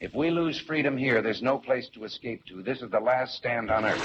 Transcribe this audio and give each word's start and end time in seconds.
If 0.00 0.14
we 0.14 0.30
lose 0.30 0.58
freedom 0.58 0.96
here, 0.96 1.20
there's 1.20 1.42
no 1.42 1.58
place 1.58 1.90
to 1.90 2.04
escape 2.04 2.46
to. 2.46 2.62
This 2.62 2.80
is 2.80 2.90
the 2.90 3.00
last 3.00 3.34
stand 3.34 3.70
on 3.70 3.84
earth. 3.84 4.00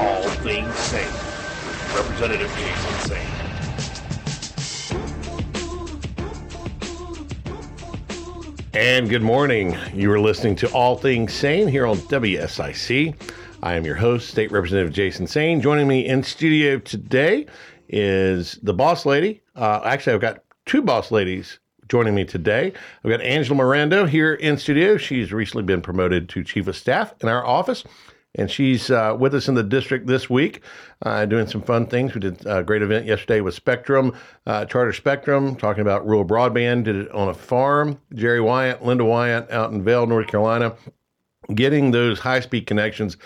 All 0.00 0.28
Things 0.42 0.74
Saine 0.74 1.94
Representative 1.94 2.50
Jason 2.58 2.94
Saine. 3.06 3.38
And 8.74 9.08
good 9.08 9.22
morning. 9.22 9.76
You 9.94 10.10
are 10.10 10.18
listening 10.18 10.56
to 10.56 10.72
All 10.72 10.96
Things 10.96 11.32
Saine 11.32 11.70
here 11.70 11.86
on 11.86 11.96
WSIC. 11.96 13.14
I 13.62 13.74
am 13.74 13.84
your 13.84 13.94
host, 13.94 14.30
State 14.30 14.50
Representative 14.50 14.92
Jason 14.92 15.26
Saine. 15.26 15.62
Joining 15.62 15.86
me 15.86 16.04
in 16.04 16.24
studio 16.24 16.80
today 16.80 17.46
is 17.88 18.58
the 18.64 18.74
boss 18.74 19.06
lady. 19.06 19.42
Uh, 19.58 19.80
actually, 19.84 20.14
I've 20.14 20.20
got 20.20 20.44
two 20.66 20.82
boss 20.82 21.10
ladies 21.10 21.58
joining 21.88 22.14
me 22.14 22.24
today. 22.24 22.72
I've 23.04 23.10
got 23.10 23.20
Angela 23.22 23.58
Morando 23.60 24.08
here 24.08 24.34
in 24.34 24.56
studio. 24.56 24.96
She's 24.96 25.32
recently 25.32 25.64
been 25.64 25.82
promoted 25.82 26.28
to 26.30 26.44
chief 26.44 26.68
of 26.68 26.76
staff 26.76 27.12
in 27.20 27.28
our 27.28 27.44
office 27.44 27.84
and 28.34 28.50
she's 28.50 28.90
uh, 28.90 29.16
with 29.18 29.34
us 29.34 29.48
in 29.48 29.54
the 29.54 29.62
district 29.62 30.06
this 30.06 30.28
week, 30.28 30.62
uh, 31.02 31.24
doing 31.26 31.46
some 31.46 31.62
fun 31.62 31.86
things. 31.86 32.14
We 32.14 32.20
did 32.20 32.46
a 32.46 32.62
great 32.62 32.82
event 32.82 33.06
yesterday 33.06 33.40
with 33.40 33.54
Spectrum, 33.54 34.14
uh, 34.46 34.64
Charter 34.66 34.92
Spectrum, 34.92 35.56
talking 35.56 35.80
about 35.80 36.06
rural 36.06 36.24
broadband. 36.24 36.84
Did 36.84 36.96
it 36.96 37.10
on 37.10 37.28
a 37.28 37.34
farm. 37.34 37.98
Jerry 38.14 38.40
Wyatt, 38.40 38.84
Linda 38.84 39.04
Wyatt, 39.04 39.50
out 39.50 39.72
in 39.72 39.82
Vale, 39.82 40.06
North 40.06 40.28
Carolina, 40.28 40.76
getting 41.54 41.90
those 41.90 42.20
high 42.20 42.40
speed 42.40 42.66
connections 42.66 43.16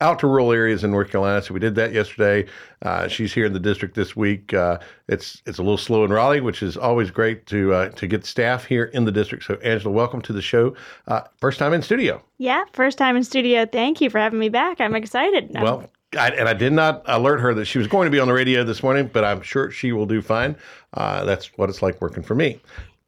out 0.00 0.18
to 0.18 0.26
rural 0.26 0.52
areas 0.52 0.84
in 0.84 0.90
North 0.90 1.10
Carolina. 1.10 1.40
So 1.42 1.54
we 1.54 1.60
did 1.60 1.74
that 1.76 1.92
yesterday. 1.92 2.48
Uh, 2.82 3.08
she's 3.08 3.32
here 3.32 3.46
in 3.46 3.52
the 3.52 3.60
district 3.60 3.94
this 3.94 4.16
week. 4.16 4.52
Uh, 4.52 4.78
it's 5.08 5.42
it's 5.46 5.58
a 5.58 5.62
little 5.62 5.78
slow 5.78 6.04
in 6.04 6.12
Raleigh, 6.12 6.40
which 6.40 6.62
is 6.62 6.76
always 6.76 7.10
great 7.10 7.46
to 7.46 7.72
uh, 7.72 7.88
to 7.90 8.06
get 8.06 8.24
staff 8.26 8.64
here 8.64 8.84
in 8.86 9.04
the 9.04 9.12
district. 9.12 9.44
So 9.44 9.54
Angela, 9.56 9.92
welcome 9.92 10.20
to 10.22 10.32
the 10.32 10.42
show. 10.42 10.74
Uh, 11.06 11.22
first 11.38 11.58
time 11.58 11.72
in 11.72 11.82
studio. 11.82 12.22
Yeah, 12.38 12.64
first 12.72 12.98
time 12.98 13.16
in 13.16 13.24
studio. 13.24 13.66
Thank 13.66 14.00
you 14.00 14.10
for 14.10 14.18
having 14.18 14.38
me 14.38 14.48
back. 14.48 14.80
I'm 14.80 14.94
excited. 14.94 15.50
Well. 15.54 15.90
I, 16.16 16.28
and 16.28 16.48
I 16.48 16.54
did 16.54 16.72
not 16.72 17.02
alert 17.06 17.40
her 17.40 17.54
that 17.54 17.64
she 17.64 17.78
was 17.78 17.88
going 17.88 18.06
to 18.06 18.10
be 18.10 18.20
on 18.20 18.28
the 18.28 18.34
radio 18.34 18.62
this 18.62 18.84
morning, 18.84 19.10
but 19.12 19.24
I'm 19.24 19.42
sure 19.42 19.72
she 19.72 19.90
will 19.90 20.06
do 20.06 20.22
fine. 20.22 20.54
Uh, 20.92 21.24
that's 21.24 21.46
what 21.58 21.68
it's 21.68 21.82
like 21.82 22.00
working 22.00 22.22
for 22.22 22.36
me 22.36 22.60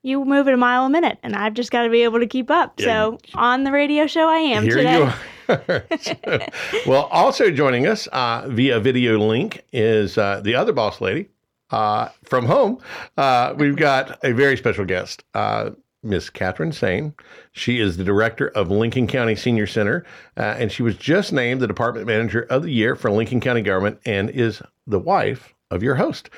you 0.03 0.25
move 0.25 0.47
at 0.47 0.55
a 0.55 0.57
mile 0.57 0.85
a 0.85 0.89
minute, 0.89 1.19
and 1.25 1.35
I've 1.35 1.55
just 1.55 1.73
got 1.73 1.83
to 1.83 1.91
be 1.91 2.03
able 2.03 2.21
to 2.21 2.29
keep 2.29 2.49
up. 2.49 2.81
So 2.81 3.19
on 3.35 3.65
the 3.65 3.73
radio 3.73 4.07
show, 4.07 4.29
I 4.29 4.39
am 4.39 4.63
Here 4.63 4.77
today. 4.77 5.13
Well, 6.87 7.05
also 7.11 7.51
joining 7.51 7.87
us 7.87 8.07
uh, 8.09 8.47
via 8.49 8.81
video 8.81 9.19
link 9.19 9.65
is 9.73 10.19
uh, 10.19 10.41
the 10.43 10.55
other 10.55 10.73
boss 10.73 11.01
lady 11.01 11.29
uh, 11.71 12.09
from 12.25 12.47
home. 12.47 12.79
Uh, 13.17 13.55
we've 13.57 13.77
got 13.77 14.19
a 14.25 14.33
very 14.33 14.57
special 14.57 14.85
guest. 14.85 15.25
uh, 15.35 15.71
Miss 16.03 16.31
Kathryn 16.31 16.73
Saine. 16.73 17.13
She 17.51 17.81
is 17.81 17.97
the 17.97 18.05
director 18.05 18.49
of 18.49 18.71
Lincoln 18.71 19.09
County 19.09 19.35
Senior 19.35 19.67
Center, 19.67 20.05
uh, 20.37 20.55
and 20.57 20.71
she 20.71 20.85
was 20.85 20.97
just 20.97 21.33
named 21.33 21.61
the 21.61 21.67
department 21.67 22.07
manager 22.07 22.43
of 22.49 22.63
the 22.63 22.71
year 22.71 22.95
for 22.95 23.11
Lincoln 23.11 23.41
County 23.41 23.63
government 23.63 23.99
and 24.07 24.31
is 24.31 24.63
the 24.87 25.01
wife 25.01 25.53
of 25.73 25.83
your 25.83 25.97
host. 25.97 26.31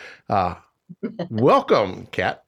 Welcome, 1.29 2.07
Kat. 2.13 2.45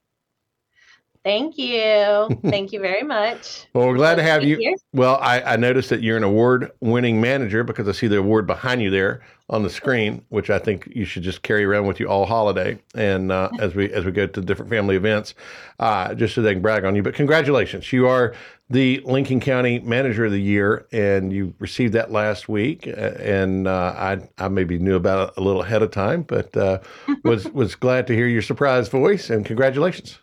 Thank 1.23 1.59
you. 1.59 2.29
Thank 2.51 2.73
you 2.73 2.81
very 2.81 3.03
much. 3.03 3.67
well, 3.75 3.87
we're 3.87 3.97
glad 3.97 4.15
to 4.15 4.23
have 4.23 4.43
you. 4.43 4.57
here. 4.57 4.75
Well, 4.95 5.19
I, 5.21 5.43
I 5.43 5.57
noticed 5.57 5.91
that 5.91 6.03
you're 6.03 6.17
an 6.17 6.23
award 6.23 6.73
winning 6.81 7.21
manager 7.21 7.63
because 7.63 7.89
I 7.89 7.93
see 7.93 8.07
the 8.07 8.19
award 8.19 8.47
behind 8.47 8.81
you 8.81 8.91
there 8.91 9.21
on 9.51 9.63
the 9.63 9.71
screen, 9.71 10.25
which 10.31 10.49
I 10.49 10.59
think 10.59 10.91
you 10.95 11.05
should 11.05 11.23
just 11.23 11.43
carry 11.43 11.65
around 11.65 11.87
with 11.87 12.01
you 12.01 12.07
all 12.07 12.25
holiday 12.25 12.79
and 12.95 13.31
uh, 13.31 13.51
as 13.61 13.75
we 13.75 13.93
as 13.93 14.05
we 14.05 14.13
go 14.13 14.27
to 14.27 14.41
different 14.41 14.71
family 14.71 14.97
events, 14.97 15.35
uh, 15.79 16.15
just 16.15 16.35
so 16.35 16.41
they 16.41 16.55
can 16.55 16.63
brag 16.63 16.85
on 16.85 16.97
you. 16.97 17.03
But 17.03 17.15
congratulations, 17.15 17.93
you 17.93 18.07
are 18.09 18.35
the 18.71 19.03
Lincoln 19.05 19.41
County 19.41 19.81
Manager 19.81 20.25
of 20.25 20.33
the 20.33 20.41
Year, 20.41 20.87
and 20.93 21.33
you 21.33 21.53
received 21.59 21.93
that 21.95 22.13
last 22.13 22.49
week. 22.49 22.87
And 22.87 23.67
uh, 23.67 23.95
I 23.97 24.29
I 24.39 24.49
maybe 24.49 24.79
knew 24.79 24.97
about 24.97 25.29
it 25.29 25.35
a 25.37 25.43
little 25.43 25.63
ahead 25.63 25.83
of 25.83 25.91
time, 25.91 26.23
but 26.23 26.57
uh, 26.57 26.79
was 27.25 27.47
was 27.51 27.75
glad 27.75 28.07
to 28.07 28.15
hear 28.15 28.27
your 28.27 28.43
surprise 28.43 28.89
voice. 28.89 29.29
And 29.29 29.45
congratulations. 29.45 30.19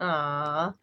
Aw. 0.00 0.74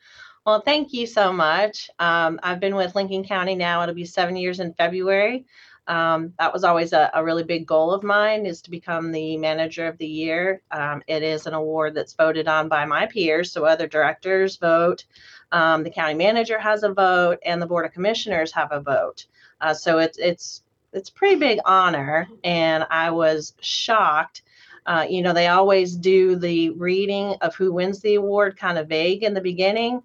Well, 0.46 0.62
thank 0.62 0.94
you 0.94 1.08
so 1.08 1.34
much. 1.34 1.90
Um, 1.98 2.40
I've 2.44 2.59
been 2.59 2.76
with 2.76 2.96
Lincoln 2.96 3.24
County 3.24 3.56
now. 3.56 3.81
It'll 3.81 3.96
be 3.96 4.06
seven 4.06 4.36
years 4.36 4.59
in 4.59 4.74
February. 4.74 5.46
Um, 5.88 6.34
that 6.40 6.52
was 6.52 6.64
always 6.64 6.94
a, 6.94 7.12
a 7.14 7.24
really 7.24 7.44
big 7.44 7.68
goal 7.68 7.92
of 7.92 8.03
mine 8.03 8.46
is 8.46 8.62
to 8.64 8.72
become 8.72 9.12
the 9.12 9.38
manager 9.38 9.88
of 9.88 9.98
the 9.98 10.08
year. 10.08 10.62
Um, 10.72 11.03
it 11.08 11.22
is 11.22 11.46
an 11.46 11.53
award 11.53 11.94
that's 11.94 12.14
voted 12.14 12.48
on 12.48 12.70
by 12.70 12.86
my 12.86 13.06
peers, 13.06 13.52
so 13.52 13.66
other 13.66 13.88
directors 13.88 14.58
vote. 14.58 15.06
Um, 15.52 15.84
the 15.84 15.92
county 15.92 16.16
manager 16.16 16.59
has 16.59 16.84
a 16.84 16.94
vote, 16.94 17.38
and 17.46 17.62
the 17.62 17.68
board 17.68 17.86
of 17.86 17.94
commissioners 17.94 18.52
have 18.53 18.72
a 18.72 18.82
vote. 18.82 19.28
Uh, 19.62 19.74
so 19.74 20.00
it's 20.00 20.18
it's 20.18 20.64
it's 20.92 21.09
pretty 21.09 21.36
big 21.36 21.59
honor, 21.66 22.28
and 22.44 22.86
I 22.90 23.12
was 23.12 23.53
shocked 23.62 24.42
uh, 24.85 25.06
you 25.09 25.22
know, 25.22 25.34
they 25.34 25.47
always 25.47 25.96
do 25.96 26.35
the 26.35 26.69
reading 26.72 27.35
of 27.41 27.56
who 27.56 27.73
wins 27.73 28.00
the 28.01 28.16
award 28.16 28.57
kind 28.57 28.78
of 28.78 28.88
vague 28.88 29.23
in 29.23 29.34
the 29.34 29.41
beginning. 29.41 30.01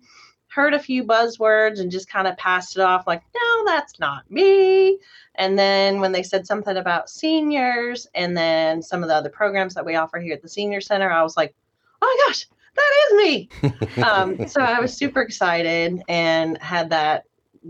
Heard 0.48 0.74
a 0.74 0.78
few 0.78 1.04
buzzwords 1.04 1.78
and 1.78 1.90
just 1.90 2.08
kind 2.08 2.26
of 2.26 2.36
passed 2.36 2.76
it 2.76 2.82
off 2.82 3.06
like, 3.06 3.22
no, 3.34 3.64
that's 3.66 4.00
not 4.00 4.28
me. 4.30 4.98
And 5.36 5.58
then 5.58 6.00
when 6.00 6.12
they 6.12 6.22
said 6.22 6.46
something 6.46 6.76
about 6.76 7.08
seniors 7.08 8.06
and 8.14 8.36
then 8.36 8.82
some 8.82 9.02
of 9.02 9.08
the 9.08 9.14
other 9.14 9.28
programs 9.28 9.74
that 9.74 9.86
we 9.86 9.94
offer 9.94 10.18
here 10.18 10.34
at 10.34 10.42
the 10.42 10.48
Senior 10.48 10.80
Center, 10.80 11.10
I 11.10 11.22
was 11.22 11.36
like, 11.36 11.54
oh 12.02 12.06
my 12.06 12.26
gosh, 12.26 12.46
that 12.74 12.92
is 13.04 13.16
me. 13.22 14.02
um, 14.02 14.48
so 14.48 14.60
I 14.60 14.80
was 14.80 14.96
super 14.96 15.20
excited 15.20 16.02
and 16.08 16.58
had 16.58 16.90
that 16.90 17.24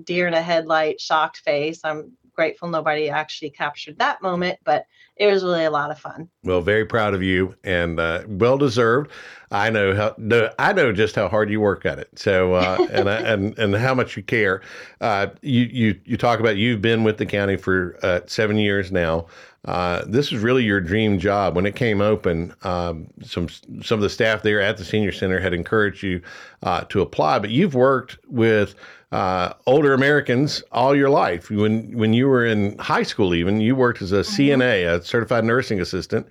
deer 0.04 0.26
in 0.28 0.34
a 0.34 0.42
headlight 0.42 1.00
shocked 1.00 1.38
face. 1.38 1.80
I'm 1.84 2.12
grateful 2.40 2.68
nobody 2.68 3.10
actually 3.10 3.50
captured 3.50 3.98
that 3.98 4.22
moment, 4.22 4.58
but 4.64 4.86
it 5.16 5.26
was 5.26 5.44
really 5.44 5.66
a 5.66 5.70
lot 5.70 5.90
of 5.90 5.98
fun. 5.98 6.26
Well, 6.42 6.62
very 6.62 6.86
proud 6.86 7.12
of 7.12 7.22
you 7.22 7.54
and 7.64 8.00
uh, 8.00 8.22
well 8.26 8.56
deserved. 8.56 9.10
I 9.50 9.68
know 9.68 9.94
how 9.94 10.14
no, 10.16 10.48
I 10.58 10.72
know 10.72 10.90
just 10.90 11.14
how 11.16 11.28
hard 11.28 11.50
you 11.50 11.60
work 11.60 11.84
at 11.84 11.98
it. 11.98 12.08
So 12.18 12.54
uh, 12.54 12.86
and 12.90 13.10
I- 13.10 13.20
and 13.20 13.58
and 13.58 13.74
how 13.76 13.92
much 13.94 14.16
you 14.16 14.22
care. 14.22 14.62
Uh, 15.02 15.26
you 15.42 15.64
you 15.70 16.00
you 16.06 16.16
talk 16.16 16.40
about 16.40 16.56
you've 16.56 16.80
been 16.80 17.04
with 17.04 17.18
the 17.18 17.26
county 17.26 17.56
for 17.56 17.98
uh, 18.02 18.20
seven 18.26 18.56
years 18.56 18.90
now. 18.90 19.26
Uh, 19.66 20.02
this 20.06 20.32
is 20.32 20.40
really 20.42 20.64
your 20.64 20.80
dream 20.80 21.18
job. 21.18 21.54
When 21.54 21.66
it 21.66 21.76
came 21.76 22.00
open, 22.00 22.54
um, 22.62 23.06
some 23.22 23.48
some 23.82 23.98
of 23.98 24.00
the 24.00 24.08
staff 24.08 24.42
there 24.42 24.62
at 24.62 24.78
the 24.78 24.84
senior 24.86 25.12
center 25.12 25.38
had 25.40 25.52
encouraged 25.52 26.02
you 26.02 26.22
uh, 26.62 26.84
to 26.84 27.02
apply, 27.02 27.38
but 27.40 27.50
you've 27.50 27.74
worked 27.74 28.16
with 28.28 28.74
uh, 29.12 29.54
older 29.66 29.92
Americans 29.92 30.62
all 30.72 30.94
your 30.94 31.10
life. 31.10 31.50
When 31.50 31.96
when 31.96 32.12
you 32.12 32.28
were 32.28 32.44
in 32.44 32.78
high 32.78 33.02
school, 33.02 33.34
even 33.34 33.60
you 33.60 33.74
worked 33.74 34.02
as 34.02 34.12
a 34.12 34.20
CNA, 34.20 34.86
a 34.86 35.02
certified 35.04 35.44
nursing 35.44 35.80
assistant, 35.80 36.26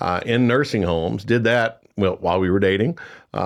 uh, 0.00 0.20
in 0.26 0.46
nursing 0.46 0.82
homes. 0.82 1.24
Did 1.24 1.44
that 1.44 1.82
well 1.96 2.16
while 2.20 2.40
we 2.40 2.50
were 2.50 2.58
dating, 2.58 2.98
uh, 3.34 3.36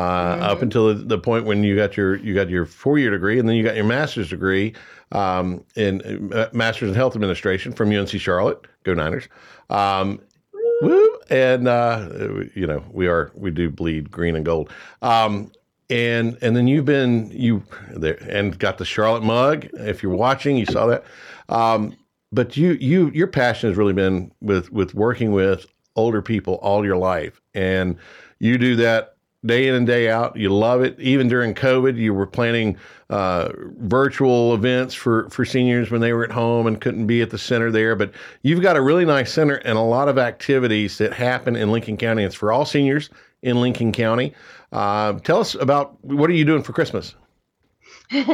up 0.40 0.62
until 0.62 0.88
the, 0.88 0.94
the 0.94 1.18
point 1.18 1.44
when 1.44 1.62
you 1.62 1.76
got 1.76 1.96
your 1.96 2.16
you 2.16 2.34
got 2.34 2.48
your 2.48 2.64
four 2.64 2.98
year 2.98 3.10
degree, 3.10 3.38
and 3.38 3.48
then 3.48 3.56
you 3.56 3.62
got 3.62 3.76
your 3.76 3.84
master's 3.84 4.30
degree 4.30 4.74
um, 5.12 5.62
in 5.76 6.32
uh, 6.32 6.48
master's 6.52 6.88
in 6.88 6.94
health 6.94 7.14
administration 7.14 7.72
from 7.72 7.90
UNC 7.90 8.10
Charlotte. 8.10 8.66
Go 8.84 8.94
Niners. 8.94 9.28
Um, 9.70 10.20
Woo! 10.80 11.18
And 11.28 11.68
uh, 11.68 12.08
you 12.54 12.66
know 12.66 12.82
we 12.90 13.06
are 13.06 13.32
we 13.34 13.50
do 13.50 13.70
bleed 13.70 14.10
green 14.10 14.36
and 14.36 14.46
gold. 14.46 14.70
Um, 15.02 15.50
and 15.90 16.36
and 16.42 16.56
then 16.56 16.68
you've 16.68 16.84
been 16.84 17.30
you 17.30 17.62
there 17.90 18.18
and 18.28 18.58
got 18.58 18.78
the 18.78 18.84
Charlotte 18.84 19.22
mug. 19.22 19.68
If 19.74 20.02
you're 20.02 20.14
watching, 20.14 20.56
you 20.56 20.66
saw 20.66 20.86
that. 20.86 21.04
Um, 21.48 21.96
but 22.32 22.56
you 22.56 22.72
you 22.72 23.10
your 23.10 23.26
passion 23.26 23.70
has 23.70 23.76
really 23.76 23.94
been 23.94 24.32
with 24.40 24.70
with 24.70 24.94
working 24.94 25.32
with 25.32 25.66
older 25.96 26.22
people 26.22 26.54
all 26.56 26.84
your 26.84 26.96
life, 26.96 27.40
and 27.54 27.96
you 28.38 28.58
do 28.58 28.76
that 28.76 29.14
day 29.46 29.68
in 29.68 29.74
and 29.74 29.86
day 29.86 30.10
out. 30.10 30.36
You 30.36 30.50
love 30.50 30.82
it. 30.82 30.98
Even 30.98 31.28
during 31.28 31.54
COVID, 31.54 31.96
you 31.96 32.12
were 32.12 32.26
planning 32.26 32.76
uh, 33.08 33.50
virtual 33.78 34.52
events 34.52 34.92
for 34.94 35.30
for 35.30 35.46
seniors 35.46 35.90
when 35.90 36.02
they 36.02 36.12
were 36.12 36.24
at 36.24 36.32
home 36.32 36.66
and 36.66 36.80
couldn't 36.80 37.06
be 37.06 37.22
at 37.22 37.30
the 37.30 37.38
center 37.38 37.70
there. 37.70 37.96
But 37.96 38.12
you've 38.42 38.60
got 38.60 38.76
a 38.76 38.82
really 38.82 39.06
nice 39.06 39.32
center 39.32 39.54
and 39.54 39.78
a 39.78 39.82
lot 39.82 40.08
of 40.08 40.18
activities 40.18 40.98
that 40.98 41.14
happen 41.14 41.56
in 41.56 41.70
Lincoln 41.70 41.96
County. 41.96 42.24
It's 42.24 42.34
for 42.34 42.52
all 42.52 42.66
seniors 42.66 43.08
in 43.42 43.60
Lincoln 43.60 43.92
County. 43.92 44.34
Uh, 44.72 45.14
tell 45.20 45.40
us 45.40 45.54
about 45.54 46.02
what 46.04 46.28
are 46.30 46.34
you 46.34 46.44
doing 46.44 46.62
for 46.62 46.72
Christmas? 46.72 47.14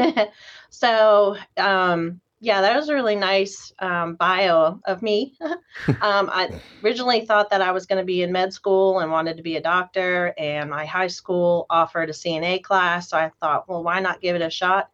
so 0.71 1.37
um, 1.57 2.21
yeah 2.45 2.61
that 2.61 2.77
was 2.77 2.91
a 2.91 2.95
really 2.95 3.17
nice 3.17 3.73
um, 3.79 4.17
bio 4.17 4.79
of 4.85 5.03
me 5.03 5.35
um, 5.41 6.29
i 6.31 6.51
originally 6.83 7.25
thought 7.25 7.51
that 7.51 7.63
i 7.63 7.73
was 7.73 7.87
going 7.87 7.99
to 7.99 8.05
be 8.05 8.23
in 8.23 8.31
med 8.31 8.53
school 8.53 9.01
and 9.01 9.11
wanted 9.11 9.37
to 9.37 9.43
be 9.43 9.57
a 9.57 9.61
doctor 9.61 10.35
and 10.37 10.69
my 10.69 10.85
high 10.85 11.07
school 11.07 11.67
offered 11.71 12.11
a 12.11 12.13
cna 12.13 12.63
class 12.63 13.09
so 13.09 13.17
i 13.17 13.31
thought 13.41 13.69
well 13.69 13.83
why 13.83 13.99
not 13.99 14.21
give 14.21 14.37
it 14.37 14.43
a 14.43 14.51
shot 14.51 14.91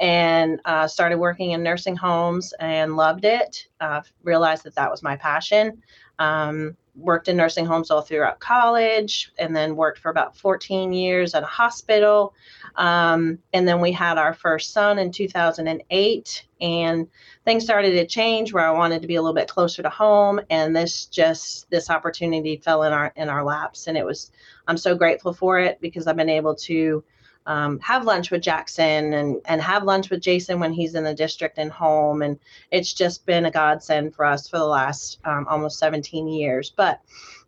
and 0.00 0.60
uh, 0.64 0.88
started 0.88 1.18
working 1.18 1.52
in 1.52 1.62
nursing 1.62 1.94
homes 1.94 2.52
and 2.58 2.96
loved 2.96 3.24
it 3.24 3.68
uh, 3.80 4.00
realized 4.24 4.64
that 4.64 4.74
that 4.74 4.90
was 4.90 5.02
my 5.02 5.16
passion 5.16 5.80
um, 6.18 6.76
worked 6.96 7.28
in 7.28 7.36
nursing 7.36 7.66
homes 7.66 7.90
all 7.90 8.02
throughout 8.02 8.38
college 8.38 9.32
and 9.38 9.54
then 9.54 9.76
worked 9.76 9.98
for 9.98 10.10
about 10.10 10.36
14 10.36 10.92
years 10.92 11.34
at 11.34 11.42
a 11.42 11.46
hospital. 11.46 12.34
Um, 12.76 13.38
and 13.52 13.66
then 13.66 13.80
we 13.80 13.92
had 13.92 14.18
our 14.18 14.34
first 14.34 14.72
son 14.72 14.98
in 14.98 15.10
2008 15.10 16.46
and 16.60 17.08
things 17.44 17.64
started 17.64 17.92
to 17.92 18.06
change 18.06 18.52
where 18.52 18.66
I 18.66 18.70
wanted 18.70 19.02
to 19.02 19.08
be 19.08 19.16
a 19.16 19.22
little 19.22 19.34
bit 19.34 19.48
closer 19.48 19.82
to 19.82 19.90
home. 19.90 20.40
And 20.50 20.74
this 20.74 21.06
just, 21.06 21.68
this 21.70 21.90
opportunity 21.90 22.56
fell 22.56 22.84
in 22.84 22.92
our, 22.92 23.12
in 23.16 23.28
our 23.28 23.44
laps. 23.44 23.86
And 23.86 23.96
it 23.96 24.04
was, 24.04 24.30
I'm 24.68 24.78
so 24.78 24.94
grateful 24.94 25.32
for 25.32 25.58
it 25.58 25.80
because 25.80 26.06
I've 26.06 26.16
been 26.16 26.28
able 26.28 26.54
to 26.56 27.04
um, 27.46 27.78
have 27.80 28.04
lunch 28.04 28.30
with 28.30 28.42
Jackson 28.42 29.12
and, 29.12 29.40
and 29.44 29.60
have 29.60 29.84
lunch 29.84 30.10
with 30.10 30.20
Jason 30.20 30.60
when 30.60 30.72
he's 30.72 30.94
in 30.94 31.04
the 31.04 31.14
district 31.14 31.58
and 31.58 31.70
home. 31.70 32.22
And 32.22 32.38
it's 32.70 32.92
just 32.92 33.26
been 33.26 33.46
a 33.46 33.50
godsend 33.50 34.14
for 34.14 34.24
us 34.24 34.48
for 34.48 34.58
the 34.58 34.66
last 34.66 35.18
um, 35.24 35.46
almost 35.48 35.78
17 35.78 36.28
years. 36.28 36.72
But 36.74 37.00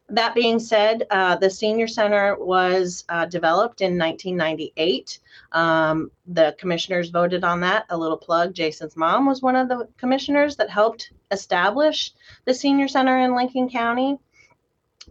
that 0.08 0.34
being 0.34 0.60
said, 0.60 1.04
uh, 1.10 1.36
the 1.36 1.50
Senior 1.50 1.88
Center 1.88 2.36
was 2.38 3.04
uh, 3.08 3.26
developed 3.26 3.80
in 3.80 3.98
1998. 3.98 5.18
Um, 5.52 6.10
the 6.26 6.54
commissioners 6.58 7.10
voted 7.10 7.42
on 7.42 7.60
that. 7.60 7.86
A 7.90 7.96
little 7.96 8.16
plug 8.16 8.54
Jason's 8.54 8.96
mom 8.96 9.26
was 9.26 9.42
one 9.42 9.56
of 9.56 9.68
the 9.68 9.88
commissioners 9.96 10.56
that 10.56 10.70
helped 10.70 11.10
establish 11.32 12.12
the 12.44 12.54
Senior 12.54 12.86
Center 12.86 13.18
in 13.18 13.34
Lincoln 13.34 13.68
County 13.68 14.18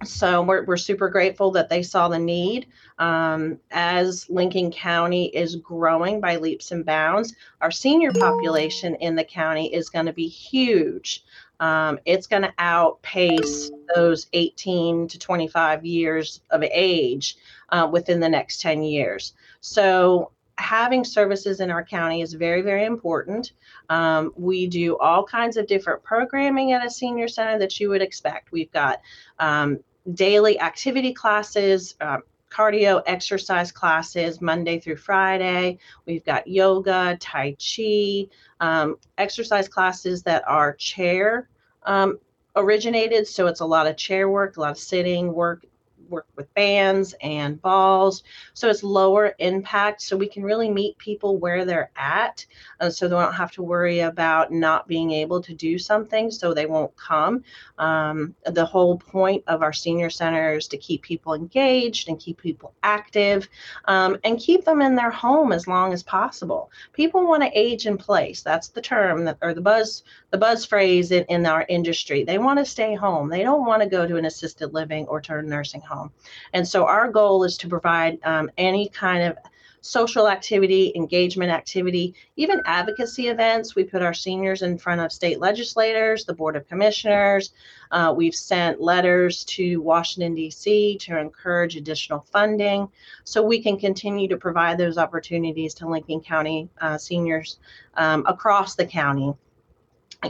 so 0.04 0.42
we're, 0.42 0.66
we're 0.66 0.78
super 0.78 1.08
grateful 1.10 1.52
that 1.52 1.70
they 1.70 1.82
saw 1.82 2.10
the 2.10 2.20
need. 2.20 2.68
Um, 3.00 3.60
as 3.72 4.30
lincoln 4.30 4.72
county 4.72 5.28
is 5.28 5.56
growing 5.58 6.20
by 6.20 6.38
leaps 6.38 6.72
and 6.72 6.86
bounds 6.86 7.34
our 7.62 7.72
senior 7.72 8.12
population 8.12 8.96
in 8.96 9.16
the 9.16 9.24
county 9.24 9.74
is 9.74 9.90
going 9.90 10.06
to 10.06 10.14
be 10.14 10.28
huge. 10.28 11.24
Um, 11.60 12.00
it's 12.06 12.28
going 12.28 12.42
to 12.42 12.54
outpace 12.58 13.72
those 13.96 14.28
18 14.34 15.08
to 15.08 15.20
25 15.20 15.86
years 15.86 16.42
of 16.50 16.64
age 16.64 17.38
uh, 17.70 17.88
within 17.92 18.20
the 18.20 18.30
next 18.30 18.62
10 18.62 18.84
years. 18.84 19.34
So 19.62 20.32
having 20.58 21.04
services 21.04 21.60
in 21.60 21.70
our 21.70 21.84
county 21.84 22.22
is 22.22 22.34
very, 22.34 22.62
very 22.62 22.86
important. 22.86 23.54
Um, 23.90 24.32
we 24.36 24.68
do 24.68 24.98
all 24.98 25.24
kinds 25.24 25.58
of 25.58 25.68
different 25.68 26.04
programming 26.04 26.72
at 26.72 26.86
a 26.86 26.90
senior 26.90 27.28
center 27.28 27.60
that 27.60 27.80
you 27.80 27.90
would 27.90 28.02
expect. 28.02 28.52
We've 28.52 28.72
got 28.72 29.02
um, 29.40 29.80
daily 30.14 30.60
activity 30.60 31.14
classes, 31.14 31.96
uh, 32.02 32.20
cardio 32.50 33.02
exercise 33.06 33.72
classes 33.72 34.40
Monday 34.40 34.80
through 34.80 34.96
Friday. 34.96 35.78
We've 36.06 36.24
got 36.24 36.48
yoga, 36.48 37.18
Tai 37.20 37.58
Chi, 37.60 38.28
um, 38.62 38.96
exercise 39.18 39.68
classes 39.68 40.24
that 40.24 40.48
are 40.48 40.74
chair 40.74 41.50
um, 41.84 42.18
originated. 42.56 43.28
So 43.28 43.48
it's 43.48 43.60
a 43.60 43.66
lot 43.66 43.88
of 43.88 43.98
chair 43.98 44.30
work, 44.30 44.56
a 44.56 44.62
lot 44.62 44.72
of 44.72 44.78
sitting 44.78 45.34
work, 45.34 45.66
work 46.10 46.28
with 46.36 46.54
bands 46.54 47.16
and 47.22 47.62
balls. 47.62 48.24
So 48.54 48.70
it's 48.70 48.84
lower 48.84 49.36
impact. 49.40 50.02
So 50.02 50.18
we 50.18 50.28
can 50.28 50.44
really 50.44 50.70
meet 50.70 50.98
people 50.98 51.38
where 51.38 51.66
they're 51.66 51.92
at. 51.96 52.46
Uh, 52.80 52.90
so 52.90 53.08
they 53.08 53.16
don't 53.16 53.34
have 53.34 53.52
to 53.54 53.64
worry 53.64 54.00
about 54.02 54.52
not 54.52 54.88
being 54.88 55.12
able 55.12 55.42
to 55.42 55.54
do 55.54 55.78
something 55.78 56.32
so 56.32 56.54
they 56.54 56.66
won't 56.66 56.96
come. 56.96 57.44
Um, 57.78 58.36
the 58.46 58.66
whole 58.66 58.98
point 58.98 59.44
of 59.48 59.62
our 59.62 59.74
senior 59.74 60.10
center 60.10 60.56
is 60.56 60.68
to 60.70 60.78
keep 60.78 61.02
people 61.02 61.34
engaged 61.34 62.10
and 62.10 62.20
keep 62.20 62.42
people 62.42 62.74
active 62.84 63.48
um, 63.86 64.18
and 64.24 64.40
keep 64.40 64.66
them 64.66 64.82
in 64.82 64.96
their 64.96 65.12
home 65.12 65.52
as 65.52 65.68
long 65.68 65.94
as 65.94 66.04
possible. 66.04 66.72
People 66.94 67.28
want 67.28 67.44
to 67.44 67.58
age 67.58 67.88
in 67.88 67.98
place. 67.98 68.42
That's 68.42 68.70
the 68.70 68.82
term 68.82 69.26
that, 69.26 69.38
or 69.42 69.54
the 69.54 69.62
buzz, 69.62 70.04
the 70.32 70.38
buzz 70.38 70.66
phrase 70.66 71.12
in, 71.12 71.24
in 71.26 71.46
our 71.46 71.66
industry. 71.68 72.24
They 72.24 72.38
want 72.38 72.60
to 72.60 72.66
stay 72.66 72.96
home. 72.96 73.30
They 73.30 73.44
don't 73.44 73.66
want 73.66 73.82
to 73.82 73.90
go 73.90 74.08
to 74.08 74.18
an 74.18 74.26
assisted 74.26 74.74
living 74.74 75.08
or 75.08 75.22
to 75.22 75.38
a 75.38 75.42
nursing 75.42 75.82
home 75.82 75.95
home. 75.96 76.12
And 76.54 76.68
so 76.68 76.86
our 76.86 77.12
goal 77.12 77.44
is 77.44 77.58
to 77.58 77.68
provide 77.68 78.20
um, 78.24 78.50
any 78.58 78.90
kind 78.90 79.24
of 79.24 79.38
social 79.86 80.28
activity, 80.28 80.92
engagement 80.96 81.52
activity, 81.52 82.16
even 82.38 82.60
advocacy 82.66 83.28
events. 83.28 83.76
We 83.76 83.84
put 83.84 84.02
our 84.02 84.16
seniors 84.16 84.64
in 84.64 84.80
front 84.80 85.00
of 85.00 85.12
state 85.12 85.40
legislators, 85.40 86.26
the 86.26 86.34
Board 86.34 86.56
of 86.56 86.68
Commissioners. 86.68 87.52
Uh, 87.92 88.12
we've 88.18 88.34
sent 88.34 88.82
letters 88.82 89.44
to 89.44 89.80
Washington, 89.82 90.34
D.C. 90.34 90.98
to 91.02 91.20
encourage 91.20 91.76
additional 91.76 92.26
funding 92.32 92.90
so 93.26 93.44
we 93.44 93.62
can 93.62 93.78
continue 93.78 94.28
to 94.28 94.38
provide 94.38 94.80
those 94.80 94.98
opportunities 94.98 95.76
to 95.76 95.88
Lincoln 95.88 96.20
County 96.20 96.68
uh, 96.82 96.98
seniors 96.98 97.60
um, 97.94 98.26
across 98.26 98.74
the 98.74 98.88
county. 98.88 99.36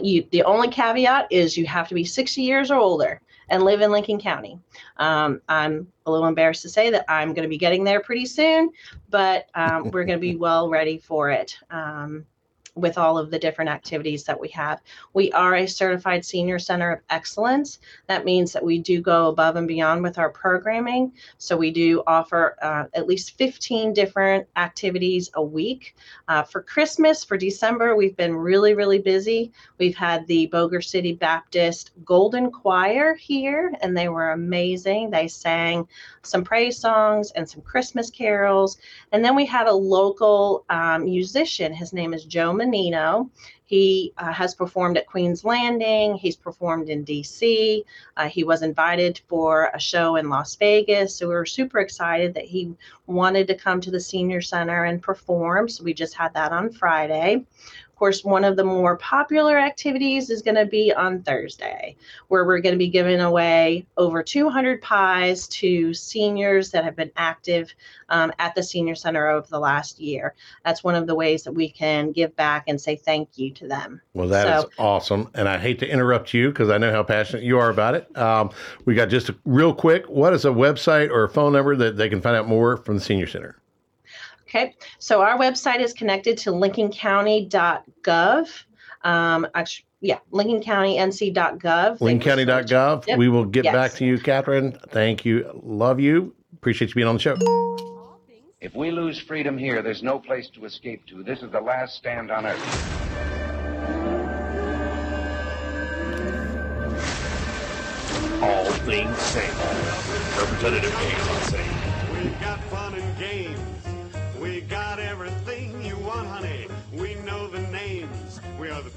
You, 0.02 0.28
the 0.32 0.44
only 0.44 0.68
caveat 0.68 1.28
is 1.32 1.56
you 1.56 1.66
have 1.66 1.88
to 1.88 1.96
be 1.96 2.04
60 2.04 2.42
years 2.42 2.72
or 2.72 2.80
older 2.80 3.22
and 3.50 3.64
live 3.64 3.82
in 3.82 3.92
Lincoln 3.92 4.20
County. 4.20 4.60
Um, 4.98 5.42
I'm 5.48 5.92
a 6.06 6.12
little 6.12 6.28
embarrassed 6.28 6.62
to 6.64 6.70
say 6.70 6.90
that 6.90 7.06
I'm 7.10 7.30
going 7.34 7.44
to 7.44 7.50
be 7.50 7.58
getting 7.58 7.84
there 7.84 8.00
pretty 8.00 8.26
soon, 8.26 8.72
but 9.10 9.50
um, 9.56 9.92
we're 9.92 10.06
going 10.06 10.18
to 10.18 10.22
be 10.22 10.36
well 10.36 10.70
ready 10.70 10.98
for 10.98 11.30
it. 11.30 11.58
Um, 11.70 12.26
with 12.76 12.98
all 12.98 13.18
of 13.18 13.32
the 13.32 13.40
different 13.40 13.70
activities 13.70 14.26
that 14.26 14.40
we 14.40 14.50
have. 14.50 14.82
We 15.14 15.32
are 15.32 15.56
a 15.56 15.66
certified 15.66 16.26
senior 16.26 16.60
center 16.60 16.92
of 16.92 17.00
excellence. 17.10 17.80
That 18.08 18.26
means 18.26 18.52
that 18.52 18.64
we 18.64 18.80
do 18.80 19.02
go 19.02 19.30
above 19.30 19.56
and 19.56 19.68
beyond 19.68 20.04
with 20.04 20.18
our 20.18 20.30
programming. 20.30 21.14
So 21.38 21.56
we 21.56 21.72
do 21.72 22.04
offer 22.06 22.58
uh, 22.62 22.86
at 22.94 23.08
least 23.08 23.38
15 23.38 23.94
different 23.94 24.48
activities 24.58 25.32
a 25.36 25.44
week. 25.44 25.96
Uh, 26.28 26.44
for 26.44 26.62
Christmas, 26.62 27.24
for 27.24 27.38
December, 27.38 27.96
we've 27.96 28.18
been 28.18 28.36
really, 28.36 28.74
really 28.74 29.00
busy. 29.00 29.52
We've 29.78 29.96
had 29.96 30.28
the 30.28 30.48
Boger 30.48 30.82
City 30.82 31.14
Baptist 31.14 31.92
Golden 32.04 32.52
Choir 32.52 33.16
here, 33.16 33.74
and 33.82 33.96
they 33.96 34.10
were 34.10 34.32
amazing. 34.32 35.10
They 35.12 35.28
sang 35.28 35.88
some 36.24 36.44
praise 36.44 36.78
songs 36.78 37.32
and 37.32 37.48
some 37.48 37.62
Christmas 37.62 38.10
carols. 38.10 38.78
And 39.12 39.24
then 39.24 39.36
we 39.36 39.46
had 39.46 39.68
a 39.68 39.74
local 39.74 40.66
um, 40.70 41.06
musician. 41.06 41.74
His 41.74 41.94
name 41.94 42.14
is 42.14 42.26
Joe 42.26 42.54
Menino. 42.70 43.30
He 43.66 44.14
uh, 44.18 44.32
has 44.32 44.54
performed 44.54 44.98
at 44.98 45.08
Queen's 45.08 45.44
Landing. 45.44 46.16
He's 46.16 46.36
performed 46.36 46.88
in 46.90 47.04
DC. 47.04 47.84
Uh, 48.16 48.30
he 48.30 48.44
was 48.44 48.62
invited 48.62 49.20
for 49.28 49.72
a 49.74 49.80
show 49.80 50.18
in 50.18 50.30
Las 50.30 50.56
Vegas. 50.56 51.16
So 51.16 51.28
we 51.28 51.34
were 51.34 51.48
super 51.48 51.80
excited 51.80 52.36
that 52.36 52.46
he 52.46 52.74
wanted 53.08 53.48
to 53.48 53.56
come 53.56 53.82
to 53.82 53.90
the 53.90 54.00
Senior 54.00 54.42
Center 54.42 54.84
and 54.84 55.02
perform. 55.02 55.68
So 55.68 55.84
we 55.84 55.96
just 55.96 56.14
had 56.14 56.34
that 56.36 56.52
on 56.52 56.72
Friday. 56.72 57.44
Of 57.96 58.00
course, 58.00 58.26
one 58.26 58.44
of 58.44 58.58
the 58.58 58.64
more 58.66 58.98
popular 58.98 59.58
activities 59.58 60.30
is 60.30 60.42
going 60.42 60.56
to 60.56 60.66
be 60.66 60.92
on 60.92 61.22
Thursday, 61.22 61.96
where 62.28 62.44
we're 62.44 62.60
going 62.60 62.76
to 62.76 62.78
be 62.78 62.90
giving 62.90 63.22
away 63.22 63.86
over 63.96 64.22
200 64.22 64.82
pies 64.82 65.48
to 65.48 65.94
seniors 65.94 66.72
that 66.72 66.84
have 66.84 66.98
been 66.98 67.14
active 67.16 67.74
um, 68.10 68.34
at 68.38 68.54
the 68.54 68.64
Senior 68.64 68.96
Center 68.96 69.30
over 69.30 69.48
the 69.50 69.62
last 69.62 69.98
year. 70.02 70.36
That's 70.66 70.84
one 70.84 70.96
of 70.96 71.08
the 71.08 71.16
ways 71.16 71.44
that 71.44 71.54
we 71.54 71.70
can 71.70 72.12
give 72.12 72.36
back 72.36 72.66
and 72.68 72.82
say 72.82 72.98
thank 72.98 73.38
you 73.38 73.50
to 73.52 73.66
them. 73.66 74.02
Well, 74.14 74.28
that 74.28 74.64
so, 74.64 74.68
is 74.68 74.74
awesome. 74.78 75.32
And 75.34 75.48
I 75.48 75.58
hate 75.58 75.80
to 75.80 75.88
interrupt 75.88 76.34
you 76.34 76.50
because 76.50 76.70
I 76.70 76.78
know 76.78 76.92
how 76.92 77.02
passionate 77.02 77.44
you 77.44 77.60
are 77.60 77.70
about 77.70 77.96
it. 77.96 78.18
Um, 78.18 78.52
we 78.84 78.94
got 78.94 79.08
just 79.08 79.30
a, 79.30 79.36
real 79.46 79.74
quick 79.74 80.04
what 80.10 80.34
is 80.34 80.44
a 80.44 80.50
website 80.50 81.12
or 81.12 81.24
a 81.24 81.30
phone 81.30 81.54
number 81.54 81.78
that 81.78 81.96
they 81.96 82.10
can 82.10 82.20
find 82.20 82.36
out 82.36 82.46
more 82.46 82.76
from 82.76 82.96
the 82.96 83.02
Senior 83.02 83.28
Center? 83.28 83.56
Okay, 84.56 84.74
so 85.00 85.22
our 85.22 85.38
website 85.38 85.82
is 85.82 85.92
connected 85.92 86.38
to 86.38 86.52
lincolncounty.gov. 86.52 88.64
Um, 89.04 89.46
actually, 89.54 89.86
yeah, 90.00 90.20
lincolncountync.gov. 90.32 92.00
Lincolncounty.gov. 92.00 93.06
Yep. 93.06 93.18
We 93.18 93.28
will 93.28 93.44
get 93.44 93.66
yes. 93.66 93.74
back 93.74 93.92
to 93.96 94.06
you, 94.06 94.18
Kathryn. 94.18 94.80
Thank 94.92 95.26
you. 95.26 95.52
Love 95.62 96.00
you. 96.00 96.34
Appreciate 96.54 96.92
you 96.92 96.96
being 96.96 97.08
on 97.08 97.16
the 97.16 97.22
show. 97.22 97.36
If 98.62 98.74
we 98.76 98.92
lose 98.92 99.20
freedom 99.20 99.58
here, 99.58 99.82
there's 99.82 100.02
no 100.02 100.20
place 100.20 100.50
to 100.52 100.64
escape 100.64 101.06
to. 101.08 101.22
This 101.22 101.44
is 101.44 101.52
the 101.52 101.60
last 101.60 101.96
stand 101.96 102.32
on 102.32 102.46
earth. 102.46 102.62
All 108.42 108.64
things 108.86 109.18
Saine. 109.18 109.52
Representative 110.40 110.92
Jason 110.92 111.36
Saine. 111.52 111.85
We've 111.85 111.85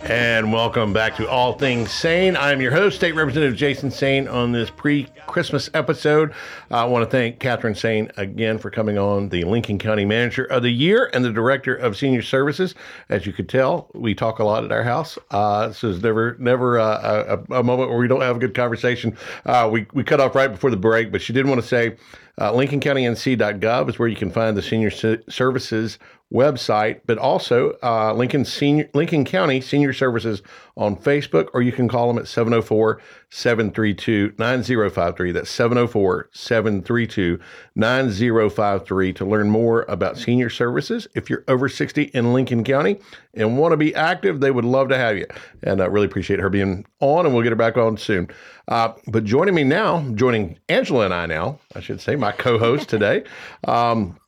and 0.08 0.50
welcome 0.50 0.94
back 0.94 1.14
to 1.16 1.28
All 1.28 1.52
Things 1.52 1.90
Saine. 1.90 2.34
I'm 2.34 2.62
your 2.62 2.72
host, 2.72 2.96
State 2.96 3.14
Representative 3.14 3.54
Jason 3.54 3.90
Saine, 3.90 4.26
on 4.26 4.52
this 4.52 4.70
pre 4.70 5.06
Christmas 5.26 5.68
episode. 5.74 6.32
I 6.70 6.86
want 6.86 7.04
to 7.04 7.10
thank 7.10 7.40
Kathryn 7.40 7.72
Saine 7.72 8.10
again 8.16 8.56
for 8.56 8.70
coming 8.70 8.96
on, 8.96 9.28
the 9.28 9.44
Lincoln 9.44 9.78
County 9.78 10.06
Manager 10.06 10.44
of 10.44 10.62
the 10.62 10.70
Year 10.70 11.10
and 11.12 11.22
the 11.22 11.30
Director 11.30 11.74
of 11.74 11.94
Senior 11.94 12.22
Services. 12.22 12.74
As 13.10 13.26
you 13.26 13.34
could 13.34 13.50
tell, 13.50 13.90
we 13.92 14.14
talk 14.14 14.38
a 14.38 14.44
lot 14.44 14.64
at 14.64 14.72
our 14.72 14.82
house. 14.82 15.18
Uh, 15.30 15.68
this 15.68 15.84
is 15.84 16.02
never 16.02 16.36
never 16.38 16.78
uh, 16.78 17.38
a, 17.50 17.56
a, 17.56 17.62
moment 17.62 17.90
where 17.90 17.98
we 17.98 18.08
don't 18.08 18.22
have 18.22 18.36
a 18.36 18.40
good 18.40 18.54
conversation. 18.54 19.14
Uh, 19.44 19.68
we, 19.70 19.86
we 19.92 20.02
cut 20.02 20.20
off 20.20 20.34
right 20.34 20.48
before 20.48 20.70
the 20.70 20.76
break, 20.78 21.12
but 21.12 21.20
she 21.20 21.34
did 21.34 21.46
want 21.46 21.60
to 21.60 21.66
say, 21.66 21.96
Uh, 22.38 22.50
LincolnCountyNC.gov 22.52 23.90
is 23.90 23.98
where 23.98 24.08
you 24.08 24.16
can 24.16 24.30
find 24.30 24.56
the 24.56 24.62
senior 24.62 24.90
services 25.28 25.98
website, 26.32 27.00
but 27.06 27.16
also 27.16 27.76
uh, 27.82 28.12
Lincoln 28.12 28.44
Senior 28.44 28.88
Lincoln 28.92 29.24
County 29.24 29.60
Senior 29.60 29.92
Services 29.92 30.42
on 30.76 30.94
Facebook, 30.96 31.48
or 31.54 31.62
you 31.62 31.72
can 31.72 31.88
call 31.88 32.06
them 32.08 32.18
at 32.18 32.28
704 32.28 33.00
732 33.30 34.34
9053. 34.38 35.32
That's 35.32 35.50
704 35.50 36.28
732 36.32 37.38
9053 37.74 39.12
to 39.14 39.24
learn 39.24 39.50
more 39.50 39.82
about 39.88 40.18
senior 40.18 40.50
services. 40.50 41.08
If 41.14 41.30
you're 41.30 41.44
over 41.48 41.68
60 41.68 42.02
in 42.04 42.34
Lincoln 42.34 42.62
County 42.62 43.00
and 43.34 43.56
want 43.56 43.72
to 43.72 43.76
be 43.76 43.94
active, 43.94 44.40
they 44.40 44.50
would 44.50 44.64
love 44.64 44.88
to 44.90 44.98
have 44.98 45.16
you. 45.16 45.26
And 45.62 45.80
I 45.80 45.86
really 45.86 46.06
appreciate 46.06 46.40
her 46.40 46.50
being 46.50 46.84
on, 47.00 47.24
and 47.24 47.34
we'll 47.34 47.42
get 47.42 47.52
her 47.52 47.56
back 47.56 47.78
on 47.78 47.96
soon. 47.96 48.28
Uh, 48.68 48.92
but 49.06 49.24
joining 49.24 49.54
me 49.54 49.64
now, 49.64 50.02
joining 50.14 50.58
Angela 50.68 51.06
and 51.06 51.14
I 51.14 51.24
now, 51.26 51.58
I 51.74 51.80
should 51.80 52.02
say, 52.02 52.16
my 52.16 52.32
co 52.32 52.58
host 52.58 52.88
today. 52.88 53.24
Um, 53.64 54.18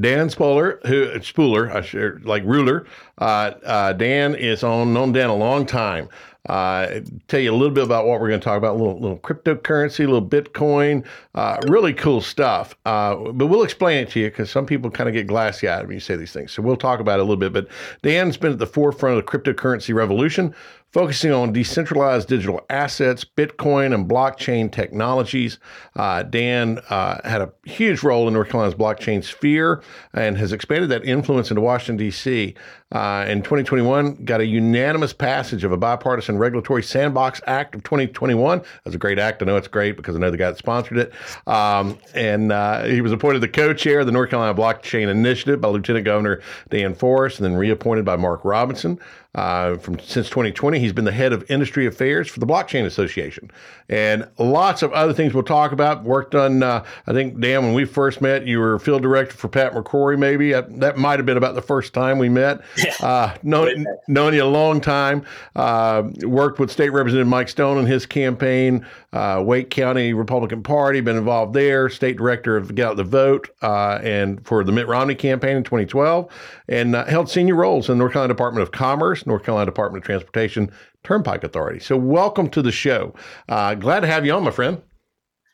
Dan 0.00 0.28
Spoler, 0.30 0.80
who 0.86 1.08
Spuller, 1.20 1.70
I 1.70 1.80
should 1.80 2.24
like 2.24 2.42
ruler. 2.44 2.86
Uh, 3.18 3.52
uh, 3.64 3.92
Dan 3.92 4.34
is 4.34 4.62
on 4.62 4.92
known 4.92 5.12
Dan 5.12 5.30
a 5.30 5.36
long 5.36 5.64
time. 5.64 6.08
Uh, 6.48 7.00
tell 7.26 7.40
you 7.40 7.50
a 7.50 7.56
little 7.56 7.74
bit 7.74 7.84
about 7.84 8.06
what 8.06 8.20
we're 8.20 8.28
going 8.28 8.40
to 8.40 8.44
talk 8.44 8.58
about. 8.58 8.76
A 8.76 8.78
little, 8.78 9.00
little 9.00 9.18
cryptocurrency, 9.18 10.04
a 10.04 10.08
little 10.08 10.26
Bitcoin, 10.26 11.04
uh, 11.34 11.58
really 11.68 11.92
cool 11.92 12.20
stuff. 12.20 12.76
Uh, 12.84 13.16
but 13.32 13.46
we'll 13.46 13.64
explain 13.64 13.98
it 13.98 14.10
to 14.10 14.20
you 14.20 14.28
because 14.28 14.50
some 14.50 14.64
people 14.66 14.90
kind 14.90 15.08
of 15.08 15.12
get 15.12 15.26
glassy 15.26 15.68
eyed 15.68 15.86
when 15.86 15.94
you 15.94 16.00
say 16.00 16.14
these 16.14 16.32
things. 16.32 16.52
So 16.52 16.62
we'll 16.62 16.76
talk 16.76 17.00
about 17.00 17.18
it 17.18 17.22
a 17.22 17.24
little 17.24 17.36
bit. 17.36 17.52
But 17.52 17.68
Dan's 18.02 18.36
been 18.36 18.52
at 18.52 18.58
the 18.58 18.66
forefront 18.66 19.18
of 19.18 19.24
the 19.24 19.30
cryptocurrency 19.30 19.94
revolution 19.94 20.54
focusing 20.92 21.32
on 21.32 21.52
decentralized 21.52 22.28
digital 22.28 22.60
assets, 22.70 23.24
Bitcoin, 23.24 23.94
and 23.94 24.08
blockchain 24.08 24.70
technologies. 24.70 25.58
Uh, 25.94 26.22
Dan 26.22 26.78
uh, 26.88 27.20
had 27.28 27.42
a 27.42 27.52
huge 27.64 28.02
role 28.02 28.26
in 28.28 28.34
North 28.34 28.48
Carolina's 28.48 28.74
blockchain 28.74 29.22
sphere 29.22 29.82
and 30.14 30.38
has 30.38 30.52
expanded 30.52 30.90
that 30.90 31.04
influence 31.04 31.50
into 31.50 31.60
Washington, 31.60 31.96
D.C. 31.96 32.54
Uh, 32.92 33.24
in 33.28 33.38
2021, 33.42 34.14
got 34.24 34.40
a 34.40 34.46
unanimous 34.46 35.12
passage 35.12 35.64
of 35.64 35.72
a 35.72 35.76
bipartisan 35.76 36.38
regulatory 36.38 36.84
sandbox 36.84 37.40
act 37.48 37.74
of 37.74 37.82
2021. 37.82 38.62
That's 38.84 38.94
a 38.94 38.98
great 38.98 39.18
act. 39.18 39.42
I 39.42 39.46
know 39.46 39.56
it's 39.56 39.66
great 39.66 39.96
because 39.96 40.14
I 40.14 40.20
know 40.20 40.30
the 40.30 40.36
guy 40.36 40.50
that 40.50 40.58
sponsored 40.58 40.98
it. 40.98 41.12
Um, 41.48 41.98
and 42.14 42.52
uh, 42.52 42.84
he 42.84 43.00
was 43.00 43.10
appointed 43.10 43.40
the 43.40 43.48
co-chair 43.48 44.00
of 44.00 44.06
the 44.06 44.12
North 44.12 44.30
Carolina 44.30 44.54
Blockchain 44.54 45.08
Initiative 45.08 45.60
by 45.60 45.66
Lieutenant 45.66 46.04
Governor 46.04 46.42
Dan 46.70 46.94
Forest, 46.94 47.40
and 47.40 47.44
then 47.44 47.56
reappointed 47.56 48.04
by 48.04 48.14
Mark 48.14 48.44
Robinson. 48.44 49.00
Uh, 49.36 49.76
from 49.76 49.98
since 49.98 50.30
2020, 50.30 50.78
he's 50.78 50.94
been 50.94 51.04
the 51.04 51.12
head 51.12 51.30
of 51.30 51.44
industry 51.50 51.84
affairs 51.84 52.26
for 52.26 52.40
the 52.40 52.46
Blockchain 52.46 52.86
Association, 52.86 53.50
and 53.86 54.26
lots 54.38 54.82
of 54.82 54.90
other 54.92 55.12
things 55.12 55.34
we'll 55.34 55.42
talk 55.42 55.72
about. 55.72 56.04
Worked 56.04 56.34
on, 56.34 56.62
uh, 56.62 56.82
I 57.06 57.12
think, 57.12 57.38
Dan, 57.38 57.62
when 57.62 57.74
we 57.74 57.84
first 57.84 58.22
met, 58.22 58.46
you 58.46 58.58
were 58.60 58.78
field 58.78 59.02
director 59.02 59.36
for 59.36 59.48
Pat 59.48 59.74
McCrory. 59.74 60.18
Maybe 60.18 60.52
that 60.52 60.96
might 60.96 61.18
have 61.18 61.26
been 61.26 61.36
about 61.36 61.54
the 61.54 61.60
first 61.60 61.92
time 61.92 62.18
we 62.18 62.30
met. 62.30 62.62
Yeah. 62.76 62.94
Uh, 63.00 63.36
known, 63.42 63.86
known 64.08 64.34
you 64.34 64.42
a 64.42 64.44
long 64.44 64.80
time. 64.80 65.24
Uh, 65.54 66.04
worked 66.22 66.58
with 66.58 66.70
State 66.70 66.90
Representative 66.90 67.28
Mike 67.28 67.48
Stone 67.48 67.78
in 67.78 67.86
his 67.86 68.06
campaign. 68.06 68.86
Uh, 69.12 69.42
Wake 69.44 69.70
County 69.70 70.12
Republican 70.12 70.62
Party, 70.62 71.00
been 71.00 71.16
involved 71.16 71.54
there. 71.54 71.88
State 71.88 72.16
director 72.16 72.56
of 72.56 72.74
Get 72.74 72.86
Out 72.86 72.96
the 72.96 73.04
Vote, 73.04 73.48
and 73.62 74.44
for 74.46 74.64
the 74.64 74.72
Mitt 74.72 74.88
Romney 74.88 75.14
campaign 75.14 75.56
in 75.56 75.64
2012, 75.64 76.30
and 76.68 76.94
held 76.94 77.30
senior 77.30 77.54
roles 77.54 77.88
in 77.88 77.96
the 77.96 77.98
North 77.98 78.12
Carolina 78.12 78.34
Department 78.34 78.62
of 78.62 78.72
Commerce. 78.72 79.26
North 79.26 79.42
Carolina 79.42 79.66
Department 79.66 80.02
of 80.02 80.06
Transportation 80.06 80.70
Turnpike 81.04 81.44
Authority. 81.44 81.80
So, 81.80 81.96
welcome 81.96 82.50
to 82.50 82.62
the 82.62 82.72
show. 82.72 83.14
Uh, 83.48 83.74
glad 83.74 84.00
to 84.00 84.06
have 84.06 84.26
you 84.26 84.32
on, 84.32 84.44
my 84.44 84.50
friend. 84.50 84.82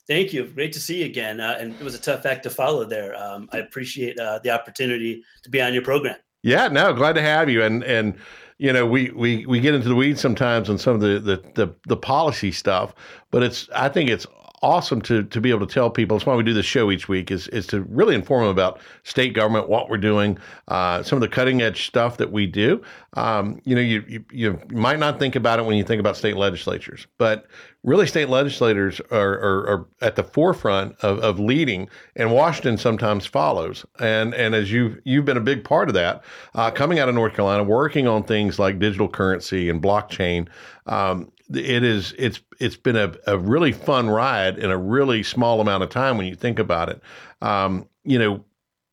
Thank 0.09 0.33
you. 0.33 0.47
Great 0.47 0.73
to 0.73 0.81
see 0.81 1.01
you 1.01 1.07
again. 1.07 1.41
Uh, 1.41 1.57
and 1.61 1.75
it 1.75 1.83
was 1.83 1.95
a 1.95 2.01
tough 2.01 2.27
act 2.27 2.43
to 2.43 2.51
follow 2.51 2.85
there. 2.85 3.15
Um, 3.15 3.49
I 3.53 3.59
appreciate 3.59 4.19
uh, 4.19 4.41
the 4.43 4.51
opportunity 4.51 5.23
to 5.43 5.51
be 5.51 5.61
on 5.61 5.73
your 5.73 5.83
program. 5.83 6.17
Yeah, 6.43 6.69
no, 6.69 6.93
glad 6.93 7.15
to 7.15 7.23
have 7.23 7.49
you. 7.49 7.63
And 7.63 7.85
and 7.85 8.17
you 8.59 8.73
know, 8.73 8.87
we 8.87 9.11
we 9.11 9.47
we 9.47 9.61
get 9.61 9.75
into 9.75 9.89
the 9.89 9.95
weeds 9.95 10.21
sometimes 10.21 10.69
on 10.69 10.79
some 10.79 10.95
of 10.95 11.01
the 11.01 11.19
the 11.19 11.43
the, 11.55 11.75
the 11.87 11.97
policy 11.97 12.53
stuff, 12.53 12.95
but 13.31 13.43
it's 13.43 13.69
I 13.75 13.89
think 13.89 14.11
it's 14.11 14.27
awesome 14.63 15.03
to 15.03 15.25
to 15.25 15.41
be 15.41 15.51
able 15.51 15.67
to 15.67 15.73
tell 15.73 15.91
people. 15.91 16.17
That's 16.17 16.27
why 16.27 16.35
we 16.35 16.43
do 16.43 16.55
this 16.55 16.67
show 16.67 16.91
each 16.91 17.09
week 17.09 17.31
is 17.31 17.49
is 17.49 17.67
to 17.69 17.83
really 17.83 18.15
inform 18.15 18.43
them 18.43 18.51
about 18.51 18.81
state 19.03 19.35
government, 19.35 19.69
what 19.69 19.89
we're 19.89 19.99
doing, 19.99 20.39
uh, 20.69 21.03
some 21.03 21.17
of 21.17 21.21
the 21.21 21.29
cutting 21.29 21.61
edge 21.63 21.87
stuff 21.87 22.17
that 22.19 22.31
we 22.31 22.47
do. 22.47 22.81
Um, 23.15 23.61
you 23.65 23.75
know, 23.75 23.81
you, 23.81 24.05
you 24.09 24.25
you 24.33 24.61
might 24.71 24.99
not 24.99 25.19
think 25.19 25.37
about 25.37 25.59
it 25.59 25.67
when 25.67 25.77
you 25.77 25.85
think 25.85 26.01
about 26.01 26.17
state 26.17 26.37
legislatures, 26.37 27.07
but 27.19 27.47
really, 27.83 28.07
state 28.07 28.29
legislators 28.29 29.01
are 29.11 29.39
are, 29.41 29.69
are 29.69 29.89
at 30.01 30.17
the 30.17 30.25
forefront 30.25 30.97
of, 31.01 31.19
of 31.19 31.41
leading, 31.41 31.89
and 32.17 32.33
Washington 32.33 32.79
sometimes 32.79 33.27
follows. 33.27 33.85
And 33.99 34.35
and 34.35 34.55
as 34.55 34.71
you 34.71 35.01
you've 35.05 35.25
been 35.25 35.37
a 35.37 35.41
big 35.41 35.65
part 35.65 35.89
of 35.89 35.95
that, 35.95 36.23
uh, 36.55 36.71
coming 36.71 36.99
out 36.99 37.09
of 37.09 37.15
North 37.15 37.35
Carolina, 37.35 37.65
working 37.65 38.07
on 38.07 38.23
things 38.23 38.59
like 38.59 38.79
digital 38.79 39.09
currency 39.09 39.69
and 39.69 39.83
blockchain. 39.83 40.49
Um, 40.87 41.31
it 41.55 41.85
is 41.85 42.15
it's 42.19 42.41
it's 42.61 42.77
been 42.77 42.97
a, 42.97 43.15
a 43.27 43.39
really 43.39 43.73
fun 43.73 44.09
ride 44.09 44.59
in 44.59 44.71
a 44.71 44.79
really 44.79 45.23
small 45.23 45.61
amount 45.61 45.83
of 45.83 45.91
time 45.91 46.17
when 46.17 46.27
you 46.27 46.35
think 46.35 46.59
about 46.59 46.89
it. 46.89 47.01
Um, 47.41 47.89
you 48.05 48.19
know, 48.19 48.45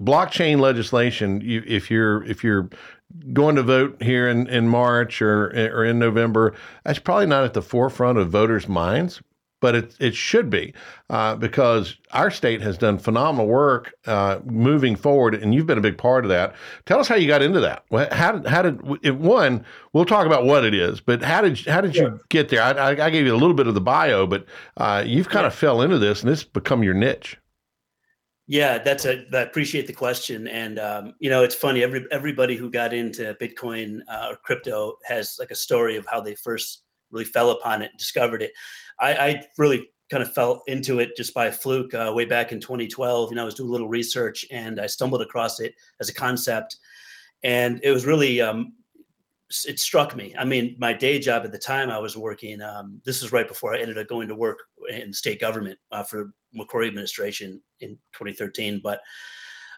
blockchain 0.01 0.59
legislation. 0.59 1.41
You, 1.41 1.63
if 1.65 1.89
you're 1.89 2.23
if 2.23 2.43
you're 2.43 2.69
going 3.33 3.55
to 3.55 3.63
vote 3.63 4.01
here 4.01 4.27
in, 4.29 4.47
in 4.47 4.67
March 4.67 5.21
or 5.21 5.47
or 5.73 5.85
in 5.85 5.99
November, 5.99 6.55
that's 6.83 6.99
probably 6.99 7.27
not 7.27 7.43
at 7.43 7.53
the 7.53 7.61
forefront 7.61 8.17
of 8.17 8.29
voters' 8.29 8.67
minds 8.67 9.21
but 9.59 9.75
it, 9.75 9.95
it 9.99 10.15
should 10.15 10.49
be 10.49 10.73
uh, 11.09 11.35
because 11.35 11.95
our 12.11 12.31
state 12.31 12.61
has 12.61 12.77
done 12.77 12.97
phenomenal 12.97 13.47
work 13.47 13.93
uh, 14.05 14.39
moving 14.45 14.95
forward, 14.95 15.35
and 15.35 15.53
you've 15.53 15.65
been 15.65 15.77
a 15.77 15.81
big 15.81 15.97
part 15.97 16.25
of 16.25 16.29
that. 16.29 16.55
Tell 16.85 16.99
us 16.99 17.07
how 17.07 17.15
you 17.15 17.27
got 17.27 17.41
into 17.41 17.59
that. 17.59 17.83
How 18.13 18.33
did 18.33 18.47
how 18.47 18.61
did 18.61 18.81
it, 19.03 19.17
one? 19.17 19.65
We'll 19.93 20.05
talk 20.05 20.25
about 20.25 20.45
what 20.45 20.63
it 20.63 20.73
is, 20.73 21.01
but 21.01 21.21
how 21.21 21.41
did 21.41 21.65
how 21.65 21.81
did 21.81 21.95
you 21.95 22.19
get 22.29 22.49
there? 22.49 22.61
I, 22.61 22.91
I, 22.91 23.09
gave 23.09 23.25
you 23.25 23.33
a 23.33 23.37
little 23.37 23.55
bit 23.55 23.67
of 23.67 23.73
the 23.73 23.81
bio, 23.81 24.27
but 24.27 24.45
uh, 24.77 25.03
you've 25.05 25.29
kind 25.29 25.43
yeah. 25.43 25.47
of 25.47 25.55
fell 25.55 25.81
into 25.81 25.97
this, 25.97 26.21
and 26.21 26.31
it's 26.31 26.43
become 26.43 26.83
your 26.83 26.93
niche. 26.93 27.37
Yeah, 28.47 28.79
that's 28.79 29.05
a. 29.05 29.25
I 29.31 29.41
appreciate 29.41 29.85
the 29.85 29.93
question, 29.93 30.47
and 30.47 30.79
um, 30.79 31.13
you 31.19 31.29
know, 31.29 31.43
it's 31.43 31.53
funny. 31.53 31.83
Every 31.83 32.05
everybody 32.11 32.55
who 32.55 32.71
got 32.71 32.93
into 32.93 33.35
Bitcoin 33.35 33.99
uh, 34.11 34.29
or 34.31 34.37
crypto 34.37 34.97
has 35.05 35.37
like 35.39 35.51
a 35.51 35.55
story 35.55 35.97
of 35.97 36.05
how 36.07 36.19
they 36.19 36.33
first 36.33 36.81
really 37.11 37.25
fell 37.25 37.51
upon 37.51 37.83
it, 37.83 37.91
discovered 37.97 38.41
it. 38.41 38.51
I, 38.99 39.13
I 39.13 39.43
really 39.57 39.89
kind 40.09 40.23
of 40.23 40.33
fell 40.33 40.63
into 40.67 40.99
it 40.99 41.15
just 41.15 41.33
by 41.33 41.51
fluke 41.51 41.93
uh, 41.93 42.11
way 42.13 42.25
back 42.25 42.51
in 42.51 42.59
2012. 42.59 43.29
You 43.29 43.35
know, 43.35 43.41
I 43.41 43.45
was 43.45 43.55
doing 43.55 43.69
a 43.69 43.71
little 43.71 43.89
research 43.89 44.45
and 44.51 44.79
I 44.79 44.87
stumbled 44.87 45.21
across 45.21 45.59
it 45.59 45.75
as 45.99 46.09
a 46.09 46.13
concept, 46.13 46.77
and 47.43 47.79
it 47.83 47.91
was 47.91 48.05
really 48.05 48.41
um, 48.41 48.73
it 49.67 49.79
struck 49.79 50.15
me. 50.15 50.35
I 50.37 50.45
mean, 50.45 50.75
my 50.79 50.93
day 50.93 51.19
job 51.19 51.43
at 51.43 51.51
the 51.51 51.57
time, 51.57 51.89
I 51.89 51.99
was 51.99 52.17
working. 52.17 52.61
Um, 52.61 53.01
this 53.05 53.21
was 53.21 53.31
right 53.31 53.47
before 53.47 53.73
I 53.73 53.79
ended 53.79 53.97
up 53.97 54.07
going 54.07 54.27
to 54.27 54.35
work 54.35 54.59
in 54.89 55.13
state 55.13 55.39
government 55.39 55.79
uh, 55.91 56.03
for 56.03 56.31
McCrory 56.57 56.87
administration 56.87 57.61
in 57.79 57.91
2013, 58.13 58.81
but. 58.83 59.01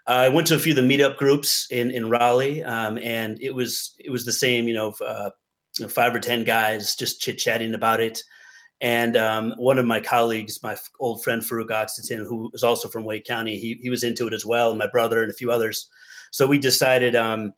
I 0.08 0.30
went 0.30 0.48
to 0.48 0.56
a 0.56 0.60
few 0.60 0.72
of 0.72 0.78
the 0.78 0.82
meetup 0.82 1.18
groups 1.18 1.68
in 1.70 1.92
in 1.92 2.10
Raleigh, 2.10 2.63
um, 2.63 2.98
and 2.98 3.40
it 3.40 3.54
was 3.54 3.94
it 4.00 4.10
was 4.10 4.25
the 4.25 4.32
same, 4.32 4.68
you 4.68 4.74
know, 4.74 4.96
uh, 5.06 5.30
five 5.88 6.16
or 6.16 6.20
ten 6.20 6.44
guys 6.44 6.96
just 6.96 7.22
chit 7.22 7.38
chatting 7.38 7.75
about 7.75 8.00
it. 8.00 8.24
And 8.81 9.15
um, 9.15 9.53
one 9.57 9.77
of 9.77 9.85
my 9.85 10.00
colleagues, 10.00 10.63
my 10.63 10.75
old 11.00 11.23
friend 11.23 11.41
Farouk 11.41 11.69
Oxton, 11.69 12.25
who 12.25 12.50
is 12.53 12.63
also 12.63 12.88
from 12.88 13.03
Wake 13.03 13.25
County, 13.25 13.57
he, 13.57 13.79
he 13.81 13.91
was 13.91 14.03
into 14.03 14.27
it 14.27 14.33
as 14.33 14.43
well, 14.43 14.71
and 14.71 14.79
my 14.79 14.88
brother 14.88 15.21
and 15.21 15.31
a 15.31 15.35
few 15.35 15.51
others. 15.51 15.88
So 16.31 16.47
we 16.47 16.57
decided, 16.57 17.15
um, 17.15 17.53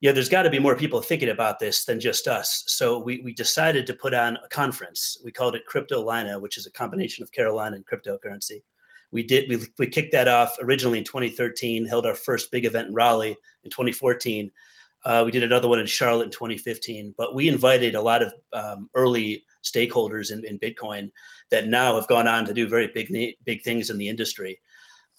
yeah, 0.00 0.10
there's 0.10 0.28
got 0.28 0.42
to 0.42 0.50
be 0.50 0.58
more 0.58 0.74
people 0.74 1.00
thinking 1.00 1.28
about 1.28 1.60
this 1.60 1.84
than 1.84 2.00
just 2.00 2.26
us. 2.26 2.64
So 2.66 2.98
we, 2.98 3.20
we 3.20 3.32
decided 3.32 3.86
to 3.86 3.94
put 3.94 4.14
on 4.14 4.36
a 4.44 4.48
conference. 4.48 5.16
We 5.24 5.30
called 5.30 5.54
it 5.54 5.62
Cryptolina, 5.70 6.40
which 6.40 6.58
is 6.58 6.66
a 6.66 6.72
combination 6.72 7.22
of 7.22 7.30
Carolina 7.30 7.76
and 7.76 7.86
cryptocurrency. 7.86 8.62
We 9.12 9.22
did 9.22 9.48
we, 9.48 9.64
we 9.78 9.86
kicked 9.86 10.12
that 10.12 10.28
off 10.28 10.56
originally 10.60 10.98
in 10.98 11.04
2013, 11.04 11.86
held 11.86 12.04
our 12.04 12.14
first 12.14 12.50
big 12.50 12.64
event 12.64 12.88
in 12.88 12.94
Raleigh 12.94 13.36
in 13.64 13.70
2014. 13.70 14.50
Uh, 15.04 15.22
we 15.24 15.30
did 15.30 15.44
another 15.44 15.68
one 15.68 15.78
in 15.78 15.86
Charlotte 15.86 16.24
in 16.24 16.30
2015, 16.30 17.14
but 17.16 17.34
we 17.34 17.48
invited 17.48 17.94
a 17.94 18.02
lot 18.02 18.22
of 18.22 18.34
um, 18.52 18.90
early 18.94 19.44
stakeholders 19.64 20.30
in, 20.30 20.44
in, 20.44 20.58
Bitcoin 20.58 21.10
that 21.50 21.66
now 21.66 21.94
have 21.94 22.08
gone 22.08 22.28
on 22.28 22.44
to 22.44 22.54
do 22.54 22.68
very 22.68 22.88
big 22.94 23.12
big 23.44 23.62
things 23.62 23.90
in 23.90 23.98
the 23.98 24.08
industry. 24.08 24.60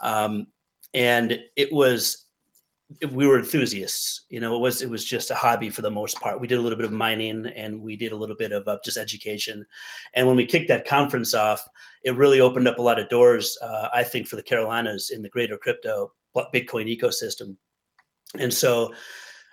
Um, 0.02 0.48
and 0.94 1.40
it 1.56 1.72
was 1.72 2.26
we 3.12 3.28
were 3.28 3.38
enthusiasts. 3.38 4.26
You 4.30 4.40
know, 4.40 4.56
it 4.56 4.60
was 4.60 4.82
it 4.82 4.90
was 4.90 5.06
just 5.06 5.30
a 5.30 5.36
hobby 5.36 5.70
for 5.70 5.82
the 5.82 5.92
most 5.92 6.20
part. 6.20 6.42
We 6.42 6.48
did 6.48 6.58
a 6.58 6.62
little 6.62 6.78
bit 6.78 6.86
of 6.86 6.92
mining 6.92 7.46
and 7.56 7.82
we 7.82 7.96
did 7.96 8.12
a 8.12 8.16
little 8.16 8.36
bit 8.36 8.52
of 8.52 8.68
uh, 8.68 8.80
just 8.84 8.98
education. 8.98 9.66
And 10.16 10.26
when 10.26 10.36
we 10.36 10.46
kicked 10.46 10.70
that 10.70 10.88
conference 10.88 11.34
off, 11.34 11.68
it 12.04 12.16
really 12.16 12.40
opened 12.40 12.68
up 12.68 12.80
a 12.80 12.82
lot 12.82 13.00
of 13.00 13.10
doors. 13.10 13.58
Uh, 13.62 13.90
I 13.94 14.04
think 14.04 14.28
for 14.28 14.38
the 14.38 14.44
Carolinas 14.44 15.12
in 15.12 15.22
the 15.22 15.30
greater 15.30 15.58
crypto 15.58 16.14
Bitcoin 16.36 16.98
ecosystem. 16.98 17.56
And 18.38 18.54
so 18.54 18.94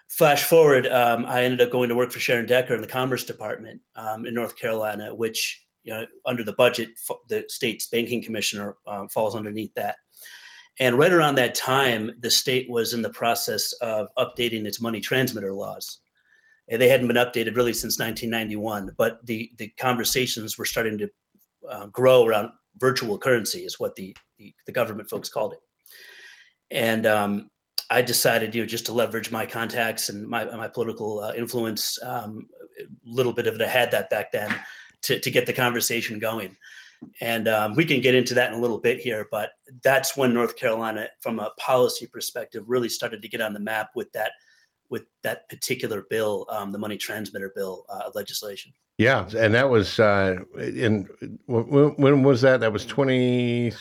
flash 0.08 0.44
forward, 0.44 0.86
um, 0.86 1.26
I 1.26 1.44
ended 1.44 1.60
up 1.60 1.70
going 1.70 1.88
to 1.88 1.94
work 1.94 2.10
for 2.10 2.20
Sharon 2.20 2.46
Decker 2.46 2.74
in 2.74 2.80
the 2.80 2.86
Commerce 2.86 3.24
Department 3.24 3.80
um, 3.96 4.26
in 4.26 4.34
North 4.34 4.56
Carolina, 4.56 5.14
which 5.14 5.64
you 5.82 5.92
know 5.92 6.06
under 6.24 6.42
the 6.42 6.54
budget, 6.54 6.90
the 7.28 7.44
state's 7.48 7.88
banking 7.88 8.22
commissioner 8.22 8.76
um, 8.86 9.08
falls 9.08 9.34
underneath 9.34 9.74
that. 9.74 9.96
And 10.78 10.98
right 10.98 11.12
around 11.12 11.36
that 11.36 11.54
time, 11.54 12.12
the 12.20 12.30
state 12.30 12.68
was 12.68 12.92
in 12.92 13.02
the 13.02 13.10
process 13.10 13.72
of 13.74 14.08
updating 14.18 14.66
its 14.66 14.80
money 14.80 15.00
transmitter 15.00 15.52
laws. 15.52 16.00
And 16.68 16.82
they 16.82 16.88
hadn't 16.88 17.06
been 17.06 17.16
updated 17.16 17.56
really 17.56 17.72
since 17.72 17.98
1991, 17.98 18.90
but 18.98 19.24
the, 19.24 19.50
the 19.56 19.68
conversations 19.78 20.58
were 20.58 20.64
starting 20.64 20.98
to 20.98 21.08
uh, 21.70 21.86
grow 21.86 22.26
around 22.26 22.50
virtual 22.78 23.16
currency, 23.16 23.60
is 23.60 23.80
what 23.80 23.94
the, 23.94 24.14
the, 24.38 24.54
the 24.66 24.72
government 24.72 25.08
folks 25.08 25.28
called 25.28 25.54
it. 25.54 25.60
And 26.70 27.06
um, 27.06 27.50
I 27.90 28.02
decided, 28.02 28.54
you 28.54 28.62
know, 28.62 28.66
just 28.66 28.86
to 28.86 28.92
leverage 28.92 29.30
my 29.30 29.46
contacts 29.46 30.08
and 30.08 30.26
my 30.26 30.44
my 30.56 30.68
political 30.68 31.20
uh, 31.20 31.32
influence, 31.34 31.98
um, 32.02 32.48
a 32.80 32.84
little 33.04 33.32
bit 33.32 33.46
of 33.46 33.54
it 33.54 33.62
I 33.62 33.68
had 33.68 33.90
that 33.92 34.10
back 34.10 34.32
then, 34.32 34.54
to 35.02 35.20
to 35.20 35.30
get 35.30 35.46
the 35.46 35.52
conversation 35.52 36.18
going. 36.18 36.56
And 37.20 37.46
um, 37.46 37.74
we 37.74 37.84
can 37.84 38.00
get 38.00 38.14
into 38.14 38.34
that 38.34 38.50
in 38.50 38.58
a 38.58 38.60
little 38.60 38.78
bit 38.78 38.98
here, 38.98 39.28
but 39.30 39.50
that's 39.82 40.16
when 40.16 40.32
North 40.32 40.56
Carolina, 40.56 41.08
from 41.20 41.38
a 41.38 41.50
policy 41.58 42.06
perspective, 42.06 42.64
really 42.66 42.88
started 42.88 43.20
to 43.20 43.28
get 43.28 43.42
on 43.42 43.52
the 43.52 43.60
map 43.60 43.90
with 43.94 44.10
that 44.12 44.32
with 44.88 45.04
that 45.22 45.48
particular 45.48 46.06
bill, 46.08 46.46
um, 46.48 46.72
the 46.72 46.78
money 46.78 46.96
transmitter 46.96 47.52
bill 47.54 47.84
uh, 47.88 48.10
legislation. 48.14 48.72
Yeah, 48.98 49.28
and 49.36 49.52
that 49.52 49.68
was 49.68 50.00
uh, 50.00 50.38
in 50.58 51.08
when, 51.46 51.94
when 51.96 52.22
was 52.22 52.40
that? 52.40 52.60
That 52.60 52.72
was 52.72 52.86
twenty. 52.86 53.72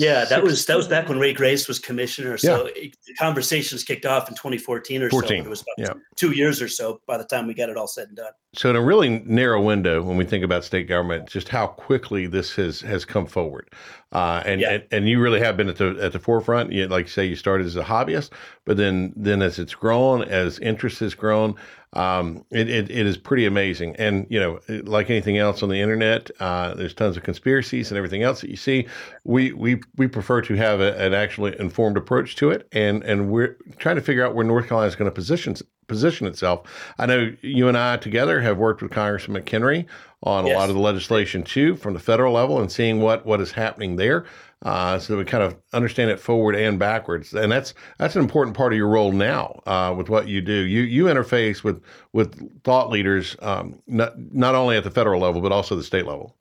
Yeah, 0.00 0.24
that 0.24 0.42
was 0.42 0.64
that 0.66 0.76
was 0.76 0.88
back 0.88 1.08
when 1.08 1.18
Ray 1.18 1.34
Grace 1.34 1.68
was 1.68 1.78
commissioner. 1.78 2.38
So 2.38 2.66
yeah. 2.68 2.84
it, 2.84 2.96
the 3.06 3.14
conversations 3.14 3.84
kicked 3.84 4.06
off 4.06 4.28
in 4.28 4.34
2014 4.34 5.02
or 5.02 5.10
14. 5.10 5.28
so. 5.28 5.46
It 5.46 5.50
was 5.50 5.60
about 5.60 5.74
yeah. 5.78 6.00
two 6.16 6.32
years 6.32 6.62
or 6.62 6.68
so 6.68 7.00
by 7.06 7.18
the 7.18 7.24
time 7.24 7.46
we 7.46 7.52
got 7.52 7.68
it 7.68 7.76
all 7.76 7.86
said 7.86 8.08
and 8.08 8.16
done. 8.16 8.32
So 8.54 8.70
in 8.70 8.76
a 8.76 8.80
really 8.80 9.20
narrow 9.26 9.62
window, 9.62 10.02
when 10.02 10.16
we 10.16 10.24
think 10.24 10.42
about 10.42 10.64
state 10.64 10.88
government, 10.88 11.28
just 11.28 11.48
how 11.48 11.66
quickly 11.66 12.26
this 12.26 12.56
has 12.56 12.80
has 12.80 13.04
come 13.04 13.26
forward, 13.26 13.68
uh, 14.12 14.42
and, 14.46 14.60
yeah. 14.60 14.70
and, 14.70 14.84
and 14.90 15.08
you 15.08 15.20
really 15.20 15.40
have 15.40 15.56
been 15.56 15.68
at 15.68 15.76
the 15.76 15.96
at 16.00 16.12
the 16.12 16.18
forefront. 16.18 16.72
You, 16.72 16.88
like 16.88 17.06
you 17.06 17.10
say, 17.10 17.26
you 17.26 17.36
started 17.36 17.66
as 17.66 17.76
a 17.76 17.84
hobbyist, 17.84 18.30
but 18.64 18.78
then 18.78 19.12
then 19.16 19.42
as 19.42 19.58
it's 19.58 19.74
grown, 19.74 20.22
as 20.22 20.58
interest 20.60 21.00
has 21.00 21.14
grown, 21.14 21.54
um, 21.92 22.44
it, 22.50 22.68
it, 22.68 22.90
it 22.90 23.06
is 23.06 23.16
pretty 23.16 23.46
amazing. 23.46 23.96
And, 23.96 24.26
you 24.30 24.38
know, 24.38 24.60
like 24.84 25.10
anything 25.10 25.38
else 25.38 25.62
on 25.62 25.68
the 25.68 25.80
internet, 25.80 26.30
uh, 26.38 26.74
there's 26.74 26.94
tons 26.94 27.16
of 27.16 27.24
conspiracies 27.24 27.90
and 27.90 27.98
everything 27.98 28.22
else 28.22 28.40
that 28.42 28.50
you 28.50 28.56
see. 28.56 28.86
We, 29.24 29.52
we, 29.52 29.80
we 29.96 30.06
prefer 30.06 30.40
to 30.42 30.54
have 30.54 30.80
a, 30.80 30.96
an 31.04 31.14
actually 31.14 31.58
informed 31.58 31.96
approach 31.96 32.36
to 32.36 32.50
it. 32.50 32.68
And, 32.72 33.02
and 33.02 33.30
we're 33.30 33.56
trying 33.78 33.96
to 33.96 34.02
figure 34.02 34.24
out 34.24 34.34
where 34.34 34.44
North 34.44 34.68
Carolina 34.68 34.88
is 34.88 34.94
going 34.94 35.10
to 35.10 35.14
position, 35.14 35.56
position 35.88 36.26
itself. 36.28 36.62
I 36.98 37.06
know 37.06 37.32
you 37.42 37.66
and 37.66 37.76
I 37.76 37.96
together 37.96 38.40
have 38.40 38.56
worked 38.56 38.82
with 38.82 38.92
Congressman 38.92 39.42
McHenry 39.42 39.86
on 40.22 40.46
yes. 40.46 40.54
a 40.54 40.58
lot 40.58 40.68
of 40.68 40.76
the 40.76 40.82
legislation 40.82 41.42
too 41.42 41.74
from 41.74 41.94
the 41.94 42.00
federal 42.00 42.34
level 42.34 42.60
and 42.60 42.70
seeing 42.70 43.00
what, 43.00 43.26
what 43.26 43.40
is 43.40 43.50
happening 43.50 43.96
there 43.96 44.26
uh, 44.62 44.98
so 44.98 45.16
we 45.16 45.24
kind 45.24 45.42
of 45.42 45.56
understand 45.72 46.10
it 46.10 46.20
forward 46.20 46.54
and 46.54 46.78
backwards. 46.78 47.32
And 47.32 47.50
that's 47.50 47.72
that's 47.98 48.14
an 48.14 48.22
important 48.22 48.56
part 48.56 48.72
of 48.72 48.76
your 48.76 48.88
role 48.88 49.12
now 49.12 49.62
uh, 49.66 49.94
with 49.96 50.08
what 50.08 50.28
you 50.28 50.40
do. 50.40 50.52
You 50.52 50.82
you 50.82 51.04
interface 51.04 51.64
with 51.64 51.82
with 52.12 52.62
thought 52.62 52.90
leaders 52.90 53.36
um, 53.40 53.80
not 53.86 54.18
not 54.18 54.54
only 54.54 54.76
at 54.76 54.84
the 54.84 54.90
federal 54.90 55.20
level 55.20 55.40
but 55.40 55.52
also 55.52 55.76
the 55.76 55.82
state 55.82 56.06
level. 56.06 56.36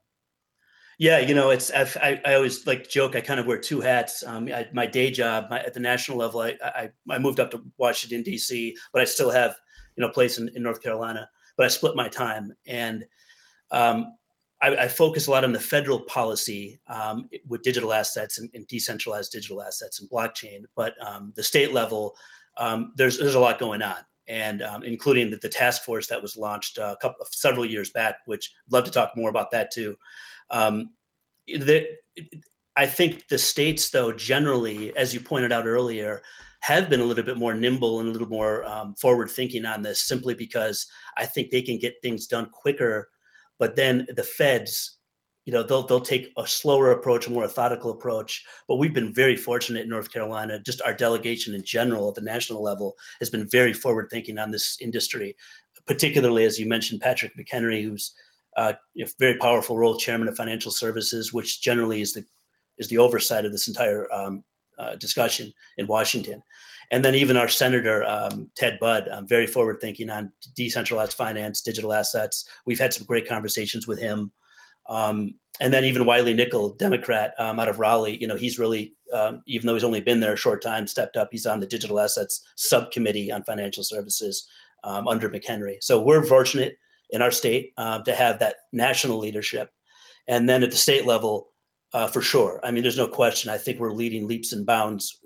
Yeah, 0.97 1.19
you 1.19 1.33
know, 1.33 1.49
it's 1.49 1.71
I, 1.71 2.19
I 2.25 2.33
always 2.33 2.67
like 2.67 2.89
joke. 2.89 3.15
I 3.15 3.21
kind 3.21 3.39
of 3.39 3.45
wear 3.45 3.57
two 3.57 3.79
hats. 3.79 4.21
Um, 4.27 4.49
I, 4.53 4.67
my 4.73 4.85
day 4.85 5.09
job 5.09 5.45
my, 5.49 5.61
at 5.61 5.73
the 5.73 5.79
national 5.79 6.17
level, 6.17 6.41
I, 6.41 6.57
I 6.61 6.89
I 7.09 7.19
moved 7.19 7.39
up 7.39 7.51
to 7.51 7.63
Washington 7.77 8.21
D.C., 8.21 8.75
but 8.91 9.01
I 9.01 9.05
still 9.05 9.31
have 9.31 9.55
you 9.95 10.01
know 10.01 10.09
place 10.09 10.37
in, 10.37 10.49
in 10.55 10.61
North 10.61 10.83
Carolina. 10.83 11.29
But 11.55 11.67
I 11.67 11.69
split 11.69 11.95
my 11.95 12.09
time, 12.09 12.51
and 12.67 13.05
um, 13.71 14.13
I, 14.61 14.75
I, 14.75 14.87
focus 14.87 15.27
a 15.27 15.31
lot 15.31 15.43
on 15.43 15.53
the 15.53 15.59
federal 15.59 16.01
policy 16.01 16.79
um, 16.87 17.29
with 17.47 17.63
digital 17.63 17.93
assets 17.93 18.39
and, 18.39 18.49
and, 18.53 18.67
decentralized 18.67 19.31
digital 19.31 19.61
assets 19.61 19.99
and 19.99 20.09
blockchain. 20.09 20.63
But 20.75 20.95
um, 21.05 21.31
the 21.35 21.43
state 21.43 21.73
level, 21.73 22.15
um, 22.57 22.91
there's 22.95 23.17
there's 23.17 23.35
a 23.35 23.39
lot 23.39 23.59
going 23.59 23.81
on, 23.81 23.97
and 24.27 24.61
um, 24.61 24.83
including 24.83 25.29
the, 25.31 25.37
the, 25.37 25.49
task 25.49 25.83
force 25.83 26.07
that 26.07 26.21
was 26.21 26.35
launched 26.35 26.77
uh, 26.77 26.95
a 26.97 27.01
couple 27.01 27.25
several 27.31 27.65
years 27.65 27.89
back, 27.91 28.17
which 28.25 28.53
I'd 28.67 28.73
love 28.73 28.85
to 28.85 28.91
talk 28.91 29.15
more 29.15 29.29
about 29.29 29.51
that 29.51 29.71
too. 29.71 29.95
Um, 30.51 30.91
the, 31.47 31.87
I 32.75 32.85
think 32.85 33.27
the 33.27 33.37
states, 33.37 33.89
though, 33.89 34.11
generally, 34.11 34.95
as 34.95 35.13
you 35.13 35.19
pointed 35.19 35.51
out 35.51 35.65
earlier, 35.65 36.21
have 36.61 36.89
been 36.89 36.99
a 36.99 37.05
little 37.05 37.23
bit 37.23 37.37
more 37.37 37.53
nimble 37.53 37.99
and 37.99 38.09
a 38.09 38.11
little 38.11 38.27
more 38.27 38.65
um, 38.65 38.93
forward 38.95 39.29
thinking 39.29 39.65
on 39.65 39.81
this, 39.81 40.01
simply 40.01 40.33
because 40.33 40.87
I 41.17 41.25
think 41.25 41.49
they 41.49 41.61
can 41.61 41.77
get 41.77 42.01
things 42.01 42.27
done 42.27 42.49
quicker 42.49 43.09
but 43.59 43.75
then 43.75 44.07
the 44.15 44.23
feds 44.23 44.95
you 45.45 45.53
know 45.53 45.63
they'll 45.63 45.83
they'll 45.83 46.01
take 46.01 46.31
a 46.37 46.45
slower 46.45 46.91
approach 46.91 47.25
a 47.25 47.31
more 47.31 47.43
methodical 47.43 47.91
approach. 47.91 48.45
But 48.67 48.75
we've 48.75 48.93
been 48.93 49.13
very 49.13 49.35
fortunate 49.35 49.83
in 49.83 49.89
north 49.89 50.11
carolina. 50.11 50.59
Just 50.59 50.81
our 50.83 50.93
delegation 50.93 51.55
in 51.55 51.63
general 51.63 52.09
at 52.09 52.15
the 52.15 52.21
national 52.21 52.61
level 52.61 52.95
has 53.19 53.31
been 53.31 53.49
very 53.49 53.73
forward 53.73 54.09
thinking 54.11 54.37
on 54.37 54.51
this 54.51 54.77
industry 54.79 55.35
particularly 55.89 56.45
as 56.45 56.59
you 56.59 56.67
mentioned 56.67 57.01
patrick 57.01 57.35
mchenry 57.35 57.83
who's 57.83 58.13
uh, 58.57 58.73
a 58.99 59.07
very 59.19 59.37
powerful 59.37 59.77
role 59.77 59.97
chairman 59.97 60.27
of 60.27 60.35
financial 60.35 60.71
services 60.71 61.33
which 61.33 61.61
generally 61.61 62.01
is 62.01 62.13
the 62.13 62.23
is 62.77 62.87
the 62.87 62.97
oversight 62.97 63.43
of 63.43 63.51
this 63.51 63.67
entire 63.67 64.11
um, 64.13 64.43
uh, 64.77 64.95
discussion 64.95 65.51
in 65.77 65.87
washington 65.87 66.41
and 66.91 67.05
then 67.05 67.15
even 67.15 67.37
our 67.37 67.47
senator 67.47 68.03
um, 68.05 68.49
Ted 68.55 68.79
Budd, 68.79 69.07
um, 69.09 69.27
very 69.27 69.47
forward 69.47 69.79
thinking 69.79 70.09
on 70.09 70.31
decentralized 70.55 71.13
finance, 71.13 71.61
digital 71.61 71.93
assets. 71.93 72.47
We've 72.65 72.79
had 72.79 72.93
some 72.93 73.05
great 73.05 73.27
conversations 73.27 73.87
with 73.87 73.99
him. 73.99 74.31
Um, 74.87 75.35
and 75.59 75.71
then 75.71 75.85
even 75.85 76.05
Wiley 76.05 76.33
Nickel, 76.33 76.73
Democrat 76.75 77.33
um, 77.37 77.59
out 77.59 77.67
of 77.67 77.79
Raleigh, 77.79 78.17
you 78.19 78.27
know, 78.27 78.35
he's 78.35 78.57
really, 78.57 78.95
um, 79.13 79.43
even 79.45 79.67
though 79.67 79.73
he's 79.73 79.83
only 79.83 80.01
been 80.01 80.19
there 80.19 80.33
a 80.33 80.37
short 80.37 80.63
time, 80.63 80.87
stepped 80.87 81.15
up. 81.15 81.29
He's 81.31 81.45
on 81.45 81.59
the 81.59 81.67
digital 81.67 81.99
assets 81.99 82.41
subcommittee 82.55 83.31
on 83.31 83.43
financial 83.43 83.83
services 83.83 84.47
um, 84.83 85.07
under 85.07 85.29
McHenry. 85.29 85.75
So 85.81 86.01
we're 86.01 86.23
fortunate 86.23 86.77
in 87.11 87.21
our 87.21 87.31
state 87.31 87.73
uh, 87.77 88.01
to 88.03 88.15
have 88.15 88.39
that 88.39 88.55
national 88.71 89.19
leadership. 89.19 89.71
And 90.27 90.47
then 90.47 90.63
at 90.63 90.71
the 90.71 90.77
state 90.77 91.05
level, 91.05 91.49
uh, 91.93 92.07
for 92.07 92.21
sure. 92.21 92.59
I 92.63 92.71
mean, 92.71 92.83
there's 92.83 92.97
no 92.97 93.07
question. 93.07 93.49
I 93.49 93.57
think 93.57 93.79
we're 93.79 93.91
leading 93.91 94.27
leaps 94.27 94.53
and 94.53 94.65
bounds 94.65 95.18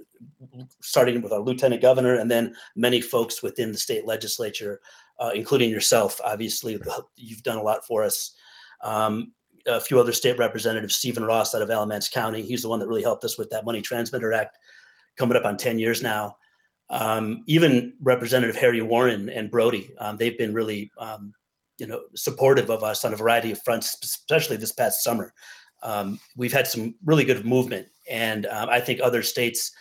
starting 0.82 1.22
with 1.22 1.34
our 1.34 1.40
lieutenant 1.40 1.82
governor 1.82 2.16
and 2.16 2.30
then 2.30 2.56
many 2.76 3.02
folks 3.02 3.42
within 3.44 3.72
the 3.72 3.78
state 3.78 4.06
legislature, 4.06 4.80
uh, 5.20 5.32
including 5.34 5.70
yourself. 5.70 6.20
Obviously, 6.24 6.80
you've 7.16 7.44
done 7.44 7.58
a 7.58 7.64
lot 7.64 7.86
for 7.86 8.04
us. 8.04 8.36
Um, 8.82 9.32
a 9.66 9.80
few 9.80 10.00
other 10.00 10.12
state 10.12 10.38
representatives, 10.38 10.96
Stephen 10.96 11.24
Ross 11.24 11.56
out 11.56 11.62
of 11.62 11.72
Alamance 11.72 12.10
County. 12.10 12.42
He's 12.42 12.64
the 12.64 12.70
one 12.70 12.80
that 12.80 12.88
really 12.88 13.04
helped 13.04 13.24
us 13.24 13.38
with 13.38 13.50
that 13.52 13.66
Money 13.66 13.82
Transmitter 13.82 14.34
Act 14.34 14.58
coming 15.18 15.38
up 15.38 15.46
on 15.46 15.58
10 15.58 15.80
years 15.80 16.02
now. 16.02 16.36
Um, 16.90 17.44
even 17.48 17.94
Representative 18.02 18.56
Harry 18.58 18.82
Warren 18.82 19.30
and 19.30 19.50
Brody, 19.50 19.94
um, 20.00 20.18
they've 20.18 20.38
been 20.38 20.54
really, 20.54 20.92
um, 20.98 21.34
you 21.78 21.88
know, 21.88 22.02
supportive 22.16 22.70
of 22.70 22.84
us 22.84 23.06
on 23.06 23.14
a 23.14 23.18
variety 23.18 23.52
of 23.52 23.62
fronts, 23.64 23.98
especially 24.04 24.58
this 24.58 24.74
past 24.74 25.04
summer. 25.04 25.34
Um, 25.82 26.20
we've 26.36 26.54
had 26.54 26.68
some 26.68 26.96
really 27.06 27.26
good 27.26 27.46
movement, 27.46 27.88
and 28.10 28.46
um, 28.48 28.70
I 28.70 28.80
think 28.80 29.00
other 29.02 29.24
states 29.24 29.72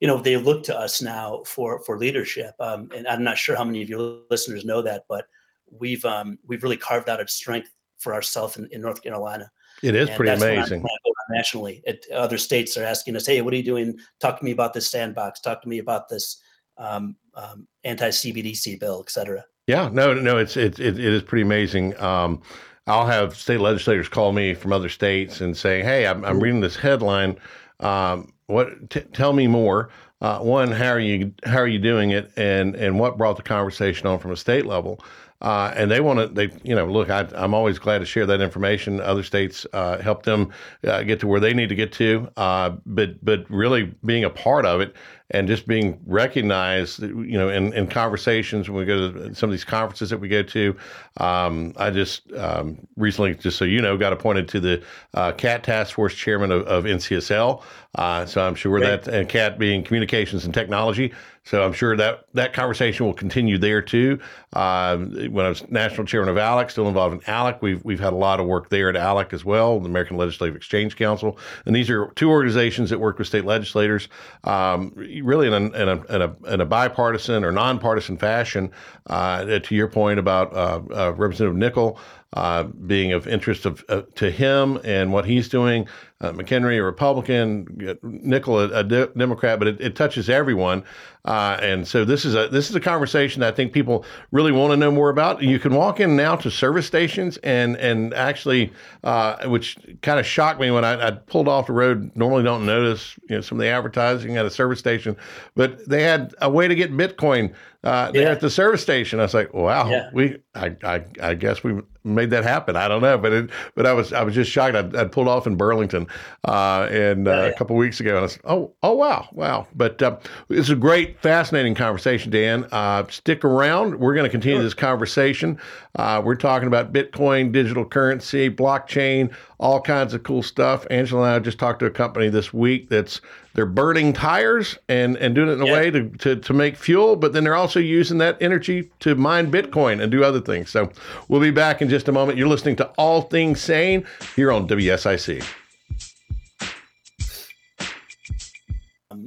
you 0.00 0.06
know 0.06 0.18
they 0.18 0.36
look 0.36 0.62
to 0.64 0.76
us 0.76 1.00
now 1.00 1.42
for 1.46 1.82
for 1.84 1.98
leadership 1.98 2.54
um, 2.60 2.88
and 2.94 3.06
i'm 3.08 3.24
not 3.24 3.38
sure 3.38 3.56
how 3.56 3.64
many 3.64 3.82
of 3.82 3.88
your 3.88 4.20
listeners 4.30 4.64
know 4.64 4.82
that 4.82 5.04
but 5.08 5.26
we've 5.70 6.04
um, 6.04 6.38
we've 6.46 6.62
really 6.62 6.76
carved 6.76 7.08
out 7.08 7.20
a 7.20 7.28
strength 7.28 7.70
for 7.98 8.14
ourselves 8.14 8.56
in, 8.56 8.68
in, 8.72 8.80
north 8.80 9.02
carolina. 9.02 9.50
It 9.82 9.94
is 9.94 10.08
and 10.08 10.16
pretty 10.16 10.32
amazing. 10.32 10.84
nationally. 11.30 11.82
It, 11.84 12.06
other 12.14 12.38
states 12.38 12.76
are 12.76 12.84
asking 12.84 13.16
us 13.16 13.26
hey 13.26 13.40
what 13.42 13.52
are 13.52 13.56
you 13.56 13.62
doing? 13.62 13.98
Talk 14.20 14.38
to 14.38 14.44
me 14.44 14.50
about 14.50 14.74
this 14.74 14.90
sandbox. 14.90 15.40
Talk 15.40 15.62
to 15.62 15.68
me 15.68 15.78
about 15.78 16.08
this 16.08 16.40
um, 16.78 17.16
um 17.34 17.66
anti-cbdc 17.84 18.78
bill 18.80 19.02
et 19.04 19.10
cetera. 19.10 19.44
Yeah 19.66 19.88
no 19.92 20.14
no 20.14 20.38
it's 20.38 20.56
it, 20.56 20.78
it, 20.78 20.98
it 20.98 21.12
is 21.12 21.22
pretty 21.22 21.42
amazing. 21.42 21.98
Um, 22.00 22.42
i'll 22.88 23.06
have 23.06 23.34
state 23.34 23.58
legislators 23.58 24.08
call 24.08 24.32
me 24.32 24.54
from 24.54 24.72
other 24.72 24.88
states 24.88 25.40
and 25.40 25.56
say 25.56 25.82
hey 25.82 26.06
i'm, 26.06 26.24
I'm 26.24 26.38
reading 26.38 26.60
this 26.60 26.76
headline 26.76 27.36
um, 27.80 28.32
what? 28.46 28.90
T- 28.90 29.00
tell 29.00 29.32
me 29.32 29.46
more. 29.46 29.90
Uh, 30.20 30.38
one, 30.38 30.70
how 30.70 30.90
are 30.90 31.00
you 31.00 31.32
how 31.44 31.58
are 31.58 31.66
you 31.66 31.78
doing 31.78 32.10
it, 32.10 32.32
and 32.36 32.74
and 32.74 32.98
what 32.98 33.18
brought 33.18 33.36
the 33.36 33.42
conversation 33.42 34.06
on 34.06 34.18
from 34.18 34.30
a 34.32 34.36
state 34.36 34.66
level? 34.66 35.00
Uh, 35.42 35.70
and 35.76 35.90
they 35.90 36.00
want 36.00 36.18
to 36.18 36.28
they 36.28 36.50
you 36.62 36.74
know 36.74 36.86
look 36.86 37.10
I, 37.10 37.28
am 37.34 37.52
always 37.52 37.78
glad 37.78 37.98
to 37.98 38.06
share 38.06 38.24
that 38.24 38.40
information 38.40 39.02
other 39.02 39.22
states 39.22 39.66
uh, 39.74 39.98
help 39.98 40.22
them 40.22 40.50
uh, 40.82 41.02
get 41.02 41.20
to 41.20 41.26
where 41.26 41.40
they 41.40 41.52
need 41.52 41.68
to 41.68 41.74
get 41.74 41.92
to 41.92 42.30
uh, 42.38 42.70
but 42.86 43.22
but 43.22 43.44
really 43.50 43.94
being 44.02 44.24
a 44.24 44.30
part 44.30 44.64
of 44.64 44.80
it 44.80 44.96
and 45.30 45.48
just 45.48 45.66
being 45.66 46.00
recognized, 46.06 47.02
you 47.02 47.36
know, 47.36 47.48
in, 47.48 47.72
in 47.72 47.88
conversations 47.88 48.68
when 48.68 48.78
we 48.78 48.84
go 48.84 49.10
to 49.10 49.34
some 49.34 49.48
of 49.48 49.52
these 49.52 49.64
conferences 49.64 50.10
that 50.10 50.18
we 50.18 50.28
go 50.28 50.42
to. 50.42 50.76
Um, 51.16 51.72
I 51.76 51.90
just 51.90 52.32
um, 52.34 52.86
recently, 52.96 53.34
just 53.34 53.58
so 53.58 53.64
you 53.64 53.82
know, 53.82 53.96
got 53.96 54.12
appointed 54.12 54.48
to 54.48 54.60
the 54.60 54.82
uh, 55.14 55.32
CAT 55.32 55.64
Task 55.64 55.94
Force 55.94 56.14
Chairman 56.14 56.52
of, 56.52 56.62
of 56.66 56.84
NCSL. 56.84 57.62
Uh, 57.96 58.26
so 58.26 58.46
I'm 58.46 58.54
sure 58.54 58.78
Great. 58.78 59.04
that 59.04 59.12
and 59.12 59.28
CAT 59.28 59.58
being 59.58 59.82
communications 59.82 60.44
and 60.44 60.54
technology. 60.54 61.12
So 61.46 61.62
I'm 61.62 61.72
sure 61.72 61.96
that 61.96 62.24
that 62.34 62.52
conversation 62.52 63.06
will 63.06 63.14
continue 63.14 63.56
there 63.56 63.80
too. 63.80 64.18
Um, 64.52 65.12
when 65.30 65.46
I 65.46 65.48
was 65.48 65.68
national 65.70 66.04
chairman 66.08 66.28
of 66.28 66.36
ALEC, 66.36 66.72
still 66.72 66.88
involved 66.88 67.14
in 67.14 67.20
ALEC, 67.20 67.62
we've 67.62 67.84
we've 67.84 68.00
had 68.00 68.12
a 68.12 68.16
lot 68.16 68.40
of 68.40 68.46
work 68.46 68.68
there 68.68 68.88
at 68.88 68.96
ALEC 68.96 69.32
as 69.32 69.44
well, 69.44 69.78
the 69.78 69.88
American 69.88 70.16
Legislative 70.16 70.56
Exchange 70.56 70.96
Council, 70.96 71.38
and 71.64 71.74
these 71.74 71.88
are 71.88 72.08
two 72.16 72.30
organizations 72.30 72.90
that 72.90 72.98
work 72.98 73.16
with 73.18 73.28
state 73.28 73.44
legislators, 73.44 74.08
um, 74.42 74.92
really 74.96 75.46
in 75.46 75.52
a, 75.52 75.56
in 75.56 75.88
a 75.88 76.14
in 76.16 76.22
a 76.22 76.36
in 76.52 76.60
a 76.60 76.66
bipartisan 76.66 77.44
or 77.44 77.52
nonpartisan 77.52 78.16
fashion. 78.16 78.72
Uh, 79.06 79.60
to 79.60 79.76
your 79.76 79.86
point 79.86 80.18
about 80.18 80.52
uh, 80.52 80.80
uh, 80.92 81.12
Representative 81.12 81.56
Nickel 81.56 81.96
uh, 82.36 82.64
being 82.64 83.12
of 83.14 83.26
interest 83.26 83.64
of, 83.64 83.82
uh, 83.88 84.02
to 84.14 84.30
him 84.30 84.78
and 84.84 85.10
what 85.10 85.24
he's 85.24 85.48
doing. 85.48 85.88
Uh, 86.20 86.32
McHenry, 86.32 86.78
a 86.78 86.82
Republican, 86.82 87.98
Nickel, 88.02 88.58
a, 88.58 88.80
a 88.80 88.84
de- 88.84 89.06
Democrat, 89.08 89.58
but 89.58 89.68
it, 89.68 89.80
it, 89.82 89.96
touches 89.96 90.30
everyone. 90.30 90.82
Uh, 91.26 91.58
and 91.60 91.86
so 91.86 92.06
this 92.06 92.24
is 92.24 92.34
a 92.34 92.48
this 92.48 92.70
is 92.70 92.76
a 92.76 92.80
conversation 92.80 93.40
that 93.40 93.52
I 93.52 93.56
think 93.56 93.74
people 93.74 94.02
really 94.32 94.52
want 94.52 94.72
to 94.72 94.78
know 94.78 94.90
more 94.90 95.10
about. 95.10 95.42
You 95.42 95.58
can 95.58 95.74
walk 95.74 96.00
in 96.00 96.16
now 96.16 96.36
to 96.36 96.50
service 96.50 96.86
stations 96.86 97.36
and 97.38 97.76
and 97.76 98.14
actually, 98.14 98.72
uh, 99.04 99.46
which 99.46 99.76
kind 100.00 100.18
of 100.18 100.24
shocked 100.24 100.58
me 100.58 100.70
when 100.70 100.86
I, 100.86 101.08
I, 101.08 101.10
pulled 101.10 101.48
off 101.48 101.66
the 101.66 101.74
road. 101.74 102.10
Normally, 102.14 102.44
don't 102.44 102.64
notice 102.64 103.18
you 103.28 103.36
know 103.36 103.42
some 103.42 103.58
of 103.58 103.62
the 103.62 103.68
advertising 103.68 104.38
at 104.38 104.46
a 104.46 104.50
service 104.50 104.78
station, 104.78 105.18
but 105.54 105.86
they 105.86 106.02
had 106.02 106.34
a 106.40 106.48
way 106.48 106.66
to 106.66 106.74
get 106.74 106.92
Bitcoin 106.92 107.52
uh, 107.84 108.10
there 108.12 108.22
Yeah. 108.22 108.30
at 108.30 108.40
the 108.40 108.48
service 108.50 108.80
station. 108.80 109.20
I 109.20 109.24
was 109.24 109.34
like, 109.34 109.52
wow, 109.52 109.90
Yeah. 109.90 110.08
we 110.14 110.38
I, 110.54 110.76
I 110.82 111.04
I 111.20 111.34
guess 111.34 111.62
we 111.62 111.82
made 112.06 112.30
that 112.30 112.44
happen. 112.44 112.76
I 112.76 112.88
don't 112.88 113.02
know, 113.02 113.18
but 113.18 113.32
it 113.32 113.50
but 113.74 113.84
I 113.86 113.92
was 113.92 114.12
I 114.12 114.22
was 114.22 114.34
just 114.34 114.50
shocked. 114.50 114.76
I'd, 114.76 114.94
I'd 114.96 115.12
pulled 115.12 115.28
off 115.28 115.46
in 115.46 115.56
Burlington 115.56 116.06
uh, 116.46 116.88
and 116.90 117.26
uh, 117.28 117.30
Oh, 117.32 117.42
yeah. 117.42 117.48
a 117.48 117.54
couple 117.54 117.76
weeks 117.76 118.00
ago, 118.00 118.10
and 118.10 118.18
I 118.18 118.22
was 118.22 118.38
oh 118.44 118.72
oh 118.82 118.94
wow 118.94 119.28
wow. 119.32 119.66
But 119.74 120.00
uh, 120.00 120.16
it's 120.48 120.70
a 120.70 120.76
great, 120.76 121.20
fascinating 121.20 121.74
conversation, 121.74 122.30
Dan. 122.30 122.66
Uh, 122.72 123.04
stick 123.08 123.44
around. 123.44 123.98
We're 124.00 124.14
going 124.14 124.24
to 124.24 124.30
continue 124.30 124.62
this 124.62 124.74
conversation. 124.74 125.58
Uh, 125.96 126.20
we're 126.24 126.34
talking 126.36 126.68
about 126.68 126.92
Bitcoin, 126.92 127.50
digital 127.52 127.84
currency, 127.84 128.50
blockchain, 128.50 129.32
all 129.58 129.80
kinds 129.80 130.12
of 130.14 130.22
cool 130.22 130.42
stuff. 130.42 130.86
Angela 130.90 131.22
and 131.24 131.30
I 131.32 131.38
just 131.38 131.58
talked 131.58 131.78
to 131.80 131.86
a 131.86 131.90
company 131.90 132.28
this 132.28 132.52
week 132.52 132.88
that's 132.90 133.20
they're 133.54 133.64
burning 133.66 134.12
tires 134.12 134.76
and, 134.90 135.16
and 135.16 135.34
doing 135.34 135.48
it 135.48 135.52
in 135.52 135.62
a 135.62 135.66
Yeah. 135.66 135.72
way 135.72 135.90
to, 135.90 136.08
to, 136.18 136.36
to 136.36 136.52
make 136.52 136.76
fuel, 136.76 137.16
but 137.16 137.32
then 137.32 137.42
they're 137.44 137.54
also 137.56 137.80
using 137.80 138.18
that 138.18 138.36
energy 138.42 138.90
to 139.00 139.14
mine 139.14 139.50
Bitcoin 139.50 140.02
and 140.02 140.12
do 140.12 140.22
other 140.22 140.40
things. 140.40 140.70
So 140.70 140.90
we'll 141.28 141.40
be 141.40 141.50
back 141.50 141.80
in 141.80 141.88
just 141.88 142.08
a 142.08 142.12
moment. 142.12 142.36
You're 142.36 142.48
listening 142.48 142.76
to 142.76 142.86
All 142.98 143.22
Things 143.22 143.60
Saine 143.60 144.06
here 144.36 144.52
on 144.52 144.68
WSIC. 144.68 145.42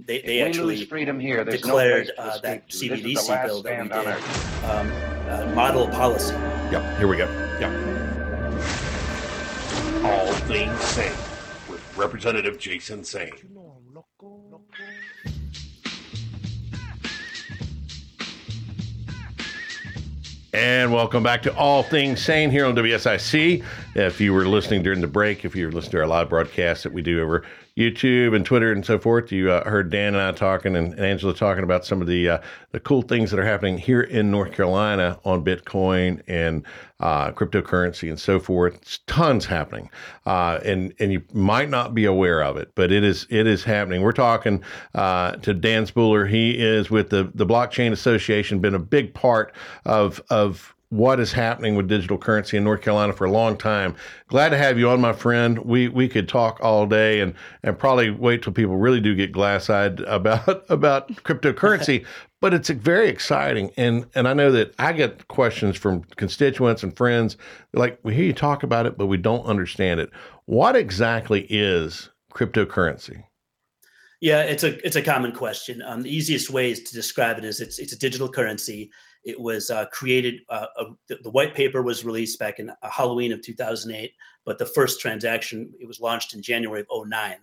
They 0.10 0.22
they 0.22 0.42
actually 0.42 0.78
lose 0.78 0.88
freedom 0.88 1.20
here, 1.20 1.44
there's 1.44 1.62
declared 1.62 2.10
no 2.18 2.24
uh, 2.24 2.40
that 2.40 2.64
escape 2.68 2.96
to. 2.96 3.04
The 3.04 3.14
CBDC 3.14 3.46
bill 3.46 3.62
that 3.62 3.84
we 3.84 3.90
did 3.90 4.08
um, 4.68 4.92
uh, 5.30 5.54
model 5.54 5.88
policy. 5.88 6.34
Yep, 6.72 6.98
here 6.98 7.08
we 7.08 7.16
go. 7.16 7.28
Yep. 7.60 7.72
All 10.04 10.34
things 10.48 10.80
Saine 10.80 11.70
with 11.70 11.96
Representative 11.96 12.58
Jason 12.58 13.02
Saine. 13.02 13.30
And 20.52 20.92
welcome 20.92 21.22
back 21.22 21.44
to 21.44 21.56
All 21.56 21.84
Things 21.84 22.20
Saine 22.20 22.50
here 22.50 22.66
on 22.66 22.76
WSIC. 22.76 23.64
If 23.94 24.20
you 24.20 24.34
were 24.34 24.48
listening 24.48 24.82
during 24.82 25.02
the 25.02 25.08
break, 25.08 25.46
if 25.46 25.56
you 25.56 25.68
were 25.68 25.72
listening 25.72 25.92
to 25.92 26.00
our 26.00 26.08
live 26.08 26.30
broadcast 26.30 26.82
that 26.82 26.92
we 26.92 27.04
do 27.04 27.22
over 27.22 27.46
YouTube 27.80 28.36
and 28.36 28.46
Twitter 28.46 28.74
and 28.74 28.86
so 28.86 29.00
forth, 29.00 29.32
you 29.32 29.50
uh, 29.50 29.68
heard 29.68 29.90
Dan 29.90 30.14
and 30.14 30.22
I 30.22 30.34
talking 30.34 30.76
and, 30.76 30.94
and 30.94 31.00
Angela 31.00 31.34
talking 31.34 31.64
about 31.64 31.86
some 31.86 32.02
of 32.02 32.08
the 32.08 32.30
uh, 32.30 32.40
the 32.72 32.80
cool 32.82 33.02
things 33.02 33.32
that 33.32 33.40
are 33.40 33.46
happening 33.46 33.78
here 33.78 34.02
in 34.02 34.30
North 34.30 34.52
Carolina 34.52 35.18
on 35.24 35.46
Bitcoin 35.46 36.22
and 36.28 36.66
uh, 37.00 37.32
cryptocurrency 37.32 38.10
and 38.10 38.20
so 38.20 38.38
forth. 38.38 38.76
It's 38.76 39.00
tons 39.08 39.46
happening, 39.46 39.90
uh, 40.26 40.60
and 40.66 40.94
and 41.00 41.14
you 41.14 41.24
might 41.32 41.70
not 41.70 41.96
be 41.96 42.04
aware 42.04 42.44
of 42.44 42.58
it, 42.58 42.74
but 42.76 42.92
it 42.92 43.06
is 43.06 43.26
it 43.30 43.48
is 43.48 43.64
happening. 43.64 44.02
We're 44.02 44.12
talking 44.12 44.62
uh, 44.94 45.38
to 45.38 45.54
Dan 45.54 45.86
Spuller. 45.86 46.30
He 46.30 46.60
is 46.60 46.92
with 46.92 47.10
the 47.10 47.32
the 47.34 47.46
Blockchain 47.46 47.94
Association, 47.94 48.60
been 48.60 48.76
a 48.76 48.80
big 48.80 49.14
part 49.14 49.54
of 49.86 50.22
of 50.30 50.76
what 50.90 51.20
is 51.20 51.32
happening 51.32 51.76
with 51.76 51.88
digital 51.88 52.18
currency 52.18 52.58
in 52.58 52.64
North 52.64 52.82
Carolina 52.82 53.14
for 53.14 53.26
a 53.26 53.32
long 53.32 53.56
time. 53.56 53.96
Glad 54.28 54.50
to 54.50 54.58
have 54.58 54.80
you 54.80 54.90
on, 54.90 55.00
my 55.00 55.14
friend. 55.14 55.60
We 55.60 55.88
we 55.88 56.08
could 56.08 56.28
talk 56.28 56.60
all 56.62 56.88
day 56.88 57.22
and 57.22 57.36
and 57.64 57.78
probably 57.78 58.10
wait 58.10 58.42
till 58.42 58.54
people 58.54 58.76
really 58.76 59.00
do 59.00 59.16
get 59.16 59.32
glass 59.32 59.70
eyed 59.70 60.00
about 60.08 60.66
about 60.70 61.10
cryptocurrency. 61.24 62.06
but 62.42 62.54
it's 62.54 62.70
very 62.70 63.10
exciting, 63.10 63.72
and 63.78 64.06
and 64.16 64.28
I 64.28 64.34
know 64.34 64.52
that 64.52 64.74
I 64.80 64.94
get 64.94 65.28
questions 65.28 65.78
from 65.78 66.04
constituents 66.16 66.84
and 66.84 66.96
friends 66.96 67.38
like 67.74 68.00
we 68.04 68.16
hear 68.16 68.26
you 68.26 68.34
talk 68.34 68.64
about 68.64 68.86
it, 68.86 68.98
but 68.98 69.08
we 69.08 69.18
don't 69.18 69.46
understand 69.46 70.00
it. 70.00 70.10
What 70.46 70.76
exactly 70.76 71.46
is 71.50 72.10
cryptocurrency? 72.34 73.24
Yeah, 74.22 74.42
it's 74.42 74.64
a 74.64 74.86
it's 74.86 74.96
a 74.96 75.02
common 75.02 75.34
question. 75.34 75.82
Um, 75.82 76.02
the 76.02 76.14
easiest 76.14 76.50
way 76.50 76.72
is 76.72 76.82
to 76.84 76.94
describe 76.94 77.38
it 77.38 77.46
is 77.46 77.62
it's 77.62 77.78
it's 77.78 77.94
a 77.94 78.00
digital 78.00 78.30
currency. 78.30 78.92
It 79.24 79.40
was 79.40 79.70
uh, 79.70 79.86
created. 79.88 80.42
Uh, 80.50 80.68
uh, 80.78 80.86
the, 81.08 81.30
white 81.30 81.54
paper 81.54 81.82
was 81.82 82.06
released 82.06 82.40
back 82.40 82.60
in 82.60 82.70
uh, 82.70 82.76
Halloween 82.84 83.32
of 83.32 83.42
2008, 83.42 84.14
but 84.46 84.58
the 84.58 84.66
first 84.66 85.02
transaction 85.02 85.72
it 85.80 85.88
was 85.88 86.00
launched 86.00 86.34
in 86.34 86.42
January 86.42 86.86
of 86.90 87.08
09. 87.08 87.36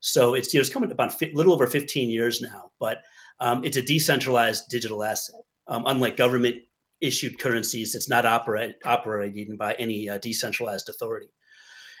So 0.00 0.34
it's 0.34 0.52
you 0.52 0.58
know, 0.58 0.62
it's 0.62 0.70
coming 0.70 0.90
about 0.90 1.20
a 1.20 1.30
little 1.32 1.52
over 1.52 1.66
15 1.66 2.10
years 2.10 2.40
now, 2.40 2.70
but 2.78 3.02
um, 3.40 3.64
it's 3.64 3.76
a 3.76 3.82
decentralized 3.82 4.68
digital 4.68 5.02
asset. 5.02 5.40
Um, 5.66 5.84
unlike 5.86 6.16
government 6.16 6.56
issued 7.00 7.38
currencies, 7.38 7.94
it's 7.94 8.08
not 8.08 8.26
operate, 8.26 8.76
operating 8.84 9.56
by 9.56 9.74
any 9.74 10.08
uh, 10.08 10.18
decentralized 10.18 10.88
authority. 10.88 11.28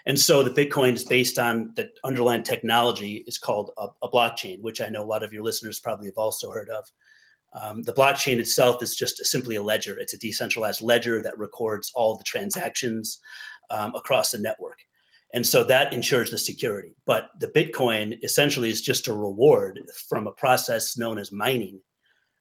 And 0.06 0.18
so 0.18 0.42
the 0.42 0.50
Bitcoin 0.50 0.94
is 0.94 1.04
based 1.04 1.38
on 1.38 1.72
the 1.76 1.90
underlying 2.04 2.42
technology 2.42 3.24
is 3.26 3.36
called 3.36 3.72
a, 3.76 3.88
a 4.02 4.10
blockchain, 4.10 4.62
which 4.62 4.80
I 4.80 4.88
know 4.88 5.02
a 5.02 5.04
lot 5.04 5.22
of 5.22 5.32
your 5.32 5.42
listeners 5.42 5.80
probably 5.80 6.06
have 6.06 6.16
also 6.16 6.50
heard 6.50 6.70
of. 6.70 6.90
Um, 7.54 7.82
the 7.82 7.92
blockchain 7.92 8.38
itself 8.38 8.82
is 8.82 8.94
just 8.94 9.24
simply 9.24 9.56
a 9.56 9.62
ledger. 9.62 9.98
It's 9.98 10.14
a 10.14 10.18
decentralized 10.18 10.82
ledger 10.82 11.22
that 11.22 11.38
records 11.38 11.90
all 11.94 12.16
the 12.16 12.24
transactions 12.24 13.18
um, 13.70 13.94
across 13.94 14.30
the 14.30 14.38
network. 14.38 14.78
And 15.34 15.46
so 15.46 15.62
that 15.64 15.92
ensures 15.92 16.30
the 16.30 16.38
security. 16.38 16.94
But 17.04 17.30
the 17.38 17.48
Bitcoin 17.48 18.18
essentially 18.22 18.70
is 18.70 18.80
just 18.80 19.08
a 19.08 19.12
reward 19.12 19.80
from 20.08 20.26
a 20.26 20.32
process 20.32 20.96
known 20.96 21.18
as 21.18 21.32
mining. 21.32 21.80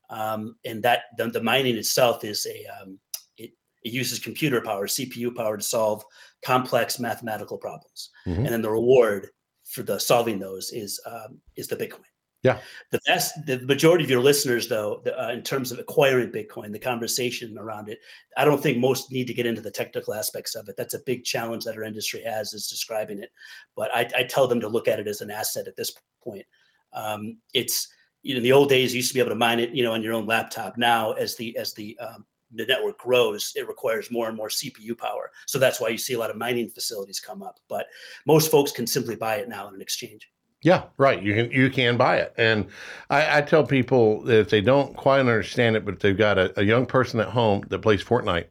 Um, 0.10 0.56
and 0.64 0.82
that 0.84 1.02
the, 1.18 1.30
the 1.30 1.44
mining 1.44 1.76
itself 1.76 2.24
is 2.24 2.46
a 2.46 2.66
um, 2.82 2.98
it, 3.38 3.52
it 3.84 3.92
uses 3.92 4.20
computer 4.20 4.62
power, 4.62 4.88
CPU 4.88 5.36
power 5.36 5.58
to 5.58 5.64
solve 5.64 6.04
complex 6.46 6.98
mathematical 6.98 7.58
problems. 7.58 8.10
Mhm. 8.26 8.38
And 8.38 8.48
then 8.48 8.62
the 8.62 8.72
reward 8.72 9.30
for 9.66 9.84
the 9.84 10.00
solving 10.00 10.40
those 10.40 10.72
is 10.72 11.02
um, 11.06 11.42
is 11.58 11.68
the 11.68 11.76
Bitcoin. 11.76 12.06
Yeah. 12.44 12.60
The 12.92 13.00
vast, 13.08 13.46
the 13.46 13.60
majority 13.62 14.04
of 14.04 14.10
your 14.10 14.22
listeners, 14.22 14.68
though, 14.68 15.02
uh, 15.20 15.32
in 15.32 15.42
terms 15.42 15.72
of 15.72 15.80
acquiring 15.80 16.32
Bitcoin, 16.32 16.72
the 16.72 16.80
conversation 16.80 17.58
around 17.58 17.90
it, 17.90 18.00
I 18.38 18.46
don't 18.46 18.62
think 18.62 18.78
most 18.78 19.12
need 19.12 19.28
to 19.28 19.34
get 19.34 19.46
into 19.46 19.62
the 19.62 19.72
technical 19.72 20.14
aspects 20.14 20.56
of 20.56 20.70
it. 20.70 20.78
That's 20.78 20.94
a 20.94 21.00
big 21.00 21.24
challenge 21.24 21.66
that 21.66 21.76
our 21.76 21.84
industry 21.84 22.22
has 22.24 22.54
is 22.54 22.68
describing 22.68 23.20
it. 23.20 23.32
But 23.76 23.94
I, 23.94 24.08
I 24.16 24.24
tell 24.24 24.48
them 24.48 24.62
to 24.62 24.70
look 24.70 24.88
at 24.88 25.00
it 25.00 25.08
as 25.08 25.22
an 25.22 25.32
asset 25.32 25.68
at 25.68 25.76
this 25.76 25.94
point. 26.24 26.46
Um, 26.94 27.38
it's 27.54 27.88
you 28.24 28.34
know, 28.34 28.38
in 28.38 28.44
the 28.44 28.52
old 28.52 28.70
days, 28.70 28.94
you 28.94 28.98
used 28.98 29.10
to 29.10 29.14
be 29.14 29.20
able 29.20 29.30
to 29.30 29.36
mine 29.36 29.60
it, 29.60 29.72
you 29.72 29.84
know, 29.84 29.94
on 29.94 30.04
your 30.04 30.14
own 30.14 30.26
laptop. 30.26 30.78
Now, 30.78 31.14
as 31.14 31.36
the 31.36 31.56
as 31.58 31.74
the 31.74 31.98
um, 32.00 32.26
the 32.54 32.66
network 32.66 32.98
grows, 32.98 33.52
it 33.56 33.68
requires 33.68 34.12
more 34.12 34.28
and 34.28 34.38
more 34.38 34.50
CPU 34.50 34.98
power. 34.98 35.32
So 35.46 35.60
that's 35.60 35.80
why 35.80 35.90
you 35.90 35.98
see 35.98 36.14
a 36.14 36.20
lot 36.20 36.30
of 36.30 36.38
mining 36.38 36.70
facilities 36.70 37.20
come 37.20 37.42
up. 37.42 37.60
But 37.68 37.88
most 38.26 38.52
folks 38.52 38.72
can 38.72 38.88
simply 38.88 39.16
buy 39.16 39.36
it 39.36 39.50
now 39.50 39.68
in 39.68 39.76
an 39.76 39.82
exchange. 39.82 40.30
Yeah, 40.64 40.84
right. 40.98 41.22
You 41.22 41.34
can 41.36 41.52
you 41.52 41.70
can 41.70 41.98
buy 41.98 42.18
it, 42.18 42.34
and 42.38 42.66
I, 43.10 43.38
I 43.38 43.42
tell 43.42 43.64
people 43.64 44.24
that 44.24 44.40
if 44.40 44.50
they 44.50 44.62
don't 44.62 44.96
quite 44.96 45.20
understand 45.20 45.76
it, 45.76 45.86
but 45.86 46.00
they've 46.00 46.18
got 46.18 46.38
a, 46.40 46.60
a 46.60 46.64
young 46.64 46.86
person 46.86 47.20
at 47.20 47.28
home 47.28 47.64
that 47.70 47.80
plays 47.80 48.04
Fortnite, 48.04 48.48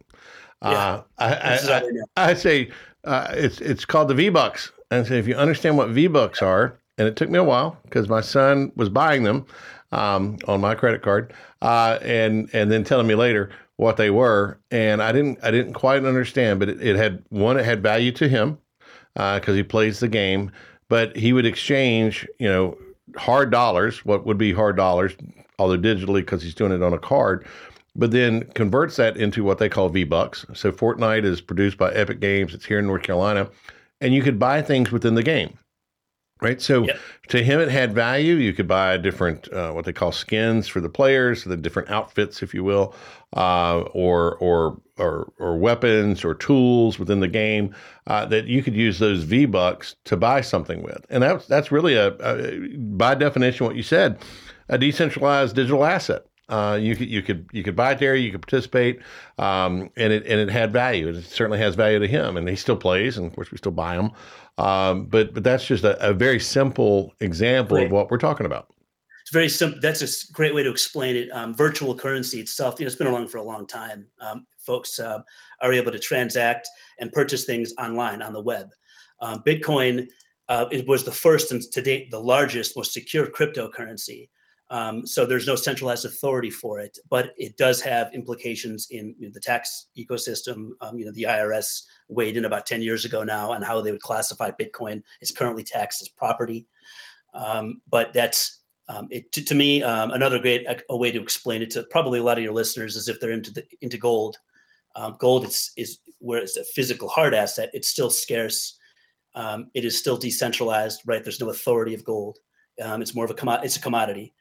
uh, 0.62 1.03
I, 1.19 1.27
I, 1.27 1.57
how 1.57 1.81
they 1.81 1.90
know. 1.90 2.05
I, 2.16 2.31
I 2.31 2.35
say 2.35 2.71
uh, 3.05 3.29
it's 3.33 3.61
it's 3.61 3.85
called 3.85 4.09
the 4.09 4.14
V 4.14 4.29
Bucks, 4.29 4.71
and 4.90 5.05
I 5.05 5.09
say 5.09 5.19
if 5.19 5.27
you 5.27 5.35
understand 5.35 5.77
what 5.77 5.88
V 5.88 6.07
Bucks 6.07 6.42
are, 6.42 6.79
and 6.97 7.09
it 7.09 7.16
took 7.16 7.29
me 7.29 7.38
a 7.38 7.45
while 7.45 7.77
because 7.85 8.09
my 8.09 8.21
son 8.21 8.71
was 8.77 8.88
buying 8.88 9.25
them 9.25 9.45
um, 9.90 10.38
on 10.47 10.61
my 10.61 10.77
credit 10.77 11.03
card, 11.03 11.33
uh, 11.62 11.99
and 12.03 12.49
and 12.53 12.71
then 12.71 12.85
telling 12.85 13.09
me 13.09 13.16
later 13.16 13.51
what 13.79 13.97
they 13.97 14.11
were, 14.11 14.59
and 14.71 15.03
I 15.03 15.11
didn't 15.11 15.40
I 15.42 15.51
didn't 15.51 15.73
quite 15.73 16.05
understand, 16.05 16.61
but 16.61 16.69
it, 16.69 16.81
it 16.81 16.95
had 16.95 17.25
one 17.31 17.59
it 17.59 17.64
had 17.64 17.83
value 17.83 18.12
to 18.12 18.29
him 18.29 18.59
because 19.14 19.57
he 19.57 19.62
plays 19.62 19.99
the 19.99 20.09
game, 20.09 20.53
but 20.88 21.16
he 21.16 21.33
would 21.33 21.46
exchange 21.46 22.27
you 22.38 22.49
know 22.49 22.77
hard 23.16 23.51
dollars, 23.51 24.05
what 24.05 24.27
would 24.27 24.38
be 24.38 24.53
hard 24.53 24.77
dollars, 24.77 25.14
although 25.59 25.79
digitally 25.79 26.16
because 26.16 26.42
he's 26.42 26.55
doing 26.55 26.72
it 26.72 26.83
on 26.83 26.92
a 26.92 26.99
card, 26.99 27.46
but 27.94 28.11
then 28.11 28.42
converts 28.55 28.96
that 28.96 29.16
into 29.16 29.42
what 29.42 29.59
they 29.59 29.68
call 29.68 29.88
V 29.88 30.05
Bucks. 30.05 30.44
So 30.55 30.70
Fortnite 30.70 31.25
is 31.25 31.40
produced 31.40 31.79
by 31.79 31.92
Epic 31.92 32.20
Games. 32.20 32.55
It's 32.55 32.66
here 32.66 32.79
in 32.79 32.87
North 32.87 33.03
Carolina, 33.03 33.49
and 34.01 34.14
you 34.14 34.22
could 34.22 34.38
buy 34.38 34.62
things 34.62 34.92
within 34.92 35.14
the 35.14 35.22
game. 35.22 35.59
Right. 36.42 36.61
So 36.61 36.85
Yep. 36.85 36.99
to 37.29 37.42
him, 37.42 37.61
it 37.61 37.70
had 37.70 37.94
value. 37.94 38.35
You 38.35 38.53
could 38.53 38.68
buy 38.68 38.99
different, 38.99 39.51
uh, 39.53 39.72
what 39.72 39.87
they 39.87 39.92
call 39.92 40.12
skins 40.12 40.68
for 40.68 40.83
the 40.83 40.88
players, 40.90 41.44
the 41.44 41.57
different 41.57 41.88
outfits, 41.90 42.42
if 42.42 42.53
you 42.53 42.62
will, 42.62 42.94
uh, 43.35 43.81
or, 43.94 44.37
or, 44.37 44.79
or, 44.99 45.33
or 45.38 45.57
weapons 45.57 46.25
or 46.27 46.35
tools 46.35 46.99
within 46.99 47.20
the 47.20 47.29
game 47.29 47.75
uh, 48.07 48.27
that 48.27 48.46
you 48.46 48.62
could 48.62 48.75
use 48.75 48.99
those 48.99 49.22
V 49.22 49.46
bucks 49.46 49.96
to 50.05 50.16
buy 50.16 50.42
something 50.42 50.83
with. 50.83 51.07
And 51.09 51.22
that's, 51.22 51.46
that's 51.46 51.72
really 51.72 51.94
a, 51.94 52.09
a, 52.20 52.77
by 52.77 53.14
definition, 53.14 53.64
what 53.64 53.75
you 53.77 53.83
said, 53.83 54.18
a 54.68 54.77
decentralized 54.77 55.57
digital 55.57 55.85
asset. 55.87 56.27
Uh, 56.49 56.79
you 56.81 56.94
could 56.94 57.09
you 57.09 57.22
could 57.22 57.44
you 57.51 57.64
could 57.64 57.75
buy 57.75 57.90
it 57.90 57.99
there, 57.99 58.14
you 58.14 58.31
could 58.31 58.40
participate, 58.40 59.01
um, 59.37 59.90
and 59.96 60.12
it 60.12 60.25
and 60.27 60.38
it 60.38 60.49
had 60.49 60.72
value. 60.72 61.09
It 61.09 61.25
certainly 61.25 61.59
has 61.59 61.75
value 61.75 61.99
to 61.99 62.07
him, 62.07 62.37
and 62.37 62.49
he 62.49 62.55
still 62.55 62.77
plays, 62.77 63.16
and 63.18 63.27
of 63.27 63.35
course 63.35 63.51
we 63.51 63.59
still 63.59 63.72
buy 63.72 63.96
them. 63.96 64.12
Um, 64.59 65.07
but 65.07 65.35
but 65.35 65.45
that's 65.45 65.66
just 65.66 65.85
a, 65.85 66.03
a 66.07 66.14
very 66.14 66.40
simple 66.40 67.12
example 67.21 67.77
Right. 67.77 67.87
of 67.87 67.92
what 67.92 68.11
we're 68.11 68.19
talking 68.19 68.47
about. 68.47 68.69
It's 69.23 69.33
very 69.33 69.49
simple. 69.49 69.81
That's 69.81 70.03
a 70.03 70.33
great 70.33 70.55
way 70.55 70.62
to 70.62 70.71
explain 70.71 71.16
it. 71.16 71.29
Um, 71.31 71.53
virtual 71.53 71.95
currency 71.95 72.40
itself, 72.40 72.79
you 72.79 72.85
know, 72.85 72.87
it's 72.87 72.97
been 72.97 73.09
around 73.09 73.29
for 73.29 73.38
a 73.38 73.42
long 73.42 73.66
time. 73.66 74.07
Um, 74.21 74.47
folks 74.59 75.01
uh, 75.01 75.21
are 75.62 75.73
able 75.73 75.90
to 75.90 75.99
transact 75.99 76.69
and 77.01 77.11
purchase 77.12 77.45
things 77.45 77.73
online 77.79 78.23
on 78.23 78.33
the 78.33 78.40
web. 78.40 78.71
Um, 79.21 79.42
Bitcoin 79.45 80.09
uh, 80.49 80.66
it 80.71 80.87
was 80.87 81.05
the 81.05 81.12
first 81.12 81.53
and 81.53 81.62
to 81.73 81.83
date 81.83 82.11
the 82.11 82.21
largest, 82.21 82.77
most 82.77 82.92
secure 82.92 83.27
cryptocurrency. 83.27 84.29
Um, 84.68 85.07
so 85.07 85.24
there's 85.24 85.46
no 85.46 85.55
centralized 85.55 86.05
authority 86.05 86.50
for 86.50 86.81
it, 86.81 86.98
but 87.09 87.33
it 87.37 87.57
does 87.57 87.81
have 87.83 88.12
implications 88.12 88.88
in 88.90 89.14
you 89.18 89.29
know, 89.29 89.33
the 89.33 89.40
tax 89.40 89.87
ecosystem. 89.96 90.70
Um, 90.81 90.98
you 90.98 91.05
know, 91.05 91.12
the 91.12 91.24
IRS 91.24 91.83
weighed 92.09 92.37
in 92.37 92.46
about 92.46 92.66
10 92.66 92.83
years 92.83 93.05
ago 93.05 93.22
now 93.22 93.52
on 93.52 93.62
how 93.62 93.81
they 93.81 93.92
would 93.92 94.02
classify 94.02 94.50
Bitcoin. 94.50 95.02
It's 95.20 95.31
currently 95.31 95.62
taxed 95.62 96.02
as 96.02 96.09
property. 96.09 96.66
Um, 97.33 97.81
but 97.88 98.12
that's 98.12 98.61
um, 98.88 99.09
it, 99.11 99.31
to, 99.33 99.44
to 99.44 99.55
me 99.55 99.83
um, 99.83 100.11
another 100.12 100.38
great 100.38 100.66
a, 100.66 100.81
a 100.90 100.96
way 100.96 101.11
to 101.11 101.20
explain 101.20 101.62
it 101.62 101.70
to 101.72 101.85
probably 101.85 102.18
a 102.18 102.22
lot 102.22 102.38
of 102.38 102.44
your 102.44 102.52
listeners 102.52 102.96
is 102.96 103.09
if 103.09 103.20
they're 103.20 103.33
into 103.33 103.52
the, 103.52 103.64
into 103.81 103.98
gold. 103.98 104.38
Um, 104.96 105.16
gold 105.20 105.44
is 105.44 105.72
is 105.76 105.98
where 106.18 106.40
it's 106.40 106.57
a 106.57 106.64
physical 106.64 107.09
hard 107.09 107.35
asset. 107.35 107.70
It's 107.74 107.88
still 107.88 108.11
scarce. 108.11 108.79
It 109.74 109.85
is 109.85 109.98
still 109.98 110.16
decentralized, 110.16 111.02
right? 111.05 111.22
There's 111.22 111.40
no 111.40 111.50
authority 111.50 111.94
of 111.94 112.05
gold. 112.05 112.38
It's 112.79 113.14
more 113.14 113.26
of 113.26 113.31
a 113.31 113.35
commo- 113.35 113.62
it's 113.62 113.76
a 113.76 113.81
commodity, 113.81 114.33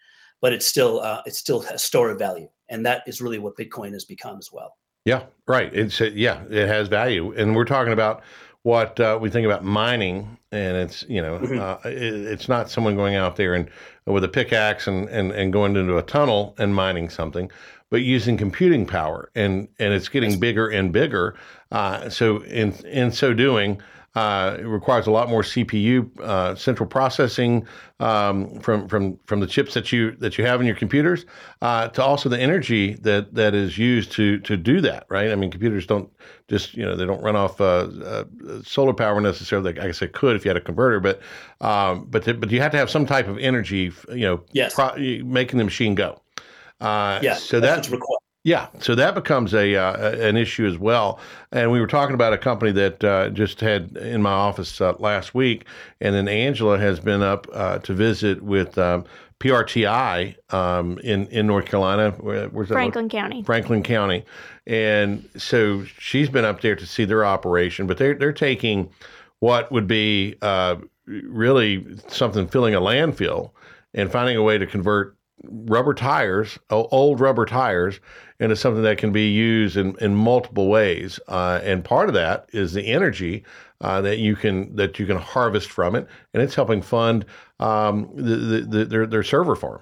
but 0.45 0.53
it's 0.53 0.67
still 0.67 0.99
uh, 1.01 1.23
it's 1.25 1.39
still 1.39 1.63
a 1.73 1.79
store 1.79 2.11
of 2.11 2.19
value, 2.19 2.47
and 2.69 2.85
that 2.85 3.01
is 3.07 3.19
really 3.19 3.39
what 3.39 3.57
Bitcoin 3.57 3.93
has 3.93 4.05
become 4.05 4.37
as 4.37 4.51
well. 4.53 4.75
Yeah, 5.03 5.23
right. 5.47 5.73
It's 5.73 5.99
uh, 5.99 6.11
yeah, 6.13 6.43
it 6.51 6.67
has 6.67 6.87
value, 6.87 7.33
and 7.35 7.55
we're 7.55 7.65
talking 7.65 7.93
about 7.93 8.21
what 8.61 8.99
uh, 8.99 9.17
we 9.19 9.31
think 9.31 9.43
about 9.47 9.63
mining, 9.63 10.37
and 10.51 10.77
it's 10.77 11.03
you 11.09 11.19
know, 11.19 11.39
Mhm. 11.39 11.59
uh, 11.59 11.79
it, 11.89 12.13
it's 12.33 12.47
not 12.47 12.69
someone 12.69 12.95
going 12.95 13.15
out 13.15 13.37
there 13.37 13.55
and 13.55 13.67
with 14.05 14.23
a 14.23 14.27
pickaxe 14.27 14.85
and, 14.85 15.09
and 15.09 15.31
and 15.31 15.51
going 15.51 15.75
into 15.75 15.97
a 15.97 16.03
tunnel 16.03 16.53
and 16.59 16.75
mining 16.75 17.09
something, 17.09 17.49
but 17.89 18.03
using 18.03 18.37
computing 18.37 18.85
power, 18.85 19.31
and 19.33 19.67
and 19.79 19.95
it's 19.95 20.09
getting 20.09 20.39
bigger 20.39 20.67
and 20.69 20.91
bigger. 20.91 21.33
Uh, 21.71 22.07
so 22.07 22.43
in 22.43 22.71
in 22.85 23.11
so 23.11 23.33
doing. 23.33 23.81
Uh, 24.15 24.55
it 24.59 24.63
requires 24.65 25.07
a 25.07 25.11
lot 25.11 25.27
more 25.29 25.41
CPU 25.41 26.09
uh, 26.21 26.55
central 26.55 26.87
processing 26.87 27.67
um, 27.99 28.59
from 28.61 28.87
from 28.87 29.17
from 29.25 29.41
the 29.41 29.47
chips 29.47 29.73
that 29.73 29.91
you 29.91 30.11
that 30.17 30.37
you 30.37 30.45
have 30.45 30.61
in 30.61 30.67
your 30.67 30.75
computers, 30.75 31.25
uh, 31.61 31.89
to 31.89 32.01
also 32.01 32.29
the 32.29 32.39
energy 32.39 32.93
that 32.95 33.33
that 33.35 33.53
is 33.53 33.77
used 33.77 34.13
to 34.13 34.39
to 34.39 34.55
do 34.55 34.79
that. 34.81 35.05
Right? 35.09 35.31
I 35.31 35.35
mean, 35.35 35.51
computers 35.51 35.85
don't 35.85 36.09
just 36.47 36.75
you 36.75 36.85
know 36.85 36.95
they 36.95 37.05
don't 37.05 37.21
run 37.21 37.35
off 37.35 37.59
uh, 37.59 37.89
uh, 38.05 38.23
solar 38.63 38.93
power 38.93 39.19
necessarily. 39.19 39.73
Like 39.73 39.83
I 39.83 39.87
guess 39.87 40.01
it 40.01 40.13
could 40.13 40.35
if 40.37 40.45
you 40.45 40.49
had 40.49 40.57
a 40.57 40.61
converter, 40.61 40.99
but 41.01 41.19
um, 41.59 42.05
but 42.09 42.23
but 42.39 42.49
you 42.51 42.61
have 42.61 42.71
to 42.71 42.77
have 42.77 42.89
some 42.89 43.05
type 43.05 43.27
of 43.27 43.37
energy. 43.37 43.91
You 44.09 44.15
know, 44.27 44.43
Yes. 44.53 44.73
pro- 44.75 44.95
making 44.95 45.57
the 45.57 45.65
machine 45.65 45.93
go. 45.93 46.21
Uh, 46.79 47.19
Yeah, 47.21 47.35
So 47.35 47.59
that's 47.59 47.87
that 47.87 47.93
required. 47.93 48.19
Yeah, 48.45 48.67
so 48.77 48.93
that 48.93 49.15
becomes 49.15 49.55
a 49.55 49.75
uh, 49.75 50.11
an 50.11 50.37
issue 50.37 50.67
as 50.67 50.77
well. 50.77 51.19
And 51.51 51.71
we 51.71 51.81
were 51.81 51.87
talking 51.87 52.13
about 52.13 52.31
a 52.31 52.37
company 52.37 52.71
that 52.73 53.03
uh, 53.03 53.29
just 53.29 53.59
had 53.59 53.97
in 53.97 54.21
my 54.21 54.31
office 54.31 54.79
uh, 54.79 54.93
last 54.99 55.33
week, 55.33 55.65
and 55.99 56.13
then 56.13 56.27
Angela 56.27 56.77
has 56.77 56.99
been 56.99 57.23
up 57.23 57.47
uh, 57.51 57.79
to 57.79 57.93
visit 57.95 58.43
with 58.43 58.77
um, 58.77 59.03
PRTI 59.39 60.35
um, 60.53 60.99
in 60.99 61.25
in 61.29 61.47
North 61.47 61.65
Carolina. 61.65 62.11
Where, 62.19 62.47
where's 62.49 62.69
that? 62.69 62.75
Franklin 62.75 63.09
County. 63.09 63.41
Franklin 63.41 63.81
County, 63.81 64.23
and 64.67 65.27
so 65.35 65.83
she's 65.97 66.29
been 66.29 66.45
up 66.45 66.61
there 66.61 66.75
to 66.75 66.85
see 66.85 67.03
their 67.03 67.25
operation. 67.25 67.87
But 67.87 67.97
they're 67.97 68.13
they're 68.13 68.31
taking 68.31 68.91
what 69.39 69.71
would 69.71 69.87
be 69.87 70.35
uh, 70.43 70.75
really 71.07 71.83
something 72.09 72.47
filling 72.47 72.75
a 72.75 72.79
landfill 72.79 73.53
and 73.95 74.11
finding 74.11 74.37
a 74.37 74.43
way 74.43 74.59
to 74.59 74.67
convert 74.67 75.17
rubber 75.49 75.93
tires, 75.93 76.59
old 76.69 77.19
rubber 77.19 77.45
tires, 77.45 77.99
into 78.39 78.55
something 78.55 78.83
that 78.83 78.97
can 78.97 79.11
be 79.11 79.29
used 79.29 79.77
in, 79.77 79.95
in 80.01 80.15
multiple 80.15 80.67
ways. 80.67 81.19
Uh, 81.27 81.59
and 81.63 81.85
part 81.85 82.09
of 82.09 82.15
that 82.15 82.49
is 82.51 82.73
the 82.73 82.85
energy 82.87 83.43
uh, 83.81 84.01
that 84.01 84.17
you 84.19 84.35
can 84.35 84.75
that 84.75 84.99
you 84.99 85.05
can 85.05 85.17
harvest 85.17 85.69
from 85.69 85.95
it, 85.95 86.07
and 86.33 86.41
it's 86.41 86.55
helping 86.55 86.81
fund 86.81 87.25
um, 87.59 88.09
the, 88.15 88.35
the, 88.35 88.61
the, 88.61 88.85
their 88.85 89.05
their 89.05 89.23
server 89.23 89.55
farm. 89.55 89.81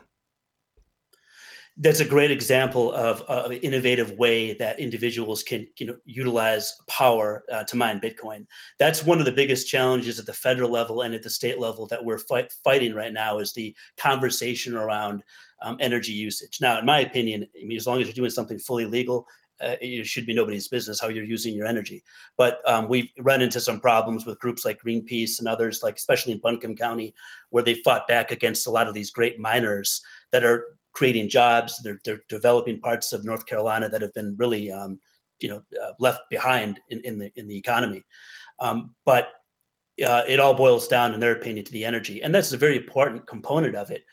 that's 1.77 2.01
a 2.01 2.05
great 2.05 2.29
example 2.29 2.91
of, 2.93 3.21
of 3.21 3.51
an 3.51 3.57
innovative 3.57 4.11
way 4.11 4.53
that 4.53 4.79
individuals 4.79 5.41
can 5.41 5.67
you 5.77 5.87
know 5.87 5.95
utilize 6.05 6.73
power 6.87 7.43
uh, 7.51 7.63
to 7.63 7.75
mine 7.75 7.99
Bitcoin. 7.99 8.45
That's 8.77 9.03
one 9.03 9.19
of 9.19 9.25
the 9.25 9.31
biggest 9.31 9.67
challenges 9.67 10.19
at 10.19 10.25
the 10.25 10.33
federal 10.33 10.69
level 10.69 11.01
and 11.01 11.15
at 11.15 11.23
the 11.23 11.29
state 11.29 11.59
level 11.59 11.87
that 11.87 12.03
we're 12.03 12.19
fight, 12.19 12.53
fighting 12.63 12.93
right 12.93 13.13
now 13.13 13.39
is 13.39 13.53
the 13.53 13.75
conversation 13.97 14.75
around 14.75 15.23
um, 15.61 15.77
energy 15.79 16.11
usage. 16.11 16.59
Now, 16.61 16.79
in 16.79 16.85
my 16.85 16.99
opinion, 16.99 17.47
I 17.61 17.65
mean, 17.65 17.77
as 17.77 17.87
long 17.87 18.01
as 18.01 18.07
you're 18.07 18.13
doing 18.13 18.29
something 18.29 18.59
fully 18.59 18.85
legal, 18.85 19.27
uh, 19.61 19.75
it 19.81 20.05
should 20.05 20.25
be 20.25 20.33
nobody's 20.33 20.67
business 20.67 20.99
how 20.99 21.07
you're 21.07 21.23
using 21.23 21.53
your 21.53 21.67
energy. 21.67 22.03
But 22.37 22.59
um, 22.65 22.89
we've 22.89 23.09
run 23.19 23.41
into 23.41 23.61
some 23.61 23.79
problems 23.79 24.25
with 24.25 24.39
groups 24.39 24.65
like 24.65 24.81
Greenpeace 24.81 25.39
and 25.39 25.47
others, 25.47 25.83
like 25.83 25.95
especially 25.95 26.33
in 26.33 26.39
Buncombe 26.39 26.75
County, 26.75 27.13
where 27.49 27.63
they 27.63 27.75
fought 27.75 28.07
back 28.07 28.31
against 28.31 28.67
a 28.67 28.71
lot 28.71 28.87
of 28.87 28.93
these 28.93 29.11
great 29.11 29.39
miners 29.39 30.01
that 30.31 30.43
are 30.43 30.65
creating 30.93 31.29
jobs. 31.29 31.81
They're, 31.83 31.99
they're 32.03 32.23
developing 32.29 32.79
parts 32.79 33.13
of 33.13 33.23
North 33.23 33.45
Carolina 33.45 33.89
that 33.89 34.01
have 34.01 34.13
been 34.13 34.35
really, 34.37 34.71
um, 34.71 34.99
you 35.39 35.49
know, 35.49 35.61
uh, 35.81 35.91
left 35.99 36.21
behind 36.29 36.79
in, 36.89 36.99
in 37.01 37.17
the 37.17 37.31
in 37.35 37.47
the 37.47 37.57
economy. 37.57 38.03
Um, 38.59 38.95
but 39.05 39.33
uh, 40.05 40.23
it 40.27 40.39
all 40.39 40.53
boils 40.53 40.87
down, 40.87 41.13
in 41.13 41.19
their 41.19 41.33
opinion, 41.33 41.65
to 41.65 41.71
the 41.71 41.85
energy, 41.85 42.23
and 42.23 42.33
that's 42.33 42.53
a 42.53 42.57
very 42.57 42.77
important 42.77 43.27
component 43.27 43.75
of 43.75 43.91
it. 43.91 44.03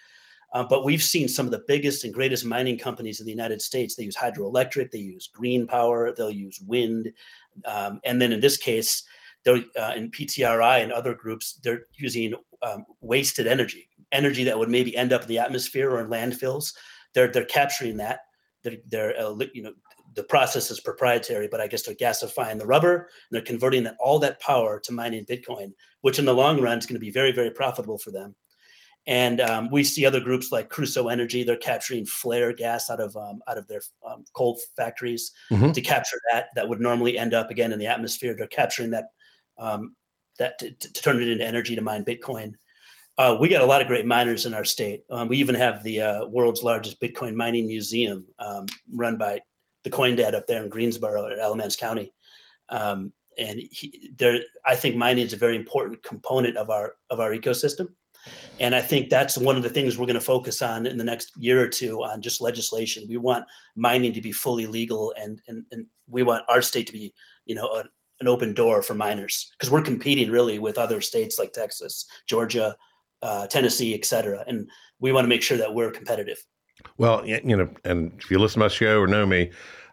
Uh, 0.53 0.65
but 0.65 0.85
we've 0.85 1.03
seen 1.03 1.29
some 1.29 1.47
of 1.47 1.53
the 1.53 1.63
biggest 1.69 2.05
and 2.05 2.13
greatest 2.13 2.45
mining 2.45 2.77
companies 2.77 3.21
in 3.21 3.27
the 3.27 3.33
United 3.33 3.63
States. 3.63 3.95
They 3.95 4.03
use 4.03 4.17
hydroelectric, 4.17 4.91
they 4.91 4.99
use 4.99 5.29
green 5.33 5.67
power, 5.67 6.13
they'll 6.13 6.31
use 6.31 6.61
wind, 6.67 7.13
um, 7.65 8.01
and 8.05 8.21
then 8.21 8.33
in 8.33 8.41
this 8.41 8.57
case, 8.57 9.05
they're 9.45 9.65
uh, 9.79 9.93
in 9.97 10.11
PTRI 10.11 10.83
and 10.83 10.93
other 10.93 11.15
groups, 11.15 11.61
they're 11.63 11.87
using 11.97 12.35
um, 12.63 12.85
wasted 13.01 13.47
energy, 13.47 13.89
energy 14.13 14.45
that 14.45 14.59
would 14.59 14.69
maybe 14.69 14.97
end 14.97 15.13
up 15.13 15.23
in 15.23 15.29
the 15.29 15.39
atmosphere 15.39 15.91
or 15.91 16.01
in 16.01 16.09
landfills. 16.09 16.75
They're 17.15 17.29
they're 17.29 17.45
capturing 17.45 17.97
that. 17.99 18.21
They're, 18.63 18.77
they're 18.89 19.19
uh, 19.19 19.35
you 19.55 19.63
know 19.63 19.73
the 20.15 20.25
process 20.25 20.71
is 20.71 20.81
proprietary, 20.81 21.49
but 21.49 21.61
I 21.61 21.69
guess 21.69 21.83
they're 21.83 21.95
gasifying 21.95 22.59
the 22.59 22.67
rubber 22.67 22.97
and 22.97 23.07
they're 23.31 23.43
converting 23.43 23.85
that 23.85 23.97
all 24.01 24.19
that 24.19 24.41
power 24.41 24.81
to 24.81 24.93
mining 24.93 25.25
Bitcoin, 25.25 25.73
which 26.03 26.19
in 26.19 26.25
the 26.25 26.35
long 26.35 26.61
run 26.61 26.79
is 26.79 26.87
going 26.87 26.97
to 26.97 27.01
be 27.01 27.11
very 27.11 27.33
very 27.33 27.51
profitable 27.51 27.99
for 27.99 28.11
them. 28.11 28.35
And 29.07 29.41
um, 29.41 29.71
we 29.71 29.83
see 29.83 30.05
other 30.05 30.21
groups 30.21 30.53
like 30.53 30.69
Crusoe 30.69 31.09
Energy. 31.09 31.43
They're 31.43 31.57
capturing 31.57 32.05
flare 32.07 32.53
gas 32.53 32.91
out 32.91 33.01
of 33.01 33.17
um, 33.17 33.41
out 33.49 33.59
of 33.59 33.67
their 33.67 33.81
um, 34.07 34.25
coal 34.35 34.59
factories 34.77 35.33
Mhm. 35.51 35.73
to 35.73 35.81
capture 35.81 36.21
that 36.31 36.49
that 36.55 36.69
would 36.69 36.81
normally 36.81 37.19
end 37.19 37.35
up 37.35 37.51
again 37.51 37.73
in 37.73 37.79
the 37.79 37.87
atmosphere. 37.87 38.35
They're 38.37 38.47
capturing 38.47 38.91
that 38.91 39.07
um, 39.59 39.97
that 40.39 40.59
to, 40.59 40.71
to 40.71 40.93
turn 40.93 41.21
it 41.21 41.29
into 41.29 41.45
energy 41.45 41.75
to 41.75 41.83
mine 41.83 42.05
Bitcoin. 42.05 42.55
Uh, 43.19 43.37
we 43.39 43.49
got 43.49 43.63
a 43.63 43.67
lot 43.67 43.83
of 43.83 43.87
great 43.89 44.07
miners 44.07 44.47
in 44.47 44.55
our 44.55 44.65
state. 44.65 45.03
Um, 45.11 45.29
we 45.29 45.37
even 45.39 45.55
have 45.55 45.83
the 45.83 46.01
uh, 46.01 46.27
world's 46.27 46.63
largest 46.63 47.01
Bitcoin 47.01 47.35
mining 47.35 47.67
museum 47.67 48.25
um, 48.39 48.67
run 48.95 49.19
by 49.19 49.41
the 49.85 49.91
Coin 49.91 50.17
Dad 50.17 50.35
up 50.35 50.47
there 50.47 50.63
in 50.63 50.69
Greensboro 50.71 51.27
at 51.27 51.39
Alamance 51.39 51.77
County. 51.77 52.13
Um, 52.71 53.13
and 53.39 53.61
he, 53.71 54.11
there, 54.17 54.41
I 54.65 54.75
think 54.75 54.97
mining 54.97 55.27
is 55.27 55.33
a 55.33 55.37
very 55.37 55.57
important 55.57 56.03
component 56.03 56.57
of 56.57 56.71
our 56.71 56.95
of 57.11 57.21
our 57.21 57.31
ecosystem. 57.31 57.89
And 58.59 58.75
I 58.75 58.83
think 58.83 59.09
that's 59.09 59.39
one 59.39 59.57
of 59.57 59.63
the 59.63 59.71
things 59.71 59.97
we're 59.97 60.07
going 60.07 60.15
to 60.15 60.21
focus 60.21 60.61
on 60.63 60.87
in 60.87 60.99
the 60.99 61.05
next 61.05 61.33
year 61.39 61.63
or 61.63 61.69
two 61.69 62.03
on 62.05 62.21
just 62.21 62.41
legislation. 62.41 63.07
We 63.09 63.17
want 63.17 63.45
mining 63.75 64.13
to 64.13 64.21
be 64.21 64.33
fully 64.33 64.67
legal, 64.67 65.15
and 65.19 65.41
and, 65.49 65.65
and 65.73 65.87
we 66.09 66.23
want 66.23 66.45
our 66.49 66.63
state 66.63 66.87
to 66.89 66.93
be, 66.93 67.15
you 67.47 67.55
know, 67.55 67.67
a, 67.67 67.85
an 68.21 68.29
open 68.29 68.53
door 68.53 68.83
for 68.83 68.95
miners 68.95 69.51
because 69.53 69.71
we're 69.71 69.81
competing 69.83 70.31
really 70.31 70.59
with 70.59 70.77
other 70.77 71.01
states 71.01 71.39
like 71.39 71.53
Texas, 71.53 72.07
Georgia, 72.27 72.77
uh, 73.23 73.47
Tennessee, 73.47 73.95
et 73.95 74.05
cetera. 74.05 74.45
And 74.47 74.69
we 74.99 75.13
want 75.13 75.25
to 75.25 75.29
make 75.29 75.43
sure 75.43 75.57
that 75.57 75.75
we're 75.75 75.91
competitive. 75.91 76.45
Well, 76.99 77.27
you 77.27 77.57
know, 77.57 77.71
and 77.85 78.13
if 78.19 78.31
you 78.31 78.39
listen 78.39 78.61
to 78.61 78.67
my 78.67 78.69
show 78.69 79.01
or 79.01 79.07
know 79.07 79.27
me, 79.27 79.51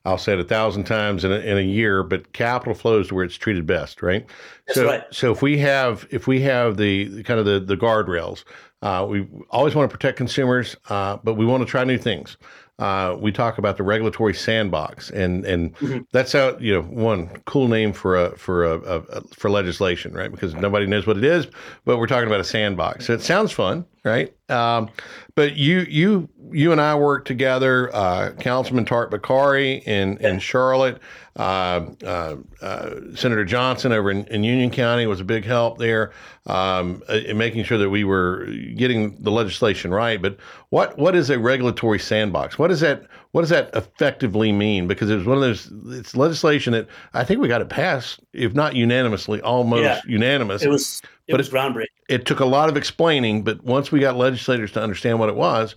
I'll 0.08 0.18
say 0.18 0.34
it 0.34 0.40
a 0.40 0.44
thousand 0.46 0.86
times 0.86 1.26
in 1.26 1.34
a, 1.34 1.36
in 1.36 1.58
a 1.58 1.62
year, 1.62 2.02
but 2.02 2.32
capital 2.32 2.74
flows 2.74 3.10
to 3.10 3.16
where 3.16 3.26
it's 3.26 3.36
treated 3.36 3.66
best, 3.66 4.02
right? 4.02 4.26
That's 4.66 4.80
so, 4.80 4.86
right. 4.86 5.04
so 5.12 5.32
if 5.34 5.42
we 5.42 5.58
have 5.58 6.08
if 6.12 6.28
we 6.28 6.40
have 6.42 6.78
the, 6.78 7.06
the 7.10 7.24
kind 7.24 7.42
of 7.42 7.46
the 7.46 7.60
the 7.60 7.76
guardrails, 7.76 8.46
uh, 8.82 9.06
we 9.08 9.28
always 9.50 9.76
want 9.76 9.90
to 9.90 9.94
protect 9.94 10.18
consumers, 10.18 10.78
uh, 10.90 11.18
but 11.24 11.34
we 11.34 11.46
want 11.46 11.62
to 11.62 11.70
try 11.70 11.84
new 11.84 11.98
things. 11.98 12.38
Uh, 12.80 13.16
we 13.20 13.32
talk 13.32 13.58
about 13.58 13.76
the 13.78 13.84
regulatory 13.84 14.34
sandbox, 14.36 15.10
and 15.10 15.44
and 15.46 15.76
Mhm. 15.78 16.06
that's 16.12 16.32
how 16.32 16.56
you 16.60 16.74
know 16.74 16.82
one 16.84 17.28
cool 17.46 17.68
name 17.68 17.92
for 17.92 18.16
a 18.16 18.38
for 18.38 18.66
a, 18.66 18.80
a, 18.82 18.98
a 19.00 19.22
for 19.36 19.50
legislation, 19.50 20.14
right? 20.14 20.30
Because 20.32 20.54
nobody 20.54 20.86
knows 20.86 21.08
what 21.08 21.18
it 21.18 21.24
is, 21.24 21.48
but 21.86 21.98
we're 21.98 22.06
talking 22.08 22.28
about 22.28 22.40
a 22.40 22.44
sandbox. 22.44 23.08
So 23.08 23.14
it 23.14 23.22
sounds 23.22 23.52
fun, 23.52 23.84
right? 24.04 24.32
Um, 24.50 24.90
but 25.34 25.56
you 25.56 25.88
you 25.90 26.30
you 26.52 26.72
and 26.72 26.80
I 26.80 26.94
worked 26.94 27.28
together, 27.28 27.90
uh, 27.96 28.32
Councilman 28.40 28.86
Tariq 28.86 29.10
Bokhari 29.10 29.82
in 29.88 30.18
in 30.18 30.38
Charlotte. 30.40 31.00
Uh, 31.36 31.86
uh, 32.04 32.36
uh, 32.64 32.96
Senator 33.14 33.46
Johnson 33.46 33.92
over 33.92 34.10
in, 34.10 34.26
in 34.26 34.44
Union 34.44 34.72
County 34.72 35.06
was 35.06 35.20
a 35.20 35.24
big 35.24 35.46
help 35.46 35.78
there 35.78 36.12
um, 36.48 37.04
in 37.10 37.38
making 37.38 37.64
sure 37.64 37.78
that 37.78 37.92
we 37.92 38.04
were 38.04 38.48
getting 38.76 39.16
the 39.22 39.30
legislation 39.30 39.92
right. 39.92 40.20
But 40.20 40.38
what 40.70 40.98
what 40.98 41.16
is 41.16 41.30
a 41.30 41.40
regulatory 41.40 42.00
sandbox? 42.00 42.60
What 42.60 42.68
does 42.68 42.82
that 42.82 43.06
what 43.32 43.42
does 43.42 43.50
that 43.52 43.70
effectively 43.74 44.52
mean? 44.52 44.88
Because 44.88 45.10
it 45.10 45.16
was 45.16 45.26
one 45.26 45.38
of 45.38 45.42
those 45.42 45.72
it's 45.98 46.16
legislation 46.16 46.74
that 46.74 46.88
I 47.14 47.24
think 47.24 47.40
we 47.40 47.48
got 47.48 47.62
it 47.62 47.70
passed, 47.70 48.20
if 48.34 48.54
not 48.54 48.76
unanimously, 48.76 49.42
almost 49.42 49.84
Yeah. 49.84 50.02
unanimous. 50.06 50.64
It 50.64 50.70
was 50.70 51.02
it 51.28 51.32
But 51.32 51.38
was 51.40 51.50
groundbreaking. 51.50 51.86
it 52.10 52.26
took 52.26 52.40
a 52.40 52.46
lot 52.46 52.70
of 52.70 52.76
explaining, 52.78 53.44
but 53.44 53.64
once 53.64 53.92
we 53.92 54.00
got 54.00 54.18
legislators 54.18 54.72
to 54.74 54.82
understand 54.82 55.20
what 55.20 55.30
it 55.30 55.36
was, 55.36 55.76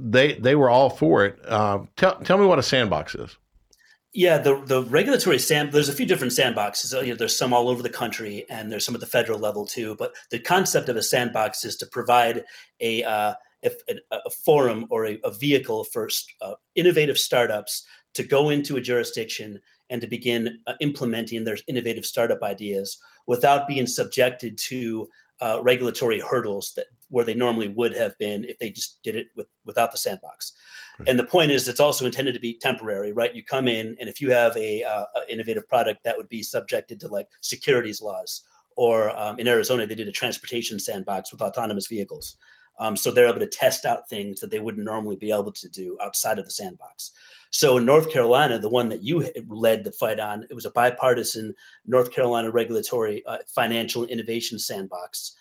they 0.00 0.34
they 0.34 0.54
were 0.54 0.70
all 0.70 0.90
for 0.90 1.24
it. 1.24 1.38
Uh, 1.46 1.80
tell 1.96 2.16
tell 2.20 2.38
me 2.38 2.46
what 2.46 2.58
a 2.58 2.62
sandbox 2.62 3.14
is. 3.14 3.36
Yeah, 4.14 4.38
the 4.38 4.62
the 4.64 4.82
regulatory 4.84 5.38
sand. 5.38 5.72
There's 5.72 5.90
a 5.90 5.92
few 5.92 6.06
different 6.06 6.32
sandboxes. 6.32 6.90
You 7.02 7.10
know, 7.10 7.16
there's 7.16 7.36
some 7.36 7.52
all 7.52 7.68
over 7.68 7.82
the 7.82 7.90
country, 7.90 8.46
and 8.48 8.72
there's 8.72 8.86
some 8.86 8.94
at 8.94 9.00
the 9.02 9.06
federal 9.06 9.38
level 9.38 9.66
too. 9.66 9.94
But 9.98 10.14
the 10.30 10.38
concept 10.38 10.88
of 10.88 10.96
a 10.96 11.02
sandbox 11.02 11.66
is 11.66 11.76
to 11.76 11.86
provide 11.86 12.44
a 12.80 13.02
uh, 13.04 13.34
if, 13.62 13.74
a, 13.88 14.16
a 14.24 14.30
forum 14.30 14.86
or 14.90 15.06
a, 15.06 15.18
a 15.24 15.30
vehicle 15.30 15.84
for 15.84 16.08
uh, 16.42 16.54
innovative 16.74 17.18
startups 17.18 17.84
to 18.14 18.22
go 18.22 18.50
into 18.50 18.76
a 18.76 18.80
jurisdiction 18.80 19.60
and 19.90 20.00
to 20.00 20.06
begin 20.06 20.58
uh, 20.66 20.74
implementing 20.80 21.44
their 21.44 21.58
innovative 21.68 22.06
startup 22.06 22.42
ideas 22.42 22.98
without 23.26 23.68
being 23.68 23.86
subjected 23.86 24.58
to 24.58 25.08
uh, 25.40 25.60
regulatory 25.62 26.20
hurdles 26.20 26.72
that 26.76 26.86
where 27.08 27.24
they 27.24 27.34
normally 27.34 27.68
would 27.68 27.94
have 27.94 28.16
been 28.18 28.44
if 28.44 28.58
they 28.58 28.70
just 28.70 29.02
did 29.02 29.14
it 29.14 29.28
with, 29.36 29.46
without 29.64 29.92
the 29.92 29.98
sandbox. 29.98 30.52
And 31.06 31.18
the 31.18 31.24
point 31.24 31.50
is, 31.50 31.68
it's 31.68 31.78
also 31.78 32.06
intended 32.06 32.32
to 32.32 32.40
be 32.40 32.58
temporary, 32.58 33.12
right? 33.12 33.34
You 33.34 33.44
come 33.44 33.68
in, 33.68 33.96
and 34.00 34.08
if 34.08 34.20
you 34.20 34.30
have 34.30 34.56
a, 34.56 34.82
uh, 34.82 35.04
a 35.14 35.30
innovative 35.32 35.68
product 35.68 36.02
that 36.04 36.16
would 36.16 36.28
be 36.28 36.42
subjected 36.42 36.98
to 37.00 37.08
like 37.08 37.28
securities 37.42 38.00
laws, 38.00 38.42
or 38.76 39.16
um, 39.18 39.38
in 39.38 39.46
Arizona, 39.46 39.86
they 39.86 39.94
did 39.94 40.08
a 40.08 40.12
transportation 40.12 40.78
sandbox 40.78 41.32
with 41.32 41.42
autonomous 41.42 41.86
vehicles. 41.86 42.36
Um, 42.78 42.96
so 42.96 43.10
they're 43.10 43.28
able 43.28 43.40
to 43.40 43.46
test 43.46 43.84
out 43.84 44.08
things 44.08 44.40
that 44.40 44.50
they 44.50 44.60
wouldn't 44.60 44.84
normally 44.84 45.16
be 45.16 45.32
able 45.32 45.52
to 45.52 45.68
do 45.68 45.96
outside 46.02 46.38
of 46.38 46.44
the 46.44 46.50
sandbox. 46.50 47.12
So 47.50 47.78
in 47.78 47.86
North 47.86 48.10
Carolina, 48.10 48.58
the 48.58 48.68
one 48.68 48.88
that 48.90 49.02
you 49.02 49.26
led 49.48 49.84
the 49.84 49.92
fight 49.92 50.20
on, 50.20 50.44
it 50.50 50.54
was 50.54 50.66
a 50.66 50.70
bipartisan 50.70 51.54
North 51.86 52.12
Carolina 52.12 52.50
regulatory 52.50 53.24
uh, 53.26 53.38
financial 53.46 54.04
innovation 54.04 54.58
sandbox, 54.58 55.32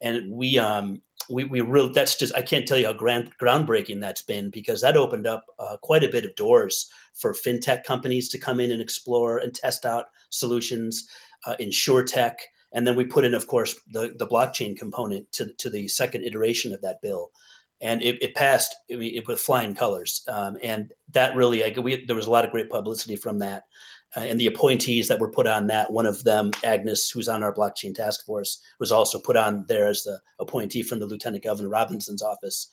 and 0.00 0.30
we 0.30 0.58
um, 0.58 1.02
we 1.28 1.44
we 1.44 1.60
really 1.60 1.92
that's 1.92 2.16
just 2.16 2.34
I 2.34 2.42
can't 2.42 2.68
tell 2.68 2.78
you 2.78 2.86
how 2.86 2.92
grand 2.92 3.32
groundbreaking 3.38 4.00
that's 4.00 4.22
been 4.22 4.50
because 4.50 4.80
that 4.82 4.96
opened 4.96 5.26
up 5.26 5.46
uh, 5.58 5.76
quite 5.78 6.04
a 6.04 6.08
bit 6.08 6.24
of 6.24 6.36
doors 6.36 6.88
for 7.14 7.32
fintech 7.32 7.84
companies 7.84 8.28
to 8.28 8.38
come 8.38 8.60
in 8.60 8.70
and 8.70 8.82
explore 8.82 9.38
and 9.38 9.54
test 9.54 9.86
out 9.86 10.06
solutions, 10.30 11.08
uh, 11.46 11.56
insure 11.58 12.04
tech, 12.04 12.38
and 12.72 12.86
then 12.86 12.96
we 12.96 13.04
put 13.04 13.24
in, 13.24 13.34
of 13.34 13.46
course, 13.46 13.76
the 13.90 14.14
the 14.18 14.26
blockchain 14.26 14.76
component 14.76 15.30
to 15.32 15.52
to 15.54 15.70
the 15.70 15.88
second 15.88 16.24
iteration 16.24 16.72
of 16.72 16.80
that 16.82 17.00
bill, 17.02 17.30
and 17.80 18.02
it, 18.02 18.22
it 18.22 18.34
passed 18.34 18.74
it 18.88 19.26
with 19.26 19.40
flying 19.40 19.74
colors, 19.74 20.22
um, 20.28 20.56
and 20.62 20.92
that 21.12 21.34
really 21.36 21.64
I, 21.64 21.78
we, 21.80 22.04
there 22.04 22.16
was 22.16 22.26
a 22.26 22.30
lot 22.30 22.44
of 22.44 22.50
great 22.50 22.70
publicity 22.70 23.16
from 23.16 23.38
that. 23.40 23.64
Uh, 24.16 24.20
and 24.20 24.40
the 24.40 24.46
appointees 24.46 25.08
that 25.08 25.18
were 25.18 25.30
put 25.30 25.46
on 25.46 25.66
that, 25.66 25.92
one 25.92 26.06
of 26.06 26.22
them, 26.24 26.50
Agnes, 26.64 27.10
who's 27.10 27.28
on 27.28 27.42
our 27.42 27.52
blockchain 27.52 27.94
task 27.94 28.24
force, 28.24 28.60
was 28.78 28.92
also 28.92 29.18
put 29.18 29.36
on 29.36 29.64
there 29.68 29.88
as 29.88 30.04
the 30.04 30.18
appointee 30.38 30.82
from 30.82 31.00
the 31.00 31.06
Lieutenant 31.06 31.44
Governor 31.44 31.68
Robinson's 31.68 32.22
office. 32.22 32.68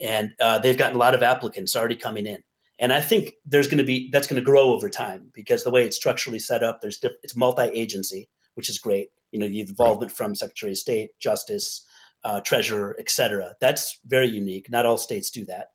And 0.00 0.32
uh, 0.40 0.58
they've 0.58 0.78
gotten 0.78 0.96
a 0.96 0.98
lot 0.98 1.14
of 1.14 1.22
applicants 1.22 1.76
already 1.76 1.94
coming 1.94 2.26
in. 2.26 2.42
And 2.78 2.92
I 2.92 3.00
think 3.00 3.34
there's 3.44 3.68
going 3.68 3.78
to 3.78 3.84
be 3.84 4.08
that's 4.10 4.26
going 4.26 4.40
to 4.40 4.44
grow 4.44 4.72
over 4.72 4.88
time 4.88 5.30
because 5.34 5.62
the 5.62 5.70
way 5.70 5.84
it's 5.84 5.96
structurally 5.96 6.38
set 6.38 6.62
up, 6.62 6.80
there's 6.80 6.98
diff- 6.98 7.12
it's 7.22 7.36
multi-agency, 7.36 8.28
which 8.58 8.68
is 8.68 8.78
great. 8.78 9.08
You 9.32 9.38
know, 9.38 9.48
the 9.48 9.60
involvement 9.60 10.12
from 10.12 10.34
Secretary 10.34 10.72
of 10.72 10.78
State, 10.78 11.10
Justice, 11.18 11.86
uh, 12.24 12.40
Treasurer, 12.40 12.94
et 12.98 13.08
cetera. 13.08 13.54
That's 13.60 13.98
very 14.06 14.28
unique. 14.28 14.70
Not 14.70 14.84
all 14.84 14.98
states 14.98 15.30
do 15.30 15.46
that, 15.46 15.68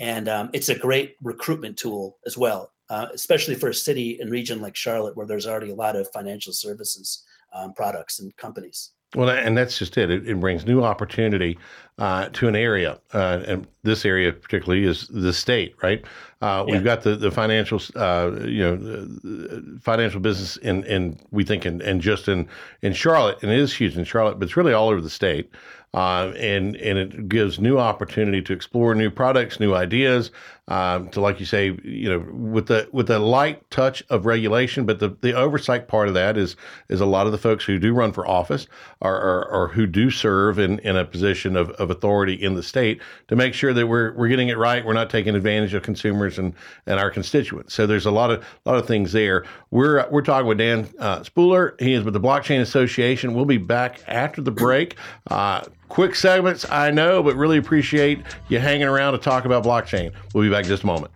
and 0.00 0.28
um, 0.28 0.50
it's 0.52 0.68
a 0.68 0.78
great 0.78 1.14
recruitment 1.22 1.76
tool 1.76 2.18
as 2.26 2.36
well 2.36 2.72
uh, 2.90 3.06
especially 3.14 3.54
for 3.54 3.68
a 3.68 3.74
city 3.74 4.18
and 4.20 4.30
region 4.30 4.60
like 4.60 4.76
Charlotte, 4.76 5.16
where 5.16 5.26
there's 5.26 5.46
already 5.46 5.70
a 5.70 5.74
lot 5.74 5.96
of 5.96 6.10
financial 6.12 6.52
services 6.52 7.24
um, 7.52 7.72
products 7.72 8.20
and 8.20 8.36
companies. 8.36 8.90
Well, 9.14 9.30
and 9.30 9.56
that's 9.56 9.78
just 9.78 9.96
it. 9.96 10.10
It, 10.10 10.28
it 10.28 10.40
brings 10.40 10.66
new 10.66 10.82
opportunity 10.82 11.58
uh, 11.98 12.28
to 12.32 12.48
an 12.48 12.56
area, 12.56 12.98
uh, 13.12 13.42
and 13.46 13.66
this 13.84 14.04
area 14.04 14.32
particularly 14.32 14.84
is 14.84 15.06
the 15.08 15.32
state, 15.32 15.74
right? 15.82 16.04
Uh, 16.42 16.64
Yeah. 16.66 16.74
We've 16.74 16.84
got 16.84 17.02
the 17.02 17.14
the 17.16 17.30
financial, 17.30 17.80
uh, 17.94 18.32
you 18.44 18.62
know, 18.62 19.78
financial 19.80 20.20
business 20.20 20.56
in, 20.58 20.84
in 20.84 21.18
we 21.30 21.44
think 21.44 21.64
in, 21.64 21.80
in 21.82 22.00
just 22.00 22.28
in 22.28 22.48
in 22.82 22.92
Charlotte, 22.92 23.38
and 23.42 23.52
it 23.52 23.58
is 23.58 23.72
huge 23.72 23.96
in 23.96 24.04
Charlotte, 24.04 24.38
but 24.38 24.46
it's 24.46 24.56
really 24.56 24.72
all 24.72 24.88
over 24.88 25.00
the 25.00 25.10
state. 25.10 25.50
Uh, 25.94 26.32
and 26.36 26.74
and 26.76 26.98
it 26.98 27.28
gives 27.28 27.60
new 27.60 27.78
opportunity 27.78 28.42
to 28.42 28.52
explore 28.52 28.96
new 28.96 29.10
products, 29.10 29.60
new 29.60 29.74
ideas, 29.74 30.32
um, 30.68 31.08
to 31.10 31.20
like 31.20 31.40
you 31.40 31.46
say, 31.46 31.76
you 31.84 32.08
know, 32.08 32.24
with 32.32 32.68
the 32.68 32.88
with 32.90 33.08
the 33.08 33.18
light 33.18 33.68
touch 33.70 34.02
of 34.08 34.24
regulation, 34.24 34.86
but 34.86 34.98
the, 34.98 35.14
the 35.20 35.34
oversight 35.34 35.88
part 35.88 36.08
of 36.08 36.14
that 36.14 36.38
is 36.38 36.56
is 36.88 37.00
a 37.00 37.06
lot 37.06 37.26
of 37.26 37.32
the 37.32 37.38
folks 37.38 37.64
who 37.64 37.78
do 37.78 37.92
run 37.92 38.12
for 38.12 38.26
office 38.26 38.66
or, 39.00 39.14
or, 39.14 39.48
or 39.50 39.68
who 39.68 39.86
do 39.86 40.10
serve 40.10 40.58
in, 40.58 40.78
in 40.78 40.96
a 40.96 41.04
position 41.04 41.54
of, 41.56 41.70
of 41.72 41.90
authority 41.90 42.34
in 42.34 42.54
the 42.54 42.62
state 42.62 43.00
to 43.28 43.36
make 43.36 43.52
sure 43.52 43.74
that 43.74 43.86
we're 43.86 44.14
we're 44.14 44.28
getting 44.28 44.48
it 44.48 44.56
right. 44.56 44.84
We're 44.84 44.94
not 44.94 45.10
taking 45.10 45.34
advantage 45.34 45.74
of 45.74 45.82
consumers 45.82 46.38
and, 46.38 46.54
and 46.86 46.98
our 46.98 47.10
constituents. 47.10 47.74
So 47.74 47.86
there's 47.86 48.06
a 48.06 48.10
lot 48.10 48.30
of 48.30 48.42
a 48.64 48.70
lot 48.70 48.78
of 48.78 48.86
things 48.86 49.12
there. 49.12 49.44
We're 49.70 50.08
we're 50.08 50.22
talking 50.22 50.46
with 50.46 50.58
Dan 50.58 50.88
uh, 50.98 51.20
Spuller. 51.20 51.78
He 51.78 51.92
is 51.92 52.04
with 52.04 52.14
the 52.14 52.20
Blockchain 52.20 52.62
Association. 52.62 53.34
We'll 53.34 53.44
be 53.44 53.58
back 53.58 54.00
after 54.08 54.40
the 54.40 54.50
break. 54.50 54.96
Uh, 55.30 55.64
quick 55.94 56.16
segments, 56.16 56.68
I 56.68 56.90
know, 56.90 57.22
but 57.22 57.36
really 57.36 57.56
appreciate 57.56 58.24
you 58.48 58.58
hanging 58.58 58.88
around 58.88 59.12
to 59.12 59.18
talk 59.18 59.44
about 59.44 59.62
blockchain. 59.62 60.12
We'll 60.34 60.42
be 60.42 60.50
back 60.50 60.64
in 60.64 60.68
just 60.68 60.82
a 60.82 60.86
moment. 60.86 61.12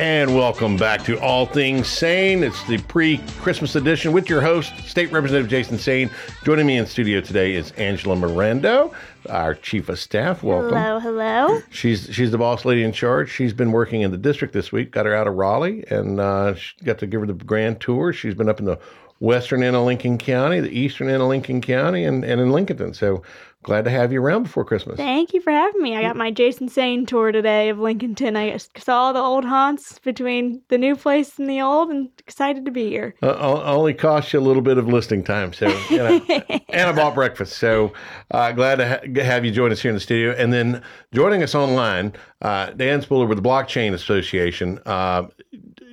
And 0.00 0.34
welcome 0.34 0.78
back 0.78 1.04
to 1.04 1.20
All 1.20 1.44
Things 1.44 1.86
Saine. 1.86 2.40
It's 2.40 2.64
the 2.64 2.78
pre 2.78 3.18
Christmas 3.42 3.76
edition 3.76 4.12
with 4.12 4.30
your 4.30 4.40
host, 4.40 4.74
State 4.88 5.12
Representative 5.12 5.50
Jason 5.50 5.76
Saine. 5.76 6.10
Joining 6.42 6.66
me 6.66 6.78
in 6.78 6.86
studio 6.86 7.20
today 7.20 7.52
is 7.52 7.72
Angela 7.72 8.16
Morando, 8.16 8.94
our 9.28 9.54
Chief 9.54 9.90
of 9.90 9.98
Staff. 9.98 10.42
Welcome. 10.42 10.70
Hello, 10.70 11.00
hello. 11.00 11.60
She's 11.68 12.08
she's 12.10 12.30
the 12.30 12.38
boss 12.38 12.64
lady 12.64 12.82
in 12.82 12.92
charge. 12.92 13.30
She's 13.30 13.52
been 13.52 13.72
working 13.72 14.00
in 14.00 14.10
the 14.10 14.16
district 14.16 14.54
this 14.54 14.72
week. 14.72 14.90
Got 14.90 15.04
her 15.04 15.14
out 15.14 15.26
of 15.26 15.34
Raleigh 15.34 15.84
and 15.90 16.18
uh, 16.18 16.54
got 16.82 16.96
to 17.00 17.06
give 17.06 17.20
her 17.20 17.26
the 17.26 17.34
grand 17.34 17.82
tour. 17.82 18.14
She's 18.14 18.34
been 18.34 18.48
up 18.48 18.58
in 18.58 18.64
the 18.64 18.80
western 19.18 19.62
end 19.62 19.76
of 19.76 19.84
Lincoln 19.84 20.16
County, 20.16 20.60
the 20.60 20.70
eastern 20.70 21.10
end 21.10 21.20
of 21.20 21.28
Lincoln 21.28 21.60
County, 21.60 22.04
and, 22.04 22.24
and 22.24 22.40
in 22.40 22.48
Lincolnton. 22.48 22.96
So 22.96 23.22
glad 23.62 23.84
to 23.84 23.90
have 23.90 24.12
you 24.12 24.22
around 24.22 24.44
before 24.44 24.64
Christmas. 24.64 24.96
Thank 24.96 25.34
you 25.34 25.40
for 25.40 25.50
having 25.50 25.82
me. 25.82 25.96
I 25.96 26.02
got 26.02 26.16
my 26.16 26.30
Jason 26.30 26.68
Saine 26.68 27.06
tour 27.06 27.30
today 27.30 27.68
of 27.68 27.78
Lincolnton. 27.78 28.36
I 28.36 28.56
saw 28.78 29.12
the 29.12 29.20
old 29.20 29.44
haunts 29.44 29.98
between 29.98 30.62
the 30.68 30.78
new 30.78 30.96
place 30.96 31.38
and 31.38 31.48
the 31.48 31.60
old, 31.60 31.90
and 31.90 32.08
excited 32.18 32.64
to 32.64 32.70
be 32.70 32.88
here. 32.88 33.14
Uh, 33.22 33.62
only 33.64 33.94
cost 33.94 34.32
you 34.32 34.38
a 34.38 34.40
little 34.40 34.62
bit 34.62 34.78
of 34.78 34.88
listening 34.88 35.24
time, 35.24 35.52
so 35.52 35.68
you 35.90 35.98
know, 35.98 36.20
and 36.70 36.90
I 36.90 36.92
bought 36.92 37.14
breakfast. 37.14 37.58
So 37.58 37.92
uh, 38.30 38.52
glad 38.52 38.76
to 38.76 38.88
ha- 38.88 39.22
have 39.22 39.44
you 39.44 39.50
join 39.50 39.72
us 39.72 39.80
here 39.80 39.90
in 39.90 39.96
the 39.96 40.00
studio, 40.00 40.32
and 40.32 40.52
then 40.52 40.82
joining 41.12 41.42
us 41.42 41.54
online, 41.54 42.14
uh, 42.42 42.70
Dan 42.70 43.02
Spuller 43.02 43.28
with 43.28 43.42
the 43.42 43.48
Blockchain 43.48 43.92
Association. 43.92 44.78
Uh, 44.86 45.24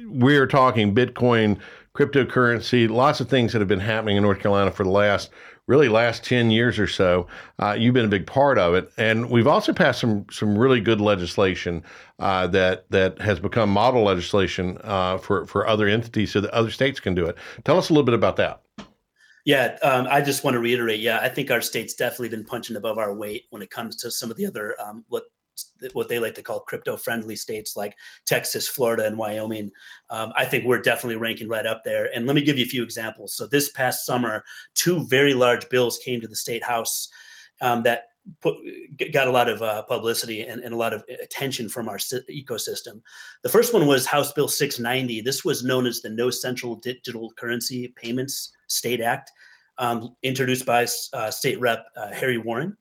we 0.10 0.38
are 0.38 0.47
talking 0.47 0.95
Bitcoin, 0.95 1.60
cryptocurrency, 1.93 2.89
lots 2.89 3.19
of 3.19 3.30
things 3.30 3.51
that 3.51 3.60
have 3.60 3.67
been 3.67 3.80
happening 3.80 4.15
in 4.15 4.23
North 4.23 4.39
Carolina 4.39 4.71
for 4.71 4.84
the 4.84 4.89
last 4.89 5.32
really 5.67 5.89
last 5.89 6.23
10 6.23 6.49
years 6.49 6.80
or 6.80 6.88
so. 6.88 7.27
Uh, 7.60 7.76
you've 7.78 7.93
been 7.93 8.05
a 8.05 8.09
big 8.09 8.26
part 8.26 8.57
of 8.57 8.74
it. 8.74 8.91
And 8.97 9.30
we've 9.30 9.47
also 9.47 9.74
passed 9.74 9.99
some 9.99 10.26
some 10.32 10.57
really 10.57 10.82
good 10.82 10.99
legislation 10.99 11.84
uh, 12.20 12.47
that 12.47 12.89
that 12.89 13.20
has 13.22 13.39
become 13.39 13.70
model 13.70 14.03
legislation 14.03 14.80
uh, 14.84 15.18
for, 15.18 15.45
for 15.45 15.68
other 15.68 15.88
entities 15.88 16.32
so 16.32 16.41
that 16.41 16.51
other 16.51 16.72
states 16.72 16.99
can 16.99 17.13
do 17.13 17.26
it. 17.26 17.38
Tell 17.65 17.78
us 17.78 17.89
a 17.89 17.93
little 17.93 18.05
bit 18.05 18.15
about 18.15 18.38
that. 18.38 18.61
Yeah, 19.45 19.78
um, 19.82 20.07
I 20.09 20.22
just 20.22 20.43
want 20.43 20.55
to 20.55 20.59
reiterate. 20.59 20.99
Yeah, 20.99 21.20
I 21.22 21.30
think 21.30 21.51
our 21.51 21.61
state's 21.61 21.93
definitely 21.93 22.30
been 22.30 22.43
punching 22.43 22.76
above 22.76 22.97
our 22.97 23.13
weight 23.13 23.45
when 23.49 23.61
it 23.61 23.70
comes 23.70 23.95
to 23.97 24.11
some 24.11 24.30
of 24.30 24.36
the 24.36 24.45
other 24.45 24.76
um, 24.82 25.05
what 25.07 25.24
what 25.93 26.10
they 26.10 26.20
like 26.20 26.36
to 26.36 26.43
call 26.43 26.60
crypto 26.60 26.97
friendly 26.97 27.36
states 27.36 27.76
like 27.76 27.95
Texas, 28.26 28.68
Florida, 28.68 29.05
and 29.05 29.18
Wyoming. 29.18 29.72
Um, 30.10 30.34
I 30.36 30.45
think 30.45 30.66
we're 30.66 30.82
definitely 30.82 31.18
ranking 31.18 31.47
right 31.47 31.66
up 31.66 31.84
there. 31.84 32.10
And 32.16 32.26
let 32.26 32.36
me 32.36 32.41
give 32.41 32.58
you 32.58 32.66
a 32.66 32.70
few 32.70 32.84
examples. 32.84 33.34
So 33.34 33.47
this 33.47 33.72
past 33.72 34.05
summer, 34.05 34.43
two 34.76 35.05
very 35.08 35.34
large 35.34 35.68
bills 35.70 35.97
came 35.97 36.22
to 36.22 36.28
the 36.28 36.36
state 36.36 36.64
house 36.64 37.10
um, 37.62 37.84
that 37.84 38.05
put, 38.41 38.55
got 39.12 39.28
a 39.28 39.32
lot 39.32 39.49
of 39.49 39.62
uh, 39.62 39.84
publicity 39.84 40.41
and, 40.41 40.62
and, 40.62 40.74
a 40.74 40.78
lot 40.78 40.93
of 40.93 41.03
attention 41.22 41.70
from 41.70 41.88
our 41.89 41.97
ecosystem. 41.97 43.01
The 43.43 43.49
first 43.49 43.74
one 43.74 43.88
was 43.88 44.05
House 44.05 44.32
Bill 44.34 44.47
690. 44.47 45.22
This 45.22 45.45
was 45.45 45.64
known 45.64 45.86
as 45.86 46.01
the 46.01 46.10
No 46.10 46.30
Central 46.30 46.76
Digital 46.76 47.32
Currency 47.38 47.89
Payments 47.95 48.51
State 48.68 49.01
Act, 49.01 49.32
um, 49.78 50.16
introduced 50.24 50.66
by 50.66 50.88
uh, 51.14 51.32
State 51.32 51.60
Rep 51.60 51.86
uh, 51.95 52.12
Harry 52.12 52.38
Warren. 52.38 52.76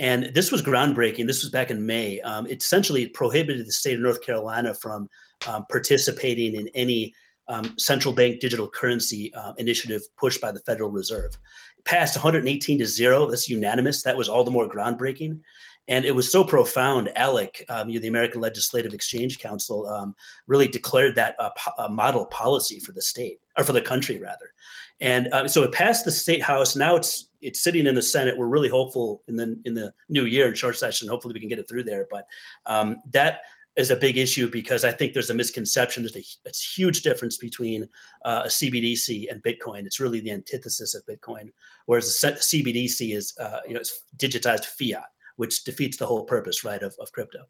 And 0.00 0.32
this 0.32 0.50
was 0.50 0.62
groundbreaking. 0.62 1.26
This 1.26 1.42
was 1.42 1.50
back 1.50 1.70
in 1.70 1.84
May. 1.84 2.22
Um, 2.22 2.46
it 2.46 2.62
essentially 2.62 3.06
prohibited 3.06 3.66
the 3.66 3.72
state 3.72 3.96
of 3.96 4.00
North 4.00 4.22
Carolina 4.22 4.72
from 4.72 5.10
um, 5.46 5.66
participating 5.70 6.54
in 6.54 6.68
any 6.68 7.14
um, 7.48 7.74
central 7.78 8.14
bank 8.14 8.40
digital 8.40 8.66
currency 8.66 9.30
uh, 9.34 9.52
initiative 9.58 10.00
pushed 10.16 10.40
by 10.40 10.52
the 10.52 10.60
Federal 10.60 10.90
Reserve. 10.90 11.36
It 11.76 11.84
passed 11.84 12.16
118 12.16 12.78
to 12.78 12.86
zero. 12.86 13.28
That's 13.28 13.50
unanimous. 13.50 14.02
That 14.02 14.16
was 14.16 14.26
all 14.26 14.42
the 14.42 14.50
more 14.50 14.66
groundbreaking. 14.66 15.38
And 15.86 16.06
it 16.06 16.14
was 16.14 16.32
so 16.32 16.44
profound. 16.44 17.10
ALEC, 17.14 17.62
um, 17.68 17.88
the 17.88 18.08
American 18.08 18.40
Legislative 18.40 18.94
Exchange 18.94 19.38
Council, 19.38 19.86
um, 19.86 20.14
really 20.46 20.68
declared 20.68 21.14
that 21.16 21.36
a, 21.38 21.50
a, 21.82 21.90
model 21.90 22.24
policy 22.26 22.80
for 22.80 22.92
the 22.92 23.02
state 23.02 23.38
or 23.58 23.64
for 23.64 23.72
the 23.74 23.82
country, 23.82 24.18
rather. 24.18 24.54
And 25.00 25.28
uh, 25.34 25.46
so 25.46 25.62
it 25.62 25.72
passed 25.72 26.06
the 26.06 26.10
state 26.10 26.42
house. 26.42 26.74
Now 26.74 26.96
it's 26.96 27.29
it's 27.40 27.62
sitting 27.62 27.86
in 27.86 27.94
the 27.94 28.02
Senate. 28.02 28.36
We're 28.36 28.46
really 28.46 28.68
hopeful 28.68 29.22
in 29.28 29.36
the 29.36 29.60
in 29.64 29.74
the 29.74 29.92
new 30.08 30.24
year 30.24 30.48
in 30.48 30.54
short 30.54 30.76
session. 30.76 31.08
Hopefully, 31.08 31.34
we 31.34 31.40
can 31.40 31.48
get 31.48 31.58
it 31.58 31.68
through 31.68 31.84
there. 31.84 32.06
But 32.10 32.26
um, 32.66 32.98
that 33.12 33.40
is 33.76 33.90
a 33.90 33.96
big 33.96 34.18
issue 34.18 34.50
because 34.50 34.84
I 34.84 34.92
think 34.92 35.12
there's 35.12 35.30
a 35.30 35.34
misconception. 35.34 36.02
There's 36.02 36.16
a, 36.16 36.48
a 36.48 36.52
huge 36.52 37.02
difference 37.02 37.38
between 37.38 37.88
uh, 38.24 38.42
a 38.44 38.48
CBDC 38.48 39.30
and 39.30 39.42
Bitcoin. 39.42 39.86
It's 39.86 40.00
really 40.00 40.20
the 40.20 40.32
antithesis 40.32 40.94
of 40.94 41.04
Bitcoin, 41.06 41.50
whereas 41.86 42.20
the 42.20 42.32
CBDC 42.32 43.16
is 43.16 43.34
uh, 43.38 43.60
you 43.66 43.74
know 43.74 43.80
it's 43.80 44.04
digitized 44.16 44.66
fiat, 44.66 45.08
which 45.36 45.64
defeats 45.64 45.96
the 45.96 46.06
whole 46.06 46.24
purpose, 46.24 46.64
right, 46.64 46.82
of, 46.82 46.94
of 47.00 47.12
crypto. 47.12 47.40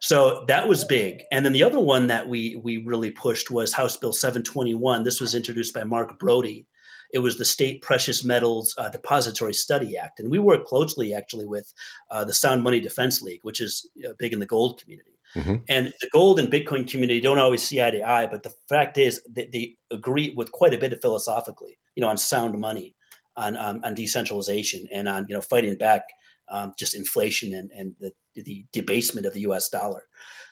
So 0.00 0.44
that 0.48 0.66
was 0.66 0.84
big. 0.84 1.24
And 1.30 1.44
then 1.44 1.52
the 1.52 1.62
other 1.62 1.78
one 1.78 2.06
that 2.06 2.26
we 2.26 2.56
we 2.56 2.78
really 2.78 3.10
pushed 3.10 3.50
was 3.50 3.72
House 3.72 3.96
Bill 3.96 4.12
721. 4.12 5.04
This 5.04 5.20
was 5.20 5.34
introduced 5.34 5.74
by 5.74 5.84
Mark 5.84 6.18
Brody. 6.18 6.66
It 7.12 7.18
was 7.18 7.38
the 7.38 7.44
State 7.44 7.82
Precious 7.82 8.24
Metals 8.24 8.74
uh, 8.78 8.88
Depository 8.88 9.54
Study 9.54 9.96
Act, 9.96 10.20
and 10.20 10.30
we 10.30 10.38
work 10.38 10.66
closely 10.66 11.14
actually 11.14 11.46
with 11.46 11.72
uh, 12.10 12.24
the 12.24 12.34
Sound 12.34 12.62
Money 12.62 12.80
Defense 12.80 13.22
League, 13.22 13.40
which 13.42 13.60
is 13.60 13.88
uh, 14.06 14.12
big 14.18 14.32
in 14.32 14.40
the 14.40 14.46
gold 14.46 14.80
community. 14.80 15.10
Mm-hmm. 15.34 15.56
And 15.68 15.92
the 16.00 16.08
gold 16.12 16.40
and 16.40 16.50
Bitcoin 16.50 16.90
community 16.90 17.20
don't 17.20 17.38
always 17.38 17.62
see 17.62 17.80
eye 17.82 17.90
to 17.90 18.02
eye, 18.02 18.26
but 18.26 18.42
the 18.42 18.52
fact 18.68 18.98
is 18.98 19.22
that 19.34 19.52
they 19.52 19.76
agree 19.90 20.34
with 20.36 20.50
quite 20.50 20.74
a 20.74 20.78
bit 20.78 20.92
of 20.92 21.00
philosophically, 21.00 21.78
you 21.94 22.00
know, 22.00 22.08
on 22.08 22.16
sound 22.16 22.58
money, 22.58 22.96
on 23.36 23.56
um, 23.56 23.80
on 23.84 23.94
decentralization, 23.94 24.88
and 24.92 25.08
on 25.08 25.26
you 25.28 25.34
know 25.34 25.40
fighting 25.40 25.76
back 25.76 26.02
um, 26.48 26.74
just 26.78 26.94
inflation 26.94 27.54
and 27.54 27.70
and 27.70 27.94
the 28.00 28.12
the 28.34 28.64
debasement 28.72 29.26
of 29.26 29.34
the 29.34 29.40
U.S. 29.42 29.68
dollar. 29.68 30.02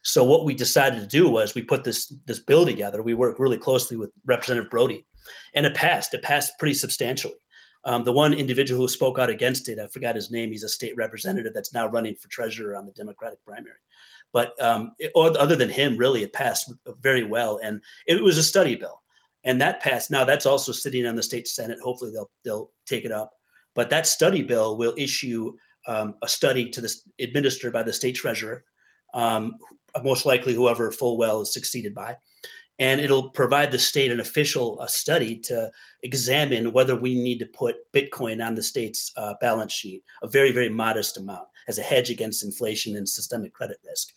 So 0.02 0.24
what 0.24 0.44
we 0.44 0.54
decided 0.54 1.00
to 1.00 1.06
do 1.06 1.28
was 1.28 1.54
we 1.54 1.62
put 1.62 1.84
this 1.84 2.12
this 2.26 2.38
bill 2.38 2.64
together. 2.64 3.02
We 3.02 3.14
worked 3.14 3.40
really 3.40 3.59
closely 3.59 3.96
with 3.96 4.11
Representative 4.26 4.70
Brody, 4.70 5.04
and 5.55 5.66
it 5.66 5.74
passed. 5.74 6.14
It 6.14 6.22
passed 6.22 6.59
pretty 6.59 6.74
substantially. 6.74 7.35
Um, 7.85 8.05
the 8.05 8.12
one 8.12 8.35
individual 8.35 8.81
who 8.81 8.89
spoke 8.89 9.18
out 9.18 9.31
against 9.31 9.68
it, 9.68 9.79
I 9.79 9.87
forgot 9.87 10.16
his 10.16 10.31
name. 10.31 10.51
He's 10.51 10.64
a 10.64 10.68
state 10.68 10.97
representative 10.97 11.55
that's 11.55 11.72
now 11.72 11.87
running 11.87 12.16
for 12.16 12.29
treasurer 12.29 12.76
on 12.76 12.87
the 12.87 12.93
Democratic 12.93 13.43
primary. 13.45 13.76
But 14.33 14.61
um, 14.62 14.93
it, 14.99 15.11
other 15.14 15.57
than 15.57 15.70
him, 15.70 15.97
really, 15.97 16.22
it 16.22 16.33
passed 16.33 16.72
very 17.01 17.24
well, 17.24 17.61
and 17.62 17.81
it 18.07 18.22
was 18.22 18.37
a 18.37 18.43
study 18.43 18.74
bill, 18.74 19.01
and 19.45 19.61
that 19.61 19.81
passed. 19.81 20.11
Now 20.11 20.24
that's 20.24 20.45
also 20.45 20.72
sitting 20.72 21.07
on 21.07 21.16
the 21.16 21.22
state 21.22 21.49
senate. 21.49 21.79
Hopefully, 21.81 22.11
they'll 22.12 22.31
they'll 22.45 22.70
take 22.85 23.05
it 23.05 23.12
up. 23.12 23.33
But 23.74 23.91
that 23.91 24.07
study 24.07 24.43
bill 24.43 24.76
will 24.76 24.95
issue 24.99 25.55
um, 25.87 26.14
a 26.22 26.29
study 26.29 26.68
to 26.70 26.81
this 26.81 27.09
administered 27.18 27.72
by 27.72 27.83
the 27.83 27.93
state 27.93 28.16
treasurer, 28.16 28.64
um, 29.14 29.55
most 30.05 30.26
likely 30.26 30.53
whoever 30.53 30.91
Folwell 30.91 31.43
is 31.43 31.53
succeeded 31.53 31.95
by, 31.95 32.16
and 32.79 33.01
it'll 33.01 33.31
provide 33.31 33.72
the 33.72 33.79
state 33.79 34.12
an 34.12 34.20
official 34.20 34.79
uh, 34.81 34.87
study 34.87 35.37
to 35.37 35.70
examine 36.03 36.72
whether 36.72 36.95
we 36.95 37.14
need 37.14 37.39
to 37.39 37.47
put 37.47 37.76
Bitcoin 37.93 38.45
on 38.45 38.55
the 38.55 38.62
state's 38.62 39.12
uh, 39.16 39.35
balance 39.41 39.72
sheet, 39.72 40.03
a 40.22 40.29
very 40.29 40.53
very 40.53 40.68
modest 40.68 41.16
amount 41.16 41.49
as 41.68 41.79
a 41.79 41.83
hedge 41.83 42.11
against 42.11 42.45
inflation 42.45 42.97
and 42.97 43.09
systemic 43.09 43.53
credit 43.53 43.79
risk. 43.87 44.12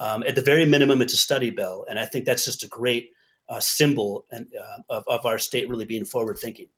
Um, 0.00 0.22
at 0.26 0.34
the 0.34 0.42
very 0.42 0.64
minimum, 0.64 1.02
it's 1.02 1.12
a 1.12 1.18
study 1.18 1.50
bill, 1.50 1.86
and 1.88 1.98
I 1.98 2.06
think 2.06 2.24
that's 2.24 2.44
just 2.44 2.62
a 2.62 2.68
great 2.68 3.10
uh, 3.50 3.60
symbol 3.60 4.26
and, 4.30 4.46
uh, 4.58 4.82
of, 4.88 5.04
of 5.08 5.26
our 5.26 5.38
state 5.38 5.68
really 5.68 5.84
being 5.84 6.04
forward 6.04 6.38
thinking. 6.38 6.68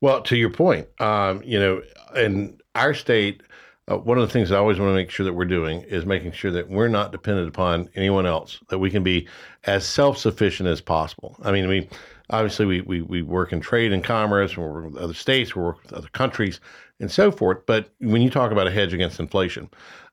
Well, 0.00 0.22
to 0.22 0.36
your 0.36 0.50
point, 0.50 0.88
um, 1.00 1.42
you 1.44 1.58
know, 1.58 1.82
in 2.16 2.58
our 2.74 2.94
state, 2.94 3.42
uh, 3.90 3.98
one 3.98 4.18
of 4.18 4.26
the 4.26 4.32
things 4.32 4.50
I 4.50 4.56
always 4.56 4.78
want 4.78 4.90
to 4.90 4.94
make 4.94 5.10
sure 5.10 5.24
that 5.24 5.32
we're 5.32 5.44
doing 5.44 5.82
is 5.82 6.06
making 6.06 6.32
sure 6.32 6.50
that 6.52 6.68
we're 6.68 6.88
not 6.88 7.12
dependent 7.12 7.48
upon 7.48 7.90
anyone 7.94 8.26
else, 8.26 8.60
that 8.68 8.78
we 8.78 8.90
can 8.90 9.02
be 9.02 9.28
as 9.64 9.86
self 9.86 10.16
sufficient 10.16 10.68
as 10.68 10.80
possible. 10.80 11.36
I 11.42 11.52
mean, 11.52 11.68
we 11.68 11.88
obviously 12.30 12.66
we, 12.66 12.80
we, 12.82 13.02
we 13.02 13.22
work 13.22 13.52
in 13.52 13.60
trade 13.60 13.92
and 13.92 14.02
commerce, 14.02 14.56
we 14.56 14.64
work 14.64 14.92
with 14.92 14.96
other 14.96 15.14
states, 15.14 15.54
we 15.54 15.62
work 15.62 15.82
with 15.82 15.92
other 15.92 16.08
countries, 16.08 16.60
and 17.00 17.10
so 17.10 17.30
forth. 17.30 17.66
But 17.66 17.90
when 17.98 18.22
you 18.22 18.30
talk 18.30 18.52
about 18.52 18.66
a 18.66 18.70
hedge 18.70 18.94
against 18.94 19.20
inflation, 19.20 19.68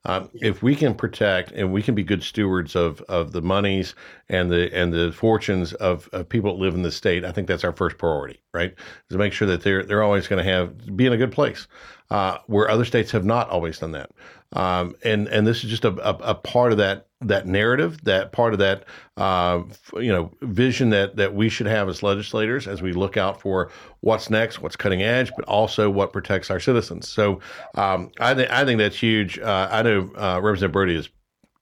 um, 0.05 0.29
if 0.33 0.63
we 0.63 0.75
can 0.75 0.95
protect 0.95 1.51
and 1.51 1.71
we 1.71 1.83
can 1.83 1.93
be 1.93 2.03
good 2.03 2.23
stewards 2.23 2.75
of 2.75 3.01
of 3.01 3.33
the 3.33 3.41
monies 3.41 3.93
and 4.29 4.49
the 4.49 4.73
and 4.75 4.91
the 4.91 5.11
fortunes 5.11 5.73
of, 5.73 6.09
of 6.11 6.27
people 6.27 6.55
that 6.55 6.61
live 6.61 6.73
in 6.73 6.81
the 6.81 6.91
state, 6.91 7.23
I 7.23 7.31
think 7.31 7.47
that's 7.47 7.63
our 7.63 7.71
first 7.73 7.99
priority, 7.99 8.41
right? 8.51 8.71
Is 8.71 9.11
to 9.11 9.17
make 9.19 9.31
sure 9.31 9.47
that 9.47 9.61
they're 9.61 9.83
they're 9.83 10.01
always 10.01 10.27
going 10.27 10.43
to 10.43 10.51
have 10.51 10.97
be 10.97 11.05
in 11.05 11.13
a 11.13 11.17
good 11.17 11.31
place, 11.31 11.67
uh, 12.09 12.39
where 12.47 12.69
other 12.69 12.85
states 12.85 13.11
have 13.11 13.25
not 13.25 13.49
always 13.49 13.77
done 13.77 13.91
that. 13.91 14.09
Um, 14.53 14.95
and 15.03 15.27
and 15.29 15.47
this 15.47 15.63
is 15.63 15.69
just 15.69 15.85
a, 15.85 15.89
a, 15.89 16.31
a, 16.31 16.35
part 16.35 16.73
of 16.73 16.77
that 16.79 17.07
that 17.21 17.47
narrative, 17.47 18.03
that 18.03 18.33
part 18.33 18.51
of 18.51 18.59
that 18.59 18.83
uh, 19.15 19.61
you 19.95 20.11
know 20.11 20.31
vision 20.41 20.89
that 20.89 21.15
that 21.15 21.33
we 21.33 21.47
should 21.47 21.67
have 21.67 21.87
as 21.87 22.03
legislators 22.03 22.67
as 22.67 22.81
we 22.81 22.91
look 22.91 23.15
out 23.15 23.39
for 23.39 23.71
what's 24.01 24.29
next, 24.29 24.61
what's 24.61 24.75
cutting 24.75 25.01
edge, 25.01 25.31
but 25.37 25.45
also 25.45 25.89
what 25.89 26.11
protects 26.11 26.51
our 26.51 26.59
citizens. 26.59 27.07
So 27.07 27.39
um, 27.75 28.11
I 28.19 28.33
think 28.33 28.51
I 28.51 28.65
think 28.65 28.79
that's 28.79 28.99
huge. 28.99 29.39
Uh, 29.39 29.69
I 29.71 29.81
know 29.83 30.11
uh, 30.17 30.41
Representative 30.41 30.73
Brody 30.73 30.95
is 30.95 31.09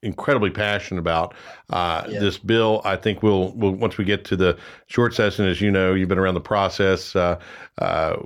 incredibly 0.01 0.49
passionate 0.49 0.99
about 0.99 1.33
uh, 1.69 2.05
yeah. 2.07 2.19
this 2.19 2.37
bill. 2.37 2.81
I 2.85 2.95
think 2.95 3.21
we'll, 3.21 3.51
we'll 3.51 3.71
once 3.71 3.97
we 3.97 4.05
get 4.05 4.23
to 4.25 4.35
the 4.35 4.57
short 4.87 5.13
session, 5.13 5.45
as 5.45 5.59
you 5.61 5.71
know, 5.71 5.93
you've 5.93 6.09
been 6.09 6.19
around 6.19 6.35
the 6.35 6.41
process. 6.41 7.15
Uh, 7.15 7.39
uh, 7.79 8.17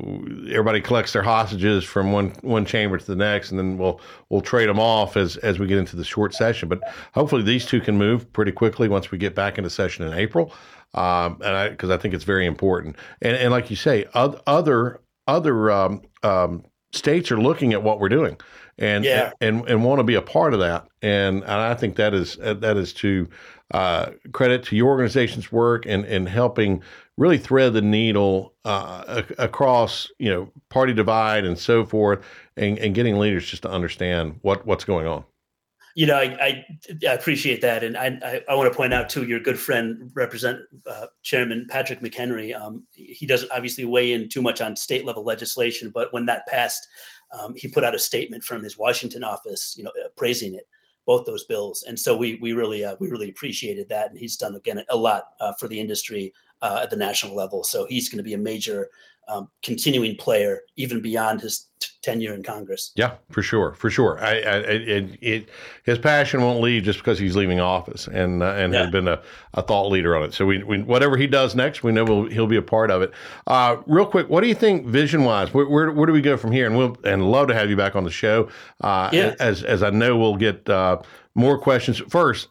everybody 0.49 0.81
collects 0.81 1.13
their 1.13 1.23
hostages 1.23 1.83
from 1.83 2.11
one 2.11 2.29
one 2.41 2.65
chamber 2.65 2.97
to 2.97 3.05
the 3.05 3.15
next, 3.15 3.51
and 3.51 3.59
then 3.59 3.77
we'll 3.77 3.99
we'll 4.29 4.41
trade 4.41 4.69
them 4.69 4.79
off 4.79 5.17
as 5.17 5.37
as 5.37 5.59
we 5.59 5.67
get 5.67 5.77
into 5.77 5.95
the 5.95 6.05
short 6.05 6.33
session. 6.33 6.69
But 6.69 6.81
hopefully, 7.13 7.43
these 7.43 7.65
two 7.65 7.81
can 7.81 7.97
move 7.97 8.31
pretty 8.33 8.51
quickly 8.51 8.87
once 8.87 9.11
we 9.11 9.17
get 9.17 9.35
back 9.35 9.57
into 9.57 9.69
session 9.69 10.05
in 10.05 10.13
April. 10.13 10.53
Um, 10.95 11.41
and 11.43 11.55
I 11.55 11.69
because 11.69 11.89
I 11.89 11.97
think 11.97 12.13
it's 12.13 12.23
very 12.23 12.45
important. 12.45 12.97
And 13.21 13.35
and 13.35 13.51
like 13.51 13.69
you 13.69 13.75
say, 13.75 14.05
other 14.13 14.99
other 15.27 15.71
um, 15.71 16.01
um, 16.21 16.63
states 16.91 17.31
are 17.31 17.39
looking 17.39 17.73
at 17.73 17.81
what 17.81 17.99
we're 17.99 18.09
doing 18.09 18.37
and 18.77 19.05
yeah. 19.05 19.31
and 19.41 19.67
and 19.69 19.83
want 19.83 19.99
to 19.99 20.03
be 20.03 20.15
a 20.15 20.21
part 20.21 20.53
of 20.53 20.59
that. 20.59 20.87
And, 21.01 21.43
and 21.43 21.51
I 21.51 21.73
think 21.75 21.95
that 21.97 22.13
is 22.13 22.37
that 22.37 22.77
is 22.77 22.93
to 22.95 23.29
uh, 23.71 24.11
credit 24.31 24.63
to 24.65 24.75
your 24.75 24.89
organization's 24.89 25.51
work 25.51 25.85
and 25.85 26.05
and 26.05 26.27
helping 26.27 26.81
really 27.17 27.37
thread 27.37 27.73
the 27.73 27.81
needle 27.81 28.53
uh, 28.65 29.23
across 29.37 30.09
you 30.19 30.29
know 30.29 30.49
party 30.69 30.93
divide 30.93 31.45
and 31.45 31.57
so 31.57 31.85
forth, 31.85 32.23
and, 32.57 32.77
and 32.79 32.95
getting 32.95 33.17
leaders 33.17 33.45
just 33.45 33.63
to 33.63 33.69
understand 33.69 34.39
what 34.41 34.65
what's 34.65 34.83
going 34.83 35.07
on. 35.07 35.23
You 35.95 36.07
know, 36.07 36.15
I, 36.15 36.23
I, 36.23 36.65
I 37.07 37.13
appreciate 37.13 37.61
that, 37.61 37.83
and 37.83 37.95
I, 37.95 38.17
I, 38.23 38.41
I, 38.49 38.55
want 38.55 38.71
to 38.71 38.75
point 38.75 38.95
out 38.95 39.11
too, 39.11 39.25
your 39.25 39.39
good 39.39 39.59
friend, 39.59 40.09
Represent 40.15 40.61
uh, 40.87 41.05
Chairman 41.21 41.67
Patrick 41.69 41.99
McHenry. 41.99 42.59
Um, 42.59 42.87
he 42.93 43.27
doesn't 43.27 43.51
obviously 43.51 43.85
weigh 43.85 44.13
in 44.13 44.27
too 44.27 44.41
much 44.41 44.59
on 44.59 44.75
state 44.75 45.05
level 45.05 45.23
legislation, 45.23 45.91
but 45.93 46.11
when 46.11 46.25
that 46.25 46.47
passed, 46.47 46.87
um, 47.33 47.55
he 47.55 47.67
put 47.67 47.83
out 47.83 47.95
a 47.95 47.99
statement 47.99 48.43
from 48.43 48.63
his 48.63 48.77
Washington 48.77 49.23
office, 49.23 49.75
you 49.77 49.83
know, 49.83 49.91
praising 50.15 50.53
it, 50.53 50.67
both 51.05 51.25
those 51.25 51.43
bills. 51.43 51.83
And 51.87 51.99
so 51.99 52.15
we 52.15 52.35
we 52.35 52.53
really 52.53 52.85
uh, 52.85 52.95
we 52.99 53.09
really 53.09 53.29
appreciated 53.29 53.89
that, 53.89 54.09
and 54.09 54.19
he's 54.19 54.37
done 54.37 54.55
again 54.55 54.83
a 54.89 54.95
lot 54.95 55.29
uh, 55.39 55.53
for 55.53 55.67
the 55.67 55.79
industry 55.79 56.33
uh, 56.61 56.79
at 56.83 56.89
the 56.89 56.95
national 56.95 57.35
level. 57.35 57.63
So 57.63 57.85
he's 57.85 58.09
going 58.09 58.17
to 58.17 58.23
be 58.23 58.35
a 58.35 58.37
major 58.37 58.89
um, 59.27 59.47
continuing 59.63 60.15
player 60.17 60.59
even 60.75 61.01
beyond 61.01 61.41
his 61.41 61.69
t- 61.79 61.87
tenure 62.01 62.33
in 62.33 62.43
Congress. 62.43 62.91
Yeah, 62.95 63.13
for 63.29 63.41
sure, 63.41 63.73
for 63.75 63.89
sure. 63.89 64.19
I, 64.19 64.31
I 64.41 64.55
it, 64.57 65.17
it, 65.21 65.49
his 65.85 65.97
passion 65.99 66.41
won't 66.41 66.61
leave 66.61 66.83
just 66.83 66.99
because 66.99 67.17
he's 67.19 67.35
leaving 67.35 67.59
office, 67.59 68.07
and 68.07 68.43
uh, 68.43 68.47
and 68.57 68.73
Yeah. 68.73 68.83
has 68.83 68.91
been 68.91 69.07
a, 69.07 69.21
a 69.53 69.61
thought 69.61 69.89
leader 69.89 70.15
on 70.15 70.23
it. 70.23 70.33
So 70.33 70.45
we, 70.45 70.61
we 70.63 70.81
whatever 70.83 71.15
he 71.17 71.27
does 71.27 71.55
next, 71.55 71.83
we 71.83 71.91
know 71.91 72.03
we'll, 72.03 72.25
he'll 72.27 72.47
be 72.47 72.57
a 72.57 72.61
part 72.61 72.91
of 72.91 73.01
it. 73.01 73.11
Uh, 73.47 73.77
real 73.85 74.05
quick, 74.05 74.29
what 74.29 74.41
do 74.41 74.47
you 74.47 74.55
think 74.55 74.85
vision 74.87 75.23
wise? 75.23 75.53
Where, 75.53 75.67
where 75.67 75.91
where 75.91 76.05
do 76.05 76.13
we 76.13 76.21
go 76.21 76.35
from 76.37 76.51
here? 76.51 76.65
And 76.67 76.77
we'll 76.77 76.97
and 77.03 77.31
love 77.31 77.47
to 77.47 77.53
have 77.53 77.69
you 77.69 77.77
back 77.77 77.95
on 77.95 78.03
the 78.03 78.11
show. 78.11 78.49
Uh, 78.81 79.09
Yeah. 79.13 79.35
As 79.39 79.63
as 79.63 79.83
I 79.83 79.89
know, 79.89 80.17
we'll 80.17 80.35
get 80.37 80.67
uh, 80.69 80.99
more 81.35 81.57
questions. 81.57 81.99
First, 82.09 82.49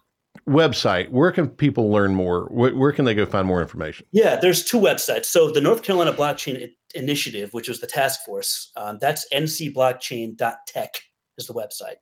website. 0.49 1.11
Where 1.11 1.33
can 1.33 1.49
people 1.49 1.91
learn 1.91 2.15
more? 2.15 2.45
Where, 2.47 2.75
where 2.75 2.93
can 2.93 3.05
they 3.05 3.15
go 3.15 3.27
find 3.27 3.47
more 3.47 3.63
information? 3.63 4.07
Yeah, 4.13 4.37
there's 4.37 4.65
two 4.65 4.79
websites. 4.79 5.27
So 5.27 5.51
the 5.51 5.61
North 5.61 5.83
Carolina 5.83 6.13
Blockchain 6.13 6.71
Initiative, 6.95 7.53
which 7.53 7.69
was 7.69 7.81
the 7.81 7.87
task 7.87 8.25
force, 8.25 8.71
um, 8.77 8.99
that's 9.01 9.27
ncblockchain.tech 9.33 10.95
is 11.39 11.47
the 11.47 11.55
website. 11.55 11.97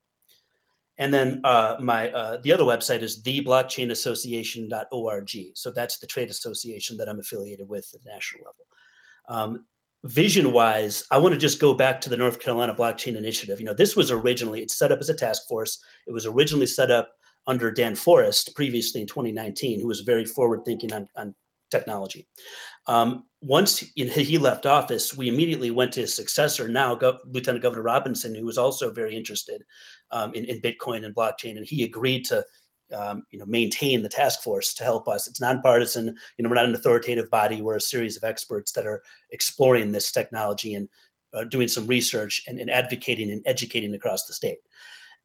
And 0.98 1.14
then 1.14 1.40
uh, 1.44 1.76
my 1.80 2.10
uh, 2.10 2.38
the 2.42 2.52
other 2.52 2.64
website 2.64 3.00
is 3.00 3.22
theblockchainassociation.org. 3.22 5.30
So 5.54 5.70
that's 5.70 5.98
the 5.98 6.06
trade 6.06 6.28
association 6.28 6.98
that 6.98 7.08
I'm 7.08 7.18
affiliated 7.18 7.66
with 7.68 7.90
at 7.94 8.02
the 8.02 8.10
national 8.10 8.42
level. 8.44 8.66
Um, 9.28 9.64
vision 10.04 10.52
wise, 10.52 11.04
I 11.10 11.16
want 11.16 11.32
to 11.32 11.40
just 11.40 11.58
go 11.58 11.72
back 11.72 12.02
to 12.02 12.10
the 12.10 12.18
North 12.18 12.38
Carolina 12.38 12.74
Blockchain 12.74 13.16
Initiative. 13.16 13.60
You 13.60 13.66
know, 13.66 13.72
this 13.72 13.96
was 13.96 14.10
originally 14.10 14.60
it's 14.60 14.76
set 14.76 14.92
up 14.92 14.98
as 14.98 15.08
a 15.08 15.14
task 15.14 15.48
force. 15.48 15.82
It 16.06 16.12
was 16.12 16.26
originally 16.26 16.66
set 16.66 16.90
up 16.90 17.14
under 17.46 17.70
Dan 17.70 17.94
Forest 17.94 18.54
previously 18.54 19.00
in 19.00 19.06
2019, 19.06 19.80
who 19.80 19.86
was 19.86 20.00
very 20.00 20.24
forward 20.24 20.64
thinking 20.64 20.92
on, 20.92 21.08
on 21.16 21.34
technology. 21.70 22.26
Um, 22.86 23.24
once 23.40 23.78
he, 23.94 24.38
left 24.38 24.66
office, 24.66 25.16
we 25.16 25.28
immediately 25.28 25.70
went 25.70 25.92
to 25.92 26.00
his 26.00 26.14
successor, 26.14 26.68
now 26.68 26.94
Gov- 26.94 27.18
Lieutenant 27.26 27.62
Governor 27.62 27.82
Robinson, 27.82 28.34
who 28.34 28.44
was 28.44 28.58
also 28.58 28.90
very 28.90 29.16
interested 29.16 29.62
um, 30.10 30.34
in, 30.34 30.44
in 30.44 30.60
Bitcoin 30.60 31.04
and 31.04 31.14
blockchain, 31.14 31.56
and 31.56 31.66
he 31.66 31.84
agreed 31.84 32.24
to. 32.26 32.44
Um, 32.92 33.22
you 33.30 33.38
know, 33.38 33.46
maintain 33.46 34.02
the 34.02 34.08
task 34.08 34.42
force 34.42 34.74
to 34.74 34.82
help 34.82 35.06
us. 35.06 35.28
It's 35.28 35.40
nonpartisan. 35.40 36.06
You 36.06 36.42
know, 36.42 36.48
we're 36.48 36.56
not 36.56 36.64
an 36.64 36.74
authoritative 36.74 37.30
body. 37.30 37.62
We're 37.62 37.76
a 37.76 37.80
series 37.80 38.16
of 38.16 38.24
experts 38.24 38.72
that 38.72 38.84
are 38.84 39.00
exploring 39.30 39.92
this 39.92 40.10
technology 40.10 40.74
and 40.74 40.88
uh, 41.32 41.44
doing 41.44 41.68
some 41.68 41.86
research 41.86 42.42
and, 42.48 42.58
and 42.58 42.68
advocating 42.68 43.30
and 43.30 43.42
educating 43.46 43.94
across 43.94 44.26
the 44.26 44.32
state. 44.32 44.58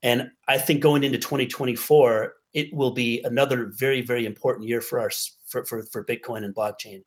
And 0.03 0.29
I 0.47 0.57
think 0.57 0.81
going 0.81 1.03
into 1.03 1.17
2024, 1.17 2.33
it 2.53 2.73
will 2.73 2.91
be 2.91 3.21
another 3.23 3.71
very, 3.77 4.01
very 4.01 4.25
important 4.25 4.67
year 4.67 4.81
for 4.81 4.99
our 4.99 5.11
for, 5.45 5.65
for, 5.65 5.83
for 5.83 6.05
Bitcoin 6.05 6.43
and 6.43 6.55
blockchain. 6.55 7.03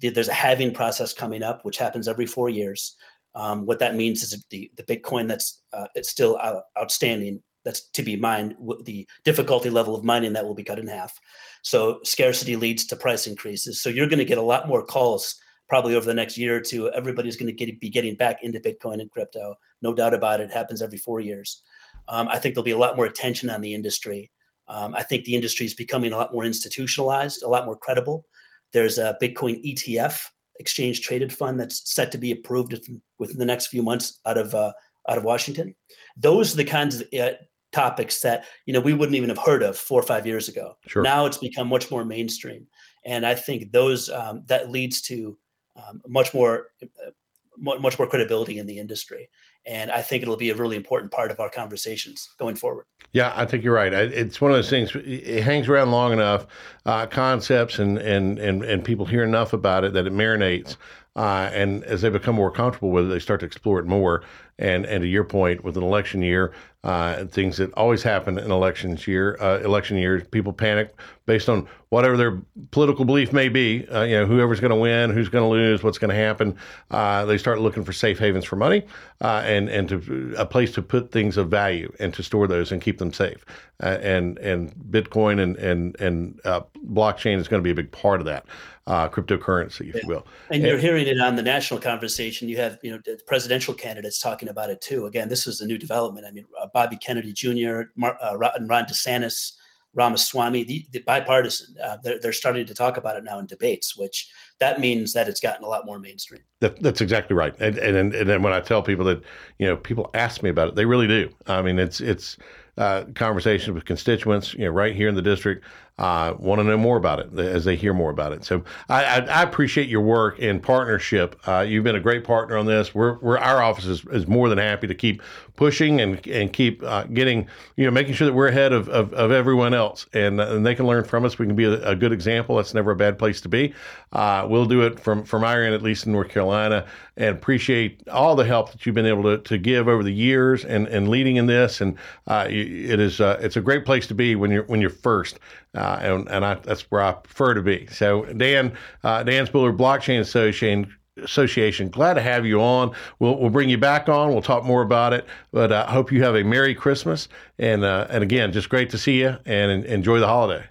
There's 0.00 0.28
a 0.28 0.34
halving 0.34 0.74
process 0.74 1.12
coming 1.12 1.42
up, 1.42 1.64
which 1.64 1.78
happens 1.78 2.08
every 2.08 2.26
four 2.26 2.48
years. 2.48 2.96
Um, 3.34 3.66
what 3.66 3.78
that 3.78 3.94
means 3.94 4.22
is 4.22 4.44
the, 4.50 4.70
the 4.76 4.82
Bitcoin 4.82 5.28
that's 5.28 5.62
uh, 5.72 5.86
it's 5.94 6.10
still 6.10 6.36
out, 6.38 6.64
outstanding, 6.78 7.42
that's 7.64 7.88
to 7.90 8.02
be 8.02 8.16
mined, 8.16 8.56
the 8.84 9.06
difficulty 9.24 9.70
level 9.70 9.94
of 9.94 10.04
mining 10.04 10.32
that 10.32 10.44
will 10.44 10.54
be 10.54 10.64
cut 10.64 10.78
in 10.78 10.86
half. 10.86 11.18
So 11.62 12.00
scarcity 12.04 12.56
leads 12.56 12.84
to 12.86 12.96
price 12.96 13.26
increases. 13.26 13.80
So 13.80 13.88
you're 13.88 14.08
going 14.08 14.18
to 14.18 14.24
get 14.24 14.38
a 14.38 14.42
lot 14.42 14.68
more 14.68 14.84
calls 14.84 15.36
probably 15.68 15.94
over 15.94 16.04
the 16.04 16.14
next 16.14 16.36
year 16.36 16.56
or 16.56 16.60
two. 16.60 16.90
Everybody's 16.90 17.36
going 17.36 17.46
to 17.46 17.52
get, 17.52 17.80
be 17.80 17.88
getting 17.88 18.16
back 18.16 18.42
into 18.42 18.60
Bitcoin 18.60 19.00
and 19.00 19.10
crypto. 19.10 19.54
No 19.80 19.94
doubt 19.94 20.14
about 20.14 20.40
it. 20.40 20.44
It 20.44 20.52
happens 20.52 20.82
every 20.82 20.98
four 20.98 21.20
years. 21.20 21.62
Um, 22.08 22.28
I 22.28 22.38
think 22.38 22.54
there'll 22.54 22.64
be 22.64 22.72
a 22.72 22.78
lot 22.78 22.96
more 22.96 23.06
attention 23.06 23.50
on 23.50 23.60
the 23.60 23.74
industry. 23.74 24.30
Um, 24.68 24.94
I 24.94 25.02
think 25.02 25.24
the 25.24 25.34
industry 25.34 25.66
is 25.66 25.74
becoming 25.74 26.12
a 26.12 26.16
lot 26.16 26.32
more 26.32 26.44
institutionalized, 26.44 27.42
a 27.42 27.48
lot 27.48 27.66
more 27.66 27.76
credible. 27.76 28.26
There's 28.72 28.98
a 28.98 29.16
Bitcoin 29.20 29.62
ETF, 29.64 30.20
exchange 30.58 31.00
traded 31.02 31.32
fund, 31.32 31.58
that's 31.58 31.92
set 31.92 32.12
to 32.12 32.18
be 32.18 32.32
approved 32.32 32.72
within- 33.18 33.38
the 33.38 33.44
next 33.44 33.66
few 33.66 33.82
months 33.82 34.20
out 34.26 34.38
of 34.38 34.54
uh, 34.54 34.72
out 35.08 35.18
of 35.18 35.24
Washington. 35.24 35.74
Those 36.16 36.54
are 36.54 36.58
the 36.58 36.64
kinds 36.64 37.00
of 37.00 37.08
uh, 37.18 37.32
topics 37.72 38.20
that 38.20 38.44
you 38.66 38.72
know 38.72 38.80
we 38.80 38.94
wouldn't 38.94 39.16
even 39.16 39.28
have 39.28 39.38
heard 39.38 39.62
of 39.62 39.76
four 39.76 40.00
or 40.00 40.04
five 40.04 40.26
years 40.26 40.48
ago. 40.48 40.76
Sure. 40.86 41.02
Now 41.02 41.26
it's 41.26 41.38
become 41.38 41.68
much 41.68 41.90
more 41.90 42.04
mainstream, 42.04 42.66
and 43.04 43.26
I 43.26 43.34
think 43.34 43.72
those 43.72 44.08
um, 44.10 44.42
that 44.46 44.70
leads 44.70 45.02
to 45.02 45.36
um, 45.76 46.00
much 46.06 46.32
more 46.34 46.68
uh, 46.82 47.10
much 47.58 47.98
more 47.98 48.08
credibility 48.08 48.58
in 48.58 48.66
the 48.66 48.78
industry. 48.78 49.28
And 49.66 49.90
I 49.90 50.02
think 50.02 50.22
it'll 50.22 50.36
be 50.36 50.50
a 50.50 50.56
really 50.56 50.76
important 50.76 51.12
part 51.12 51.30
of 51.30 51.38
our 51.38 51.48
conversations 51.48 52.30
going 52.38 52.56
forward. 52.56 52.84
Yeah, 53.12 53.32
I 53.36 53.44
think 53.44 53.62
you're 53.62 53.74
right. 53.74 53.92
It's 53.92 54.40
one 54.40 54.50
of 54.50 54.56
those 54.56 54.70
things. 54.70 54.90
It 54.94 55.42
hangs 55.42 55.68
around 55.68 55.90
long 55.90 56.12
enough, 56.12 56.46
uh, 56.86 57.06
concepts 57.06 57.78
and, 57.78 57.98
and 57.98 58.38
and 58.38 58.64
and 58.64 58.82
people 58.82 59.04
hear 59.04 59.22
enough 59.22 59.52
about 59.52 59.84
it 59.84 59.92
that 59.92 60.06
it 60.06 60.12
marinates. 60.14 60.76
Uh, 61.14 61.50
and 61.52 61.84
as 61.84 62.00
they 62.00 62.08
become 62.08 62.34
more 62.34 62.50
comfortable 62.50 62.90
with 62.90 63.04
it, 63.04 63.08
they 63.08 63.18
start 63.18 63.40
to 63.40 63.46
explore 63.46 63.78
it 63.78 63.84
more. 63.84 64.22
And 64.58 64.84
and 64.86 65.02
to 65.02 65.08
your 65.08 65.24
point, 65.24 65.64
with 65.64 65.76
an 65.76 65.82
election 65.82 66.22
year, 66.22 66.52
uh, 66.84 67.24
things 67.26 67.56
that 67.58 67.72
always 67.74 68.02
happen 68.02 68.38
in 68.38 68.50
elections 68.50 69.06
year, 69.06 69.36
uh, 69.40 69.58
election 69.60 69.96
years, 69.96 70.26
people 70.28 70.52
panic 70.52 70.94
based 71.26 71.48
on 71.48 71.68
whatever 71.90 72.16
their 72.16 72.42
political 72.72 73.04
belief 73.04 73.32
may 73.32 73.48
be. 73.48 73.86
Uh, 73.88 74.02
you 74.02 74.16
know, 74.16 74.26
whoever's 74.26 74.58
going 74.58 74.70
to 74.70 74.76
win, 74.76 75.10
who's 75.10 75.28
going 75.28 75.44
to 75.44 75.48
lose, 75.48 75.82
what's 75.82 75.98
going 75.98 76.10
to 76.10 76.16
happen. 76.16 76.56
Uh, 76.90 77.24
they 77.24 77.38
start 77.38 77.60
looking 77.60 77.84
for 77.84 77.92
safe 77.92 78.18
havens 78.18 78.44
for 78.44 78.56
money, 78.56 78.84
uh, 79.20 79.42
and 79.44 79.68
and 79.68 79.88
to 79.88 80.34
a 80.36 80.44
place 80.44 80.72
to 80.72 80.82
put 80.82 81.12
things 81.12 81.36
of 81.36 81.48
value 81.48 81.92
and 82.00 82.12
to 82.14 82.22
store 82.22 82.48
those 82.48 82.72
and 82.72 82.82
keep 82.82 82.98
them 82.98 83.12
safe. 83.12 83.44
Uh, 83.80 83.98
and 84.02 84.38
and 84.38 84.74
Bitcoin 84.90 85.40
and 85.40 85.56
and 85.56 85.98
and 86.00 86.40
blockchain 86.42 87.38
is 87.38 87.48
going 87.48 87.60
to 87.60 87.64
be 87.64 87.70
a 87.70 87.74
big 87.74 87.90
part 87.92 88.20
of 88.20 88.26
that 88.26 88.44
uh, 88.86 89.08
cryptocurrency, 89.08 89.94
if 89.94 90.02
you 90.02 90.08
will. 90.08 90.26
And 90.50 90.62
you're 90.62 90.78
hearing 90.78 91.06
it 91.06 91.20
on 91.20 91.36
the 91.36 91.42
national 91.42 91.80
conversation. 91.80 92.48
You 92.48 92.56
have, 92.56 92.78
you 92.82 92.90
know, 92.90 92.98
the 93.04 93.20
presidential 93.26 93.74
candidates 93.74 94.20
talking 94.20 94.48
about 94.48 94.70
it 94.70 94.80
too. 94.80 95.06
Again, 95.06 95.28
this 95.28 95.46
is 95.46 95.60
a 95.60 95.66
new 95.66 95.78
development. 95.78 96.26
I 96.26 96.32
mean, 96.32 96.46
uh, 96.60 96.66
Bobby 96.72 96.96
Kennedy 96.96 97.32
Jr., 97.32 97.82
Mar- 97.96 98.18
uh, 98.22 98.36
Ron 98.36 98.52
and 98.56 98.68
Ron 98.68 98.84
DeSantis, 98.84 99.52
Ramaswamy, 99.94 100.64
the, 100.64 100.86
the 100.92 101.00
bipartisan, 101.00 101.76
uh, 101.82 101.98
they're, 102.02 102.18
they're 102.18 102.32
starting 102.32 102.66
to 102.66 102.74
talk 102.74 102.96
about 102.96 103.16
it 103.16 103.24
now 103.24 103.38
in 103.38 103.46
debates, 103.46 103.96
which 103.96 104.30
that 104.58 104.80
means 104.80 105.12
that 105.12 105.28
it's 105.28 105.38
gotten 105.38 105.64
a 105.64 105.68
lot 105.68 105.84
more 105.84 105.98
mainstream. 105.98 106.40
That, 106.60 106.82
that's 106.82 107.02
exactly 107.02 107.36
right. 107.36 107.54
And, 107.60 107.76
and 107.76 108.14
and 108.14 108.28
then 108.28 108.42
when 108.42 108.54
I 108.54 108.60
tell 108.60 108.82
people 108.82 109.04
that, 109.06 109.22
you 109.58 109.66
know, 109.66 109.76
people 109.76 110.10
ask 110.14 110.42
me 110.42 110.48
about 110.48 110.68
it, 110.68 110.74
they 110.76 110.86
really 110.86 111.06
do. 111.06 111.28
I 111.46 111.60
mean, 111.60 111.78
it's 111.78 112.00
it's 112.00 112.38
uh, 112.78 113.04
conversations 113.14 113.74
with 113.74 113.84
constituents, 113.84 114.54
you 114.54 114.64
know, 114.64 114.70
right 114.70 114.96
here 114.96 115.08
in 115.08 115.14
the 115.14 115.22
district, 115.22 115.64
uh, 115.98 116.34
want 116.38 116.58
to 116.58 116.64
know 116.64 116.76
more 116.76 116.96
about 116.96 117.20
it 117.20 117.38
as 117.38 117.64
they 117.64 117.76
hear 117.76 117.92
more 117.92 118.10
about 118.10 118.32
it. 118.32 118.44
So 118.44 118.64
I, 118.88 119.04
I, 119.04 119.18
I 119.18 119.42
appreciate 119.42 119.88
your 119.88 120.00
work 120.00 120.40
and 120.40 120.62
partnership. 120.62 121.36
Uh, 121.46 121.60
you've 121.60 121.84
been 121.84 121.96
a 121.96 122.00
great 122.00 122.24
partner 122.24 122.56
on 122.56 122.66
this. 122.66 122.94
We're, 122.94 123.18
we're 123.18 123.38
our 123.38 123.62
office 123.62 123.86
is, 123.86 124.04
is 124.06 124.26
more 124.26 124.48
than 124.48 124.58
happy 124.58 124.86
to 124.86 124.94
keep 124.94 125.22
pushing 125.54 126.00
and 126.00 126.26
and 126.26 126.52
keep 126.52 126.82
uh, 126.82 127.04
getting, 127.04 127.46
you 127.76 127.84
know, 127.84 127.90
making 127.90 128.14
sure 128.14 128.26
that 128.26 128.32
we're 128.32 128.48
ahead 128.48 128.72
of, 128.72 128.88
of, 128.88 129.12
of 129.12 129.30
everyone 129.30 129.74
else 129.74 130.06
and 130.12 130.40
and 130.40 130.64
they 130.64 130.74
can 130.74 130.86
learn 130.86 131.04
from 131.04 131.24
us. 131.24 131.38
We 131.38 131.46
can 131.46 131.54
be 131.54 131.64
a, 131.64 131.90
a 131.90 131.94
good 131.94 132.12
example. 132.12 132.56
That's 132.56 132.74
never 132.74 132.92
a 132.92 132.96
bad 132.96 133.18
place 133.18 133.40
to 133.42 133.48
be. 133.48 133.74
Uh, 134.12 134.46
we'll 134.48 134.66
do 134.66 134.82
it 134.82 134.98
from 134.98 135.24
from 135.24 135.44
our 135.44 135.62
end, 135.62 135.74
at 135.74 135.82
least 135.82 136.06
in 136.06 136.12
North 136.12 136.30
Carolina, 136.30 136.86
and 137.16 137.36
appreciate 137.36 138.06
all 138.08 138.34
the 138.34 138.44
help 138.44 138.72
that 138.72 138.84
you've 138.86 138.94
been 138.94 139.06
able 139.06 139.22
to, 139.24 139.38
to 139.38 139.58
give 139.58 139.88
over 139.88 140.02
the 140.02 140.12
years 140.12 140.64
and, 140.64 140.86
and 140.88 141.08
leading 141.08 141.36
in 141.36 141.46
this. 141.46 141.80
And 141.80 141.96
uh, 142.26 142.46
it 142.48 142.98
is 142.98 143.20
uh, 143.20 143.38
it's 143.40 143.56
a 143.56 143.60
great 143.60 143.84
place 143.84 144.06
to 144.06 144.14
be 144.14 144.34
when 144.34 144.50
you're 144.50 144.64
when 144.64 144.80
you're 144.80 144.90
first, 144.90 145.38
uh, 145.74 145.98
and 146.00 146.28
and 146.28 146.44
I, 146.44 146.54
that's 146.54 146.82
where 146.90 147.02
I 147.02 147.12
prefer 147.12 147.54
to 147.54 147.62
be. 147.62 147.86
So 147.88 148.24
Dan 148.26 148.76
uh, 149.04 149.22
Dan 149.22 149.46
Spuller, 149.46 149.72
Blockchain 149.76 150.20
Association. 150.20 150.92
Association, 151.22 151.90
glad 151.90 152.14
to 152.14 152.22
have 152.22 152.46
you 152.46 152.62
on. 152.62 152.90
We'll 153.18 153.38
we'll 153.38 153.50
bring 153.50 153.68
you 153.68 153.76
back 153.76 154.08
on. 154.08 154.30
We'll 154.32 154.40
talk 154.40 154.64
more 154.64 154.80
about 154.80 155.12
it. 155.12 155.26
But 155.52 155.70
I 155.70 155.84
hope 155.90 156.10
you 156.10 156.22
have 156.22 156.34
a 156.34 156.42
Merry 156.42 156.74
Christmas 156.74 157.28
and 157.58 157.84
uh, 157.84 158.06
and 158.08 158.22
again, 158.24 158.50
just 158.50 158.70
great 158.70 158.88
to 158.90 158.98
see 158.98 159.20
you 159.20 159.36
and 159.44 159.70
en- 159.70 159.84
enjoy 159.84 160.20
the 160.20 160.26
holiday. 160.26 160.64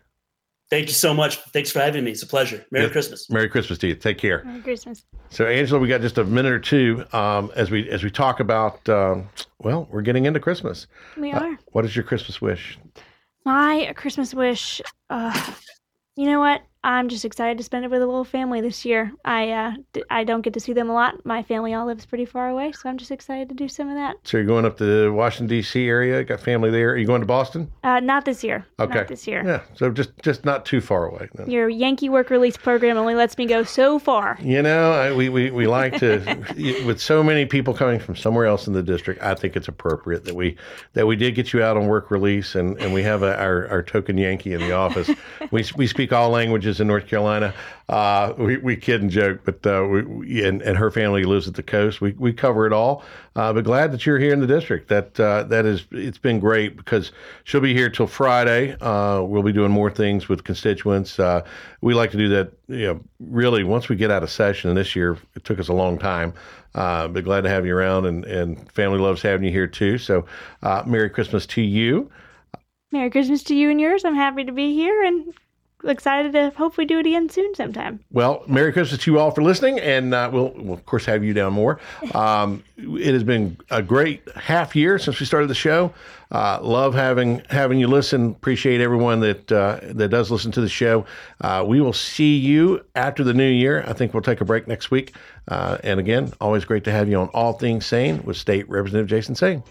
Thank 0.71 0.87
you 0.87 0.93
so 0.93 1.13
much. 1.13 1.35
Thanks 1.53 1.69
for 1.71 1.79
having 1.79 2.03
me. 2.05 2.09
It's 2.11 2.23
a 2.23 2.27
pleasure. 2.27 2.65
Merry 2.71 2.85
Yeah. 2.87 2.91
Christmas. 2.91 3.29
Merry 3.29 3.49
Christmas 3.49 3.77
to 3.79 3.87
you. 3.89 3.95
Take 3.95 4.17
care. 4.17 4.41
Merry 4.43 4.61
Christmas. 4.61 5.05
So, 5.29 5.45
Angela, 5.45 5.79
we 5.79 5.87
got 5.87 6.01
just 6.01 6.17
a 6.17 6.23
minute 6.23 6.53
or 6.53 6.59
two 6.59 7.05
um, 7.13 7.51
as 7.55 7.69
we 7.69 7.87
as 7.91 8.03
we 8.03 8.09
talk 8.09 8.39
about. 8.39 8.89
Um, 8.89 9.29
well, 9.59 9.87
we're 9.91 10.01
getting 10.01 10.25
into 10.25 10.39
Christmas. 10.39 10.87
We 11.17 11.31
Uh, 11.33 11.39
are. 11.39 11.59
What 11.73 11.85
is 11.85 11.95
your 11.95 12.03
Christmas 12.03 12.41
wish? 12.41 12.79
My 13.45 13.93
Christmas 13.95 14.33
wish, 14.33 14.81
uh, 15.09 15.53
you 16.15 16.25
know 16.25 16.39
what? 16.39 16.61
I'm 16.84 17.09
just 17.09 17.25
excited 17.25 17.57
to 17.59 17.63
spend 17.63 17.86
it 17.86 17.91
with 17.91 18.01
a 18.01 18.05
little 18.05 18.23
family 18.23 18.59
this 18.59 18.84
year. 18.86 19.11
I 19.23 19.51
uh, 19.51 19.71
d- 19.93 20.03
I 20.09 20.23
don't 20.23 20.41
get 20.41 20.53
to 20.53 20.59
see 20.59 20.73
them 20.73 20.89
a 20.89 20.93
lot. 20.93 21.23
My 21.25 21.43
family 21.43 21.73
all 21.75 21.86
lives 21.86 22.05
pretty 22.07 22.25
far 22.25 22.49
away, 22.49 22.71
so 22.71 22.89
I'm 22.89 22.97
just 22.97 23.11
excited 23.11 23.49
to 23.49 23.55
do 23.55 23.67
some 23.67 23.88
of 23.88 23.95
that. 23.95 24.15
So, 24.23 24.38
you're 24.38 24.47
going 24.47 24.65
up 24.65 24.77
to 24.77 24.86
the 24.86 25.11
Washington 25.13 25.47
D.C. 25.47 25.86
area. 25.88 26.23
Got 26.23 26.39
family 26.39 26.71
there. 26.71 26.89
Are 26.91 26.97
you 26.97 27.05
going 27.05 27.21
to 27.21 27.27
Boston? 27.27 27.71
Uh, 27.84 27.99
not 27.99 28.25
this 28.25 28.43
year. 28.43 28.65
Okay. 28.79 28.95
Not 28.95 29.07
this 29.07 29.27
year. 29.27 29.43
Yeah. 29.45 29.61
So 29.75 29.91
just 29.91 30.09
just 30.23 30.43
not 30.43 30.65
too 30.65 30.82
far 30.82 31.05
away. 31.05 31.29
then. 31.36 31.49
Your 31.49 31.69
Yankee 31.69 32.09
work 32.09 32.32
release 32.32 32.57
program 32.57 32.97
only 32.97 33.13
lets 33.13 33.38
me 33.38 33.45
go 33.45 33.63
so 33.63 33.99
far. 33.99 34.38
You 34.41 34.63
know, 34.63 34.91
I, 34.91 35.13
we, 35.13 35.29
we, 35.29 35.51
we 35.51 35.67
like 35.67 35.99
to, 35.99 36.19
with 36.86 36.99
so 36.99 37.21
many 37.23 37.45
people 37.45 37.73
coming 37.75 37.99
from 37.99 38.15
somewhere 38.15 38.45
else 38.45 38.65
in 38.65 38.73
the 38.73 38.84
district, 38.84 39.21
I 39.21 39.36
think 39.36 39.55
it's 39.55 39.67
appropriate 39.67 40.25
that 40.25 40.36
we 40.36 40.57
that 40.93 41.05
we 41.05 41.15
did 41.15 41.36
get 41.36 41.53
you 41.53 41.61
out 41.61 41.77
on 41.77 41.88
work 41.88 42.09
release, 42.09 42.55
and, 42.55 42.75
and 42.82 42.91
we 42.91 43.03
have 43.03 43.21
a, 43.21 43.38
our, 43.39 43.67
our 43.67 43.84
token 43.84 44.17
Yankee 44.17 44.53
in 44.53 44.61
the 44.61 44.71
office. 44.71 45.09
we 45.51 45.63
we 45.75 45.86
speak 45.86 46.11
all 46.11 46.29
languages 46.32 46.70
in 46.80 46.88
North 46.88 47.07
Carolina. 47.07 47.53
Uh, 47.89 48.34
we, 48.38 48.57
we 48.57 48.76
kid 48.76 49.01
and 49.01 49.11
joke, 49.11 49.41
but 49.43 49.65
uh, 49.67 49.86
we, 49.86 50.01
we 50.03 50.45
and, 50.45 50.61
and 50.61 50.78
her 50.78 50.89
family 50.89 51.24
lives 51.24 51.47
at 51.47 51.55
the 51.55 51.63
coast. 51.63 51.99
We, 51.99 52.13
we 52.13 52.32
cover 52.32 52.65
it 52.65 52.72
all. 52.72 53.03
Uh, 53.36 53.51
but 53.51 53.63
glad 53.63 53.91
that 53.91 54.05
you're 54.05 54.19
here 54.19 54.32
in 54.32 54.39
the 54.39 54.47
district. 54.47 54.88
That 54.88 55.19
uh, 55.19 55.43
that 55.43 55.65
is 55.65 55.86
it's 55.91 56.17
been 56.17 56.39
great 56.39 56.78
because 56.78 57.11
she'll 57.43 57.61
be 57.61 57.74
here 57.74 57.89
till 57.89 58.07
Friday. 58.07 58.78
Uh, 58.80 59.22
we'll 59.24 59.43
be 59.43 59.51
doing 59.51 59.72
more 59.72 59.91
things 59.91 60.30
with 60.30 60.43
constituents. 60.43 61.19
Uh, 61.19 61.43
we 61.82 61.93
like 61.93 62.11
to 62.11 62.17
do 62.17 62.30
that. 62.30 62.53
You 62.67 62.88
know, 62.88 62.99
really 63.19 63.63
once 63.63 63.89
we 63.89 63.97
get 63.97 64.11
out 64.11 64.24
of 64.24 64.30
session. 64.30 64.69
And 64.69 64.78
this 64.78 64.95
year 64.95 65.17
it 65.36 65.43
took 65.43 65.59
us 65.59 65.67
a 65.67 65.74
long 65.74 65.97
time. 65.97 66.34
But 66.74 67.22
glad 67.26 67.41
to 67.41 67.49
have 67.49 67.65
you 67.65 67.76
around, 67.76 68.05
and, 68.05 68.24
and 68.26 68.72
family 68.72 68.99
loves 68.99 69.22
having 69.22 69.45
you 69.45 69.51
here 69.51 69.67
too. 69.67 69.97
So, 69.97 70.26
Merry 70.86 71.09
Christmas 71.09 71.45
to 71.47 71.61
you. 71.61 72.09
Merry 72.93 73.09
Christmas 73.09 73.43
to 73.43 73.55
you 73.55 73.69
and 73.69 73.80
yours. 73.80 74.03
I'm 74.03 74.15
happy 74.15 74.43
to 74.43 74.51
be 74.51 74.74
here 74.74 75.03
and 75.03 75.34
excited 75.84 76.34
to 76.34 76.51
hopefully 76.57 76.86
do 76.86 76.99
it 76.99 77.05
again 77.05 77.29
soon 77.29 77.53
sometime. 77.55 77.99
Well, 78.11 78.43
Merry 78.47 78.71
Christmas 78.71 79.01
to 79.03 79.11
you 79.11 79.19
all 79.19 79.32
for 79.32 79.41
listening, 79.41 79.79
and 79.79 80.13
uh, 80.13 80.29
we'll, 80.32 80.53
we'll 80.55 80.73
of 80.73 80.86
course 80.86 81.05
have 81.05 81.23
you 81.23 81.34
down 81.34 81.53
more. 81.53 81.79
Um, 82.13 82.63
it 82.77 83.13
has 83.13 83.23
been 83.23 83.57
a 83.69 83.82
great 83.82 84.21
half 84.36 84.75
year 84.75 84.99
since 84.99 85.19
we 85.19 85.25
started 85.25 85.47
the 85.47 85.55
show. 85.55 85.93
Uh, 86.32 86.59
love 86.61 86.93
having 86.93 87.41
having 87.49 87.79
you 87.79 87.88
listen. 87.88 88.32
Appreciate 88.32 88.79
everyone 88.79 89.19
that 89.19 89.51
uh, 89.51 89.79
that 89.84 90.09
does 90.09 90.32
listen 90.32 90.51
to 90.53 90.61
the 90.61 90.69
show. 90.69 91.05
Uh, 91.41 91.63
we 91.67 91.82
will 91.82 91.93
see 91.93 92.38
you 92.38 92.86
after 92.95 93.23
the 93.23 93.34
new 93.34 93.49
year. 93.49 93.84
I 93.86 93.93
think 93.93 94.13
we'll 94.13 94.23
take 94.23 94.39
a 94.39 94.45
break 94.45 94.67
next 94.67 94.91
week. 94.91 95.13
Uh, 95.47 95.77
and 95.84 95.99
again, 95.99 96.32
always 96.39 96.63
great 96.63 96.86
to 96.86 96.91
have 96.91 97.09
you 97.09 97.17
on 97.17 97.27
All 97.29 97.53
Things 97.53 97.86
Saine 97.86 98.23
with 98.23 98.38
State 98.38 98.69
Representative 98.69 99.09
Jason 99.09 99.36
Saine. 99.36 99.63